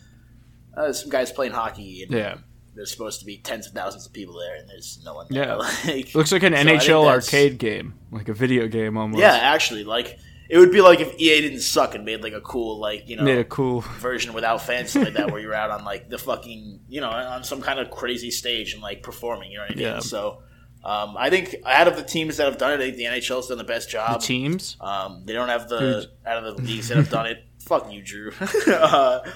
[0.77, 2.03] uh, some guys playing hockey.
[2.03, 2.39] And Yeah.
[2.75, 5.27] there's supposed to be tens of thousands of people there, and there's no one.
[5.31, 5.45] Yeah.
[5.45, 5.59] There.
[5.97, 9.21] Like, Looks like an so NHL arcade game, like a video game almost.
[9.21, 12.41] Yeah, actually, like it would be like if EA didn't suck and made like a
[12.41, 13.81] cool like you know made a cool.
[13.81, 17.45] version without fans like that, where you're out on like the fucking you know on
[17.45, 19.51] some kind of crazy stage and like performing.
[19.51, 19.85] You know what I mean?
[19.85, 19.99] Yeah.
[20.01, 20.43] So.
[20.85, 23.49] Um, I think out of the teams that have done it, I think the NHL's
[23.49, 24.21] done the best The job.
[24.21, 24.77] teams.
[24.81, 27.45] Um, they don't have the out of the leagues that have done it.
[27.59, 28.31] Fuck you, Drew.
[28.69, 29.29] uh,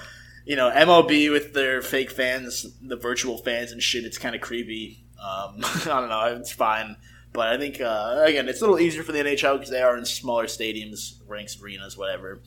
[0.45, 4.05] you know, MLB with their fake fans, the virtual fans and shit.
[4.05, 5.03] It's kind of creepy.
[5.21, 6.37] Um, I don't know.
[6.39, 6.95] It's fine,
[7.33, 9.97] but I think uh, again, it's a little easier for the NHL because they are
[9.97, 12.41] in smaller stadiums, rinks, arenas, whatever.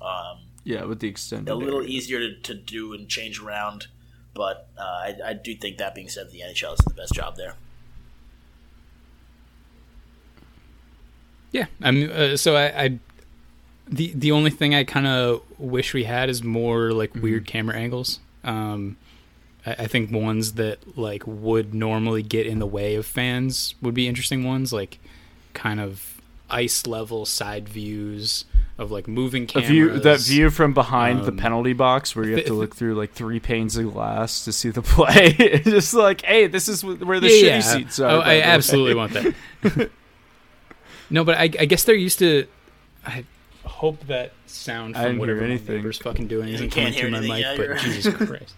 [0.00, 1.50] Um, Yeah, with the extended.
[1.50, 1.90] a little area.
[1.90, 3.86] easier to, to do and change around.
[4.34, 7.36] But uh, I, I do think that being said, the NHL is the best job
[7.36, 7.54] there.
[11.52, 12.10] Yeah, I'm.
[12.10, 12.98] Uh, so I, I,
[13.88, 17.20] the the only thing I kind of wish we had is more like Mm-hmm.
[17.22, 18.20] weird camera angles.
[18.42, 18.96] Um,
[19.66, 23.94] I, I think ones that like would normally get in the way of fans would
[23.94, 24.98] be interesting ones, like
[25.54, 26.20] kind of
[26.50, 28.44] ice level side views
[28.78, 29.68] of like moving A cameras.
[29.70, 32.94] view that view from behind the Um, penalty box where you have to look through
[32.94, 35.34] like three panes of glass to see the play.
[35.38, 37.60] It's just like, hey, this is where the Yeah, shitty yeah.
[37.60, 38.10] seats are.
[38.10, 39.90] Oh, I absolutely want that.
[41.10, 42.46] no, but I, I guess they're used to.
[43.06, 43.24] I
[43.64, 45.76] hope that sound I from didn't whatever hear my anything.
[45.76, 47.40] neighbor's fucking doing You isn't can't coming through my mic.
[47.42, 48.54] yeah, but you're- Jesus Christ.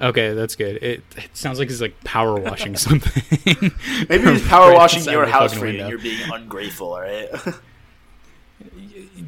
[0.00, 0.82] Okay, that's good.
[0.82, 3.22] It, it sounds like he's like power washing something.
[4.08, 5.88] Maybe he's power Right washing your house for you, window.
[5.88, 6.94] you're being ungrateful.
[6.94, 7.28] All right.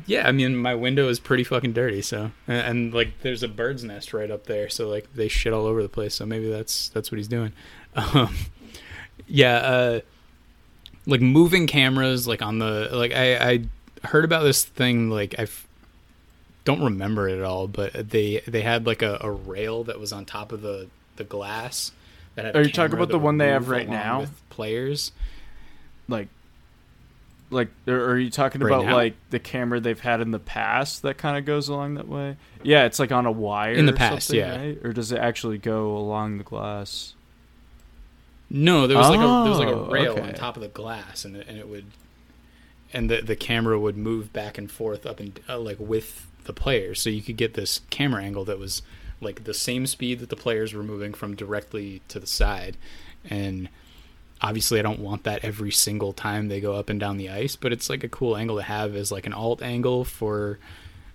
[0.06, 3.48] yeah, I mean my window is pretty fucking dirty, so and, and like there's a
[3.48, 6.14] bird's nest right up there, so like they shit all over the place.
[6.14, 7.52] So maybe that's that's what he's doing.
[7.94, 8.34] Um,
[9.26, 10.01] yeah, uh,
[11.06, 13.64] like moving cameras, like on the like I I
[14.09, 15.47] heard about this thing like I
[16.66, 20.12] don't remember it at all, but they they had like a, a rail that was
[20.12, 21.93] on top of the the glass.
[22.34, 24.20] That Are you talking about the one they have right now?
[24.20, 25.12] with players?
[26.09, 26.28] like
[27.51, 28.94] like or are you talking Right about now?
[28.97, 32.36] like the camera they've had in the past that kind of goes along that way
[32.62, 34.56] yeah it's like on a wire In the or past, yeah.
[34.56, 34.78] right?
[34.84, 37.14] or does it actually go along the glass
[38.51, 40.20] No, there was like a there was like a Oh, rail okay.
[40.22, 41.86] on top of the glass, and it, and it would,
[42.93, 46.52] and the the camera would move back and forth up and uh, like with the
[46.52, 48.82] players, so you could get this camera angle that was
[49.20, 52.77] like the same speed that the players were moving from directly to the side,
[53.28, 53.68] and
[54.40, 57.56] obviously I don't want that every single time they go up and down the ice,
[57.56, 60.59] but it's like a cool angle to have as like an alt angle for,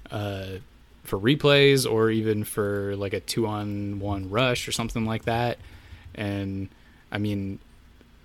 [0.10, 0.58] uh,
[1.04, 5.60] for replays or even for like a two on one rush or something like that,
[6.16, 6.70] and
[7.12, 7.60] I mean,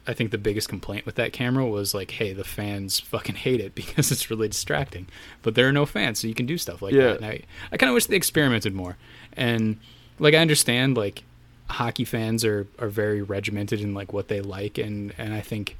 [0.08, 3.60] I think the biggest complaint with that camera was like, hey, the fans fucking hate
[3.60, 5.06] it because it's really distracting.
[5.42, 7.08] But there are no fans, so you can do stuff like Yeah.
[7.08, 7.16] that.
[7.16, 7.42] And I,
[7.72, 8.96] I kind of wish they experimented more.
[9.34, 9.78] And
[10.18, 11.24] like, I understand like
[11.68, 15.76] hockey fans are are very regimented in like what they like, and and I think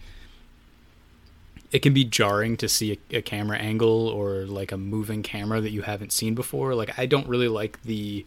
[1.73, 5.61] it can be jarring to see a, a camera angle or like a moving camera
[5.61, 6.75] that you haven't seen before.
[6.75, 8.25] Like, I don't really like the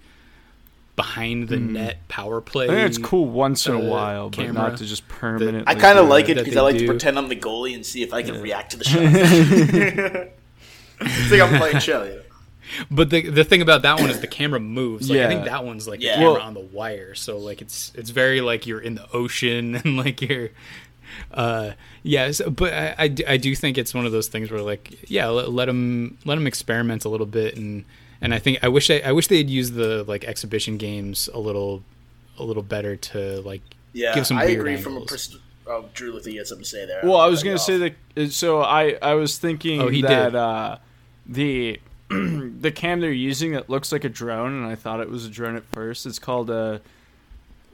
[1.00, 2.66] behind the net power play.
[2.66, 5.80] I think it's cool once in a uh, while but not to just permanently I
[5.80, 6.82] kind of like it because I like do.
[6.88, 9.02] to pretend I'm the goalie and see if I can react to the shot.
[11.00, 12.06] it's like I'm playing shell.
[12.06, 12.18] Yeah.
[12.92, 15.10] But the the thing about that one is the camera moves.
[15.10, 16.12] Like, I think that one's like Yeah.
[16.12, 19.10] the camera Well- on the wire, so like it's it's very like you're in the
[19.14, 20.50] ocean and like you're.
[21.34, 21.72] Uh,
[22.04, 24.62] yeah, so, but I, I, do- I do think it's one of those things where
[24.62, 27.86] like yeah, let, let them let them experiment a little bit and
[28.22, 31.30] and I think I wish I, I wish they had used the like exhibition games
[31.34, 31.84] a little
[32.38, 33.62] a little better to like
[33.94, 34.72] Yeah, give some I weird agree.
[34.76, 34.84] angles.
[34.84, 35.38] From a pers-
[35.68, 37.02] oh, Drew, if you had something to say there.
[37.04, 37.94] Well, I was gonna say that.
[38.18, 40.36] uh, So I I was thinking Oh, he that did.
[40.36, 40.78] uh,
[41.26, 41.80] the
[42.10, 45.30] the cam they're using that looks like a drone, and I thought it was a
[45.30, 46.06] drone at first.
[46.08, 46.82] It's called a,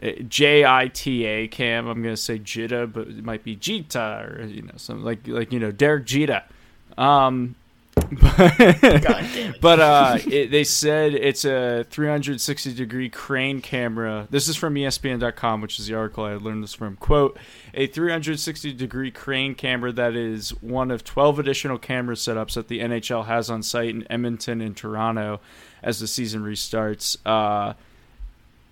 [0.01, 1.87] a JITA cam.
[1.87, 5.53] I'm gonna say Jita, but it might be Jita or you know something like like
[5.53, 6.43] you know Derek Jeter.
[6.97, 7.55] Um,
[9.61, 14.27] But uh, it, they said it's a 360 degree crane camera.
[14.29, 16.97] This is from ESPN.com, which is the article I learned this from.
[16.97, 17.37] Quote:
[17.73, 22.79] A 360 degree crane camera that is one of 12 additional camera setups that the
[22.79, 25.39] NHL has on site in Edmonton and Toronto
[25.81, 27.17] as the season restarts.
[27.25, 27.73] Uh,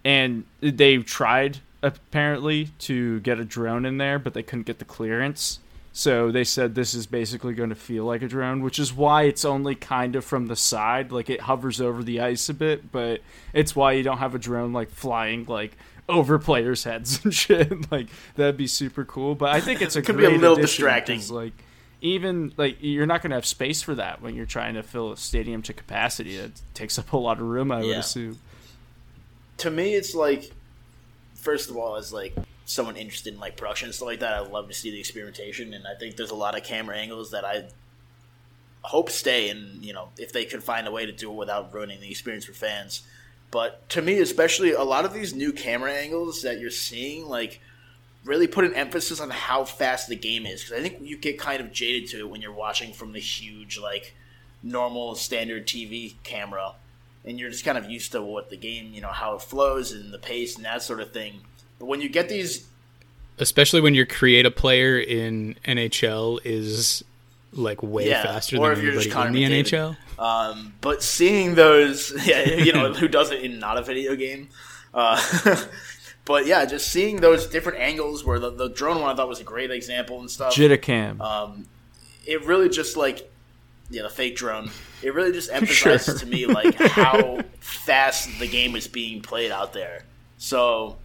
[0.06, 4.86] and they tried apparently to get a drone in there, but they couldn't get the
[4.86, 5.60] clearance.
[5.96, 9.24] So they said this is basically going to feel like a drone, which is why
[9.24, 12.92] it's only kind of from the side, like it hovers over the ice a bit,
[12.92, 13.22] but
[13.54, 15.78] it's why you don't have a drone like flying like
[16.10, 17.92] over players' heads and shit.
[17.92, 19.36] like that'd be super cool.
[19.36, 21.22] But I think it's a Could be a little distracting.
[21.30, 21.54] Like
[22.02, 25.12] even like you're not going to have space for that when you're trying to fill
[25.12, 26.38] a stadium to capacity.
[26.38, 28.40] It takes up a lot of room, I would assume.
[29.58, 30.52] to me, it's like,
[31.36, 34.40] first of all, it's like someone interested in like production and stuff like that, I
[34.40, 37.46] love to see the experimentation, and I think there's a lot of camera angles that
[37.46, 37.66] I
[38.82, 41.74] hope stay, and you know, if they could find a way to do it without
[41.74, 43.04] ruining the experience for fans.
[43.52, 47.62] But to me, especially, a lot of these new camera angles that you're seeing, like,
[48.26, 50.64] really put an emphasis on how fast the game is.
[50.64, 53.20] Because I think you get kind of jaded to it when you're watching from the
[53.20, 54.16] huge, like,
[54.64, 56.74] normal standard TV camera
[57.26, 59.92] and you're just kind of used to what the game, you know, how it flows
[59.92, 61.42] and the pace and that sort of thing.
[61.84, 62.66] But when you get these,
[63.40, 67.04] especially when your create a player in NHL is
[67.52, 69.98] like way Yeah, faster than if just anybody in the McDavid.
[70.16, 70.18] NHL.
[70.18, 74.48] um, but seeing those, yeah, you know, who does it in not a video game?
[74.94, 75.22] Uh,
[76.26, 79.42] but yeah, just seeing those different angles where the, the drone one I thought was
[79.42, 80.56] a great example and stuff.
[80.56, 81.20] Jitacam.
[81.20, 81.66] Um,
[82.26, 83.30] it really just like
[83.90, 84.72] yeah, the fake drone.
[85.02, 86.16] It really just emphasizes sure.
[86.20, 90.06] to me like how fast the game is being played out there.
[90.38, 90.96] So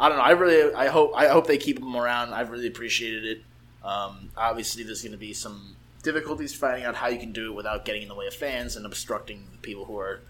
[0.00, 0.24] I don't know.
[0.24, 2.32] I really, I hope, I hope they keep them around.
[2.32, 3.42] I've really appreciated it.
[3.84, 7.54] Um, obviously, there's going to be some difficulties finding out how you can do it
[7.54, 10.22] without getting in the way of fans and obstructing the people who are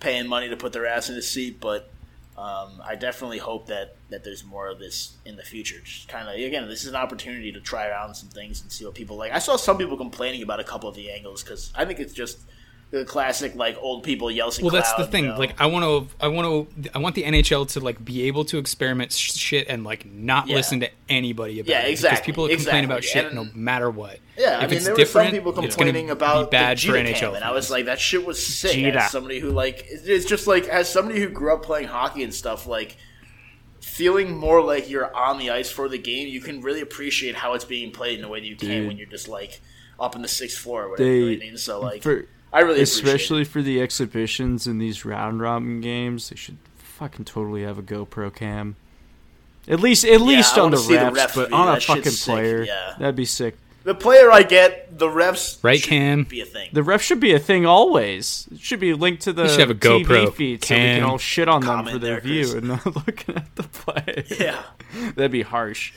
[0.00, 1.60] paying money to put their ass in the seat.
[1.60, 1.88] But
[2.36, 5.80] um, I definitely hope that that there's more of this in the future.
[5.84, 8.84] Just kind of again, this is an opportunity to try around some things and see
[8.84, 9.32] what people like.
[9.32, 12.14] I saw some people complaining about a couple of the angles because I think it's
[12.14, 12.40] just
[12.92, 14.60] the classic like old people yells.
[14.60, 15.24] Well, that's the thing.
[15.24, 15.38] You know?
[15.38, 18.44] Like, I want to, I want to, I want the NHL to like be able
[18.44, 20.56] to experiment shit and like not yeah.
[20.56, 21.90] listen to anybody about yeah, it.
[21.90, 22.16] exactly.
[22.16, 22.64] Because people exactly.
[22.64, 24.18] complain about shit and, no matter what.
[24.36, 27.42] Yeah, if I mean, there were some people complaining about bad the for NHL, and
[27.42, 28.72] I was like, that shit was sick.
[28.72, 29.04] Gita.
[29.04, 32.34] As somebody who like, it's just like as somebody who grew up playing hockey and
[32.34, 32.98] stuff, like
[33.80, 37.54] feeling more like you're on the ice for the game, you can really appreciate how
[37.54, 38.88] it's being played in a way that you can Dude.
[38.88, 39.62] when you're just like
[39.98, 41.08] up in the sixth floor or whatever.
[41.08, 41.56] They, you know I mean?
[41.56, 42.02] So like.
[42.02, 47.24] For, I really especially for the exhibitions and these round robin games, they should fucking
[47.24, 48.76] totally have a GoPro cam.
[49.68, 52.94] At least, at least on the refs, the ref but on a fucking player, yeah.
[52.98, 53.56] that'd be sick.
[53.84, 56.70] The player I get, the refs right cam be a thing.
[56.72, 58.48] The refs should be a thing always.
[58.52, 60.76] It should be linked to the should have a GoPro TV feed cam.
[60.76, 62.54] so we can all shit on them for their there, view Chris.
[62.54, 64.24] and not looking at the play.
[64.38, 64.62] Yeah,
[65.14, 65.92] that'd be harsh.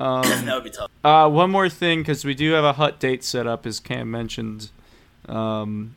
[0.00, 0.90] Um, that would be tough.
[1.02, 4.10] Uh, one more thing, because we do have a hut date set up, as Cam
[4.10, 4.70] mentioned.
[5.28, 5.94] Um,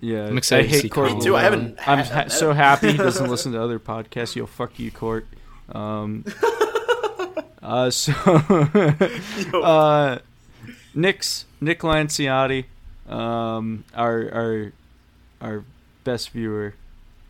[0.00, 0.66] yeah, I'm excited.
[0.66, 1.14] I hate Court.
[1.14, 1.36] Me too.
[1.36, 1.78] I haven't.
[1.86, 4.36] I'm ha- so happy he doesn't listen to other podcasts.
[4.36, 5.26] Yo, fuck you, Court.
[5.72, 6.24] Um,
[7.62, 8.12] uh, so,
[9.54, 10.18] uh,
[10.94, 12.66] Nick's Nick Lanciotti,
[13.08, 14.72] um, our our
[15.40, 15.64] our
[16.04, 16.74] best viewer,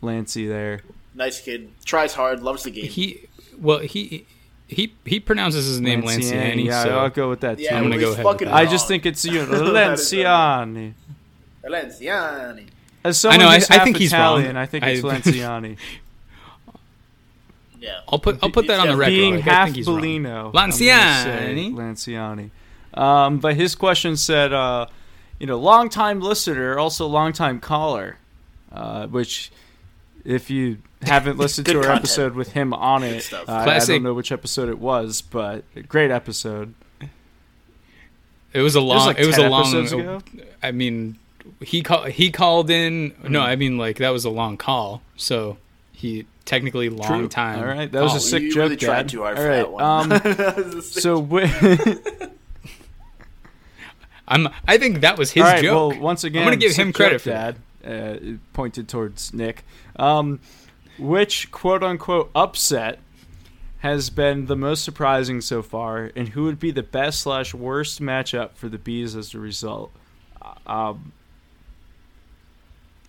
[0.02, 0.82] Lancy there.
[1.14, 1.70] Nice kid.
[1.84, 2.42] Tries hard.
[2.42, 2.86] Loves the game.
[2.86, 3.28] He
[3.58, 4.26] well he
[4.68, 6.64] he he pronounces his name Lanciani.
[6.64, 7.58] yeah, so I'll go with that.
[7.58, 8.48] Yeah, I'm gonna go ahead.
[8.48, 10.94] I just think it's you, know, Lanciani.
[11.64, 12.66] Lanciani.
[13.04, 13.50] As someone I know.
[13.50, 14.56] I, I, think he's Italian, wrong.
[14.56, 15.76] I think it's I, Lanciani.
[17.78, 18.00] yeah.
[18.08, 19.10] I'll put I'll put that on the record.
[19.10, 21.72] Being like, half Bellino, Lanciani.
[21.72, 22.50] Lanciani.
[22.94, 24.86] Um, but his question said, uh,
[25.38, 28.16] you know, long time listener, also long time caller,
[28.72, 29.52] uh, which
[30.26, 32.00] if you haven't listened to our content.
[32.00, 36.10] episode with him on it, uh, I don't know which episode it was, but great
[36.10, 36.74] episode.
[38.52, 38.96] It was a long.
[38.96, 39.86] It was, like it was a long.
[39.86, 40.20] Ago?
[40.62, 41.18] I mean,
[41.60, 42.08] he called.
[42.08, 43.10] He called in.
[43.10, 43.32] Mm-hmm.
[43.32, 45.02] No, I mean like that was a long call.
[45.16, 45.58] So
[45.92, 47.28] he technically long True.
[47.28, 47.58] time.
[47.58, 48.62] All right, that was a sick you joke.
[48.62, 51.20] Really tried too hard All right, um, so.
[54.28, 54.48] I'm.
[54.66, 55.92] I think that was his right, joke.
[55.92, 57.56] Well, once again, I'm gonna give him credit for Dad.
[57.84, 58.16] Uh,
[58.52, 59.64] pointed towards Nick.
[59.98, 60.40] Um,
[60.98, 62.98] which quote unquote upset
[63.78, 68.00] has been the most surprising so far, and who would be the best slash worst
[68.00, 69.92] matchup for the bees as a result?
[70.40, 71.12] Uh, um,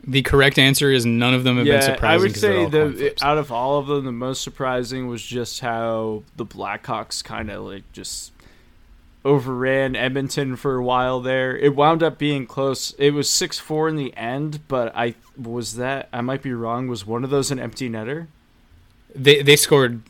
[0.03, 2.05] the correct answer is none of them have yeah, been surprising.
[2.05, 6.23] I would say the out of all of them, the most surprising was just how
[6.35, 8.31] the Blackhawks kind of like just
[9.27, 11.55] overran Edmonton for a while there.
[11.55, 12.95] It wound up being close.
[12.97, 16.87] It was six four in the end, but I was that I might be wrong.
[16.87, 18.27] Was one of those an empty netter?
[19.13, 20.01] They they scored.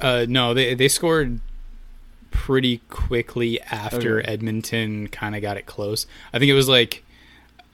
[0.00, 1.40] Uh, no, they they scored
[2.30, 4.28] pretty quickly after okay.
[4.32, 6.06] Edmonton kind of got it close.
[6.32, 7.02] I think it was like,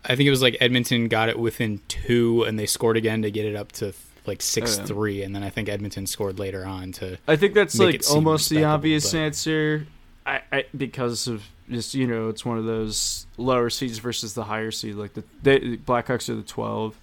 [0.04, 3.30] I think it was like Edmonton got it within two, and they scored again to
[3.30, 3.92] get it up to
[4.26, 4.86] like six oh, yeah.
[4.86, 7.18] three, and then I think Edmonton scored later on to.
[7.26, 9.18] I think that's like almost the obvious but...
[9.18, 9.86] answer,
[10.26, 14.44] I, I, because of just you know it's one of those lower seeds versus the
[14.44, 14.94] higher seed.
[14.94, 16.96] Like the they, Blackhawks are the twelve.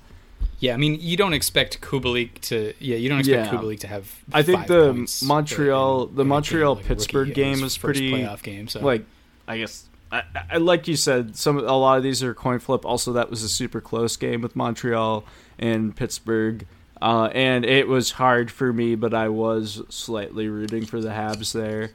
[0.60, 2.74] Yeah, I mean you don't expect Kubalik to.
[2.80, 3.60] Yeah, you don't expect yeah.
[3.60, 4.24] Kubalik to have.
[4.32, 4.94] I think the
[5.26, 8.68] Montreal, the Montreal game, like Pittsburgh game was pretty playoff game.
[8.68, 9.06] So like,
[9.48, 12.86] I guess I, I, like you said, some a lot of these are coin flip.
[12.86, 15.24] Also, that was a super close game with Montreal
[15.58, 16.66] and Pittsburgh.
[17.02, 21.54] Uh, and it was hard for me, but I was slightly rooting for the Habs
[21.54, 21.92] there.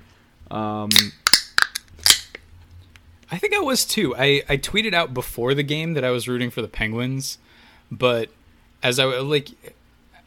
[0.50, 0.88] Um,
[3.30, 4.14] I think I was too.
[4.16, 7.38] I, I tweeted out before the game that I was rooting for the Penguins,
[7.90, 8.30] but
[8.82, 9.50] as I like,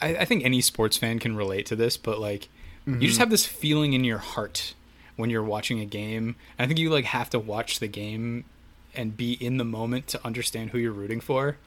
[0.02, 2.50] I, I think any sports fan can relate to this, but like,
[2.88, 3.02] mm-hmm.
[3.02, 3.22] you just mm-hmm.
[3.22, 4.76] have this feeling in your heart
[5.16, 6.36] when you're watching a game.
[6.60, 8.46] I think you like have to watch the game
[8.94, 11.58] and be in the moment to understand who you're rooting for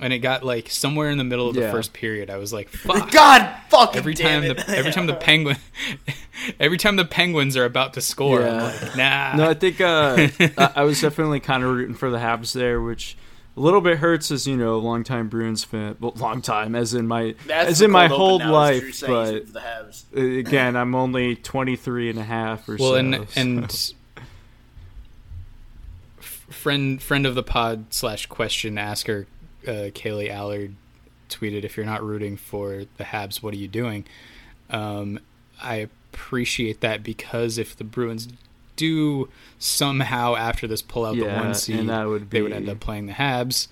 [0.00, 2.30] and it got like somewhere in the middle of the first period.
[2.30, 4.56] I was like, "Fuck!" God, fucking every time it.
[4.56, 5.56] the every time the penguin,
[6.60, 8.62] every time the Penguins are about to score, yeah.
[8.64, 9.36] like, nah.
[9.36, 10.28] No, I think uh,
[10.74, 13.16] I was definitely kind of rooting for the Habs there, which
[13.56, 15.96] a little bit hurts as you know, a long time Bruins fan.
[15.98, 19.04] Well, long time, as in my That's as in my whole open now, is life.
[19.08, 20.38] But the Habs.
[20.38, 22.94] again, I'm only 23 and a half or Well, so.
[22.96, 23.94] and so- and
[26.50, 29.26] friend friend of the pod slash question asker
[29.68, 30.74] uh, Kaylee Allard
[31.28, 34.04] tweeted, "If you're not rooting for the Habs, what are you doing?"
[34.70, 35.20] Um,
[35.62, 38.28] I appreciate that because if the Bruins
[38.76, 39.28] do
[39.58, 42.68] somehow after this pull out the Yeah, one and seed, that would they would end
[42.68, 43.68] up playing the Habs.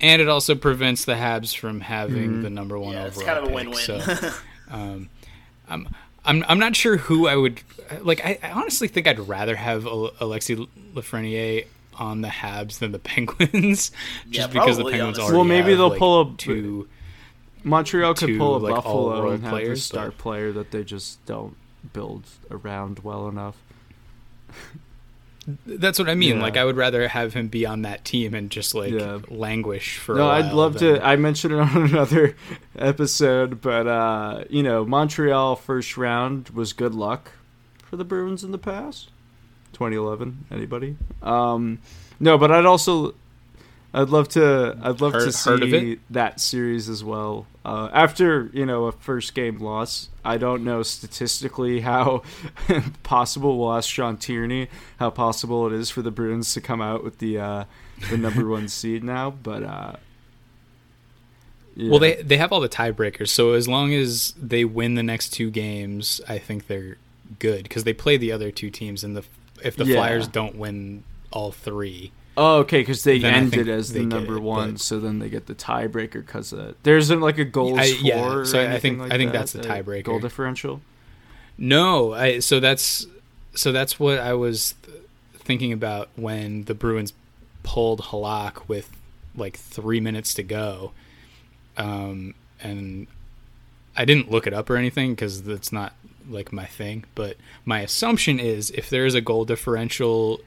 [0.00, 2.42] And it also prevents the Habs from having Mhm.
[2.42, 3.56] the number one Yeah, it's overall kind of a pick.
[3.56, 4.00] win-win.
[4.22, 4.30] So,
[4.70, 5.08] um,
[5.68, 5.88] I'm
[6.24, 7.60] I'm I'm not sure who I would
[8.02, 8.24] like.
[8.24, 10.60] I, I honestly think I'd rather have Alexis
[10.94, 11.66] Lafreniere
[11.98, 13.90] on the Habs than the Penguins,
[14.26, 15.22] Yeah, just because the Penguins honestly.
[15.24, 16.88] already Well, maybe have, they'll like, pull a- two.
[17.64, 20.52] Montreal could two, pull a like, Buffalo all-world and have a players, star but- player
[20.52, 21.56] that they just don't
[21.92, 23.56] build around well enough.
[25.64, 26.36] That's what I mean.
[26.36, 26.42] Yeah.
[26.42, 29.18] Like I would rather have him be on that team and just like Yeah.
[29.28, 30.16] languish for.
[30.16, 31.06] no, a while I'd love than- to.
[31.06, 32.34] I mentioned it on another
[32.76, 37.30] episode, but uh, you know, Montreal first round was good luck
[37.84, 39.10] for the Bruins in the past.
[39.76, 40.46] 2011.
[40.50, 40.96] Anybody?
[41.22, 41.80] Um,
[42.18, 43.14] no, but I'd also,
[43.92, 44.78] I'd love to.
[44.82, 45.98] I'd love to see heard of it?
[46.08, 47.46] that series as well.
[47.62, 52.22] Uh, after you know a first game loss, I don't know statistically how
[53.02, 53.58] possible.
[53.58, 57.18] We'll ask Sean Tierney how possible it is for the Bruins to come out with
[57.18, 57.64] the uh,
[58.08, 59.96] the number one seed now, but uh,
[61.74, 61.90] yeah.
[61.90, 65.34] Well, they they have all the tiebreakers, so as long as they win the next
[65.34, 66.96] two games, I think they're
[67.38, 69.24] good because they play the other two teams, and the
[69.62, 69.96] if the Yeah.
[69.96, 74.72] Flyers don't win all three, Oh, okay, because they ended as the number it, one,
[74.72, 77.92] but- so then they get the tiebreaker because uh, there isn't like a goals I-
[77.94, 78.04] for.
[78.04, 80.04] yeah, or so I anything think- like I think that, that's the uh, tiebreaker.
[80.04, 80.82] Goal differential.
[81.56, 83.06] No, I so that's
[83.54, 84.98] so that's what I was th-
[85.38, 87.14] thinking about when the Bruins
[87.62, 88.90] pulled Halak with
[89.34, 90.92] like three minutes to go,
[91.78, 93.06] um, and
[93.96, 95.94] I didn't look it up or anything because it's not
[96.28, 97.04] like my thing.
[97.14, 100.40] But my assumption is if there is a goal differential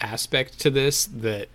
[0.00, 1.48] aspect to this, that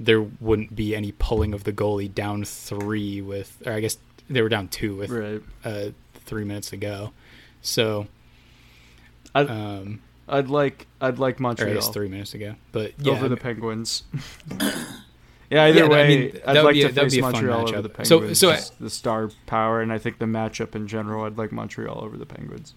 [0.00, 3.98] there wouldn't be any pulling of the goalie down three with, or I guess
[4.28, 5.42] they were down two with Right.
[5.64, 7.12] uh, three minutes to go.
[7.60, 8.06] So,
[9.34, 12.54] I'd, um, I'd like I'd like or I Montreal guess three minutes ago.
[12.72, 14.02] But yeah, over I the Penguins.
[15.50, 17.88] yeah, either Yeah, I way, mean, I'd would like be to face Montreal over the
[17.88, 18.38] Penguins.
[18.38, 21.52] So- so I- the star power, and I think the matchup in general, I'd like
[21.52, 22.74] Montreal over the Penguins.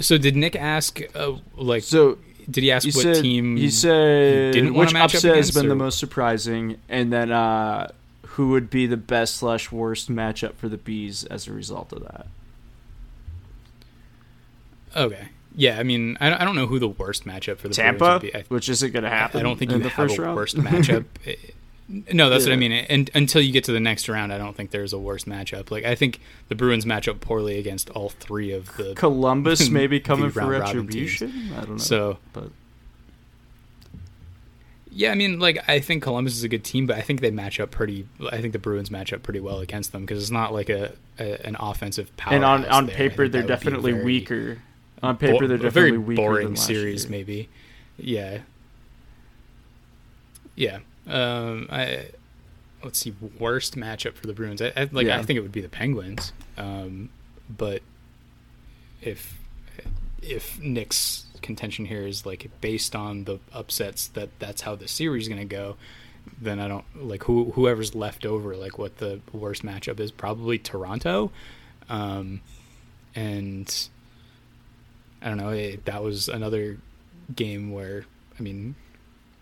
[0.00, 2.18] So did Nick ask, uh, like, So
[2.50, 5.50] did he ask he what said team he said didn't which match up upset has
[5.52, 7.90] been the most surprising, and then uh,
[8.26, 12.02] who would be the best slash worst matchup for the bees as a result of
[12.02, 12.26] that.
[14.96, 18.14] Okay, yeah, I mean, I, I don't know who the worst matchup for the Tampa,
[18.14, 18.34] would be.
[18.34, 19.40] I, which isn't going to happen.
[19.40, 20.36] I don't think in you the have first a round.
[20.36, 21.04] worst matchup.
[21.90, 22.70] No, that's what I mean.
[22.70, 25.72] And until you get to the next round, I don't think there's a worst matchup.
[25.72, 29.98] Like I think the Bruins match up poorly against all three of the Columbus maybe
[30.00, 31.52] coming for retribution.
[31.52, 31.76] I don't know.
[31.78, 32.50] So but
[34.92, 37.30] yeah, I mean, like I think Columbus is a good team, but I think they
[37.32, 38.06] match up pretty.
[38.30, 40.92] I think the Bruins match up pretty well against them because it's not like a,
[41.18, 42.34] a an offensive power.
[42.34, 44.58] and on on paper they're definitely weaker.
[45.02, 47.10] On paper they're a definitely very weaker boring series, year.
[47.10, 47.48] maybe.
[47.96, 48.38] Yeah.
[50.54, 50.80] Yeah.
[51.06, 52.06] Um, I
[52.82, 53.14] let's see.
[53.38, 54.62] Worst matchup for the Bruins.
[54.62, 55.06] I, I like.
[55.06, 55.18] Yeah.
[55.18, 56.32] I think it would be the Penguins.
[56.56, 57.10] Um,
[57.48, 57.82] but
[59.00, 59.38] if
[60.22, 65.24] if Nick's contention here is like based on the upsets that that's how the series
[65.24, 65.76] is going to go,
[66.40, 68.56] then I don't like who whoever's left over.
[68.56, 71.30] Like what the worst matchup is probably Toronto.
[71.88, 72.40] Um,
[73.14, 73.88] and
[75.22, 75.50] I don't know.
[75.50, 76.78] It, that was another
[77.34, 78.04] game where
[78.38, 78.74] I mean,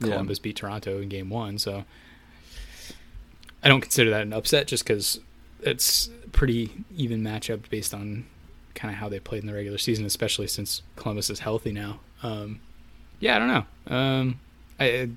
[0.01, 0.11] Yeah.
[0.11, 1.85] Columbus beat Toronto in game one, so
[3.63, 5.21] I don't consider that an upset just because
[5.61, 8.27] it's pretty even matchup based on
[8.75, 11.99] kind of how they played in the regular season, especially since Columbus is healthy now.
[12.23, 12.61] Um,
[13.19, 13.97] yeah, I don't know.
[13.97, 14.41] Um,
[14.79, 15.11] I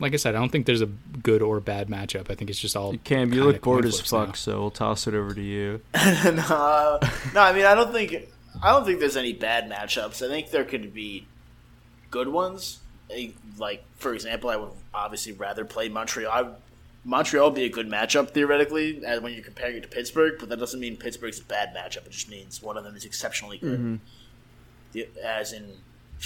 [0.00, 0.86] like I said, I don't think there's a
[1.22, 2.30] good or bad matchup.
[2.30, 4.34] I think it's just all Cam, you kinda look bored as fuck, now.
[4.34, 5.80] so we'll toss it over to you.
[5.94, 6.98] no,
[7.34, 8.28] no, I mean I don't think
[8.62, 10.24] I don't think there's any bad matchups.
[10.24, 11.26] I think there could be
[12.10, 12.80] good ones.
[13.58, 16.30] Like for example, I would obviously rather play Montreal.
[16.32, 16.50] I,
[17.06, 20.48] Montreal would be a good matchup theoretically uh, when you're comparing it to Pittsburgh, but
[20.48, 22.06] that doesn't mean Pittsburgh's a bad matchup.
[22.06, 24.00] It just means one of them is exceptionally good,
[24.92, 25.70] The- as in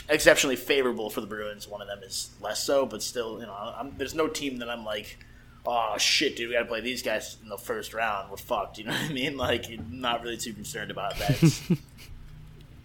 [0.08, 1.66] exceptionally favorable for the Bruins.
[1.66, 4.70] One of them is less so, but still, you know, I'm, there's no team that
[4.70, 5.18] I'm like.
[5.66, 6.48] Oh shit, dude!
[6.48, 8.30] We got to play these guys in the first round.
[8.30, 8.78] We're fucked.
[8.78, 9.36] You know what I mean?
[9.48, 11.60] Like, I'm not really too concerned about that.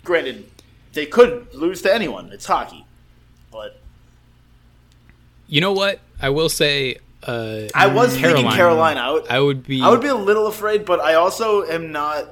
[0.03, 0.49] Granted,
[0.91, 2.31] they could lose to anyone.
[2.33, 2.85] It's hockey,
[3.51, 3.79] but
[5.47, 5.99] You know what?
[6.21, 6.97] I will say.
[7.21, 8.99] Uh, I was thinking Carolina.
[8.99, 9.81] I would, I would be.
[9.81, 12.27] I would be a little afraid, but I also am not.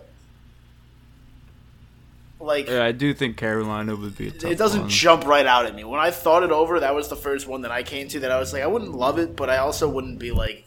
[2.39, 4.29] Like Yeah, I do think Carolina would be.
[4.29, 4.89] A tough it doesn't one.
[4.89, 5.83] jump right out at me.
[5.83, 8.31] When I thought it over, that was the first one that I came to that
[8.31, 10.65] I was like, I wouldn't love it, but I also wouldn't be like,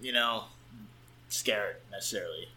[0.00, 0.44] you know,
[1.28, 2.48] scared necessarily.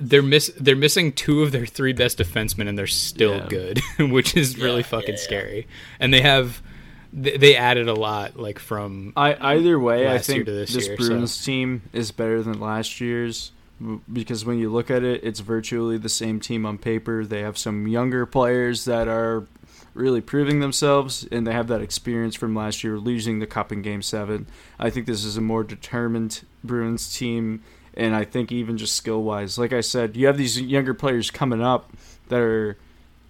[0.00, 0.52] They're miss.
[0.60, 3.48] They're missing two of their three best defensemen, and they're still Yeah.
[3.48, 5.24] good, which is really Yeah, fucking yeah, yeah.
[5.24, 5.66] scary.
[5.98, 6.62] And they have.
[7.12, 10.96] They they added a lot, like from I either way, I think this this, year,
[10.96, 13.52] Bruins team is better than last year's
[14.10, 17.24] because when you look at it, it's virtually the same team on paper.
[17.24, 19.46] They have some younger players that are
[19.94, 23.82] really proving themselves, and they have that experience from last year losing the cup in
[23.82, 24.46] Game Seven.
[24.78, 27.62] I think this is a more determined Bruins team,
[27.94, 31.30] and I think even just skill wise, like I said, you have these younger players
[31.30, 31.92] coming up
[32.28, 32.78] that are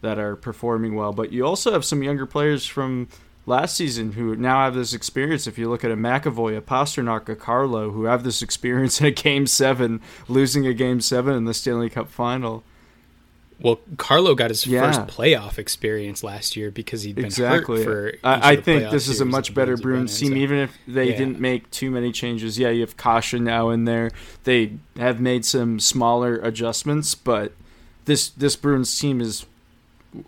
[0.02, 3.08] that are performing well, but you also have some younger players from
[3.46, 5.46] last season who now have this experience.
[5.46, 9.06] If you look at a McAvoy, a Pastrnak, a Carlo, who have this experience in
[9.06, 12.62] a Game Seven, losing a Game Seven in the Stanley Cup Final.
[13.60, 14.90] Well, Carlo got his Yeah.
[14.90, 17.84] first playoff experience last year because he'd been Exactly.
[17.84, 18.26] hurt for.
[18.26, 20.42] I, I think this is a much better Bruins have been Bruins in, team, so-
[20.42, 21.16] even if they Yeah.
[21.18, 22.58] didn't make too many changes.
[22.58, 24.10] Yeah, you have Kase now in there.
[24.42, 27.52] They have made some smaller adjustments, but
[28.04, 29.46] this this Bruins team is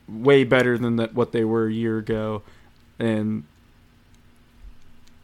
[0.09, 2.43] way better than that what they were a year ago.
[2.99, 3.45] And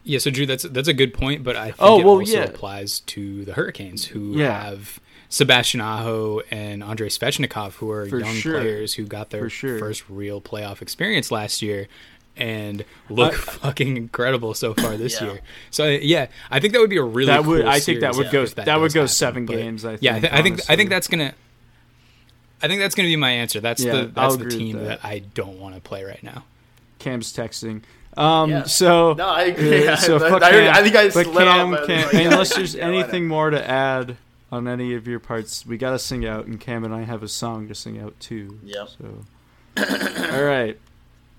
[0.03, 2.33] Yeah, so Drew, that's that's a good point, but I think Oh, it well, also
[2.39, 2.45] yeah.
[2.45, 4.65] applies to the Hurricanes, who Yeah.
[4.71, 4.99] have
[5.29, 8.61] Sebastian Aho and Andrei Svechnikov, who are For young sure.
[8.61, 9.79] players who got their sure.
[9.79, 11.87] first real playoff experience last year,
[12.37, 15.27] and look I- fucking incredible so far this Yeah.
[15.33, 15.41] year.
[15.71, 18.17] So yeah, I think that would be a really that would cool I think that
[18.17, 19.85] would if go that that, would go happen, seven but- games.
[19.85, 21.35] I think, yeah, I, th- I think I think that's gonna.
[22.63, 23.61] I think that's gonna be my answer.
[23.61, 24.85] That's Yeah, the I'll that's the team that.
[25.03, 25.05] that.
[25.05, 26.45] I don't want to play right now.
[27.01, 27.83] Cam's texting.
[28.17, 28.63] Um, Yeah.
[28.65, 29.87] so No, I agree.
[29.89, 32.75] uh, so I- fuck I- Cam, I think I but Cam, uh, Cam- unless there's
[32.75, 32.99] Carolina.
[33.03, 34.17] anything more to add
[34.53, 37.29] on any of your parts, we gotta sing out, and Cam and I have a
[37.29, 38.59] song to sing out too.
[38.65, 38.89] Yep.
[38.99, 39.25] So,
[40.35, 40.79] all right.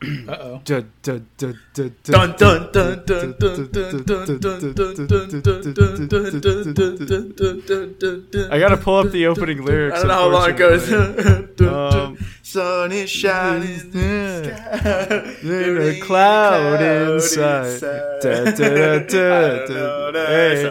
[0.02, 0.62] Uh oh.
[0.66, 3.08] Dun, dun, dun, dun, Dun, dun, dun, dun, dun,
[3.38, 3.38] dun,
[3.70, 3.72] dun,
[4.02, 6.74] dun, dun, dun, dun, dun, dun,
[7.06, 8.52] dun, dun, dun, dun.
[8.52, 9.98] I gotta pull up the opening lyrics.
[9.98, 10.92] I don't know how long it goes.
[10.92, 11.68] unfortunately.
[11.68, 13.92] Um, Sun is shining.
[13.92, 17.80] There's a cloud inside.
[17.80, 20.26] Da, da, da, da, da.
[20.26, 20.66] Hey,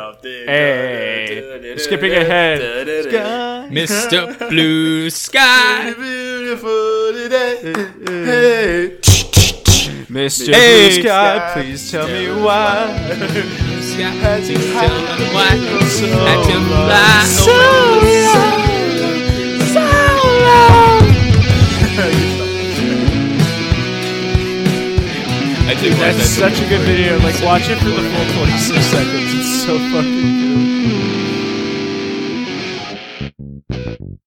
[0.46, 1.76] hey.
[1.78, 2.60] Skipping ahead.
[3.08, 3.68] Sky.
[3.70, 4.48] Mr.
[4.50, 5.94] Blue Sky.
[5.94, 7.72] Beautiful today.
[8.04, 8.98] Hey.
[10.10, 10.52] Mr.
[10.52, 12.90] Hey, Blue Sky, Sky, please tell me why.
[13.80, 14.10] Sky.
[14.10, 15.86] Had to fly over
[25.68, 27.18] I did watch That's that such a good video.
[27.20, 29.32] Like, watch it for the full 26 seconds.
[29.32, 30.40] It's so fucking
[33.78, 34.20] good.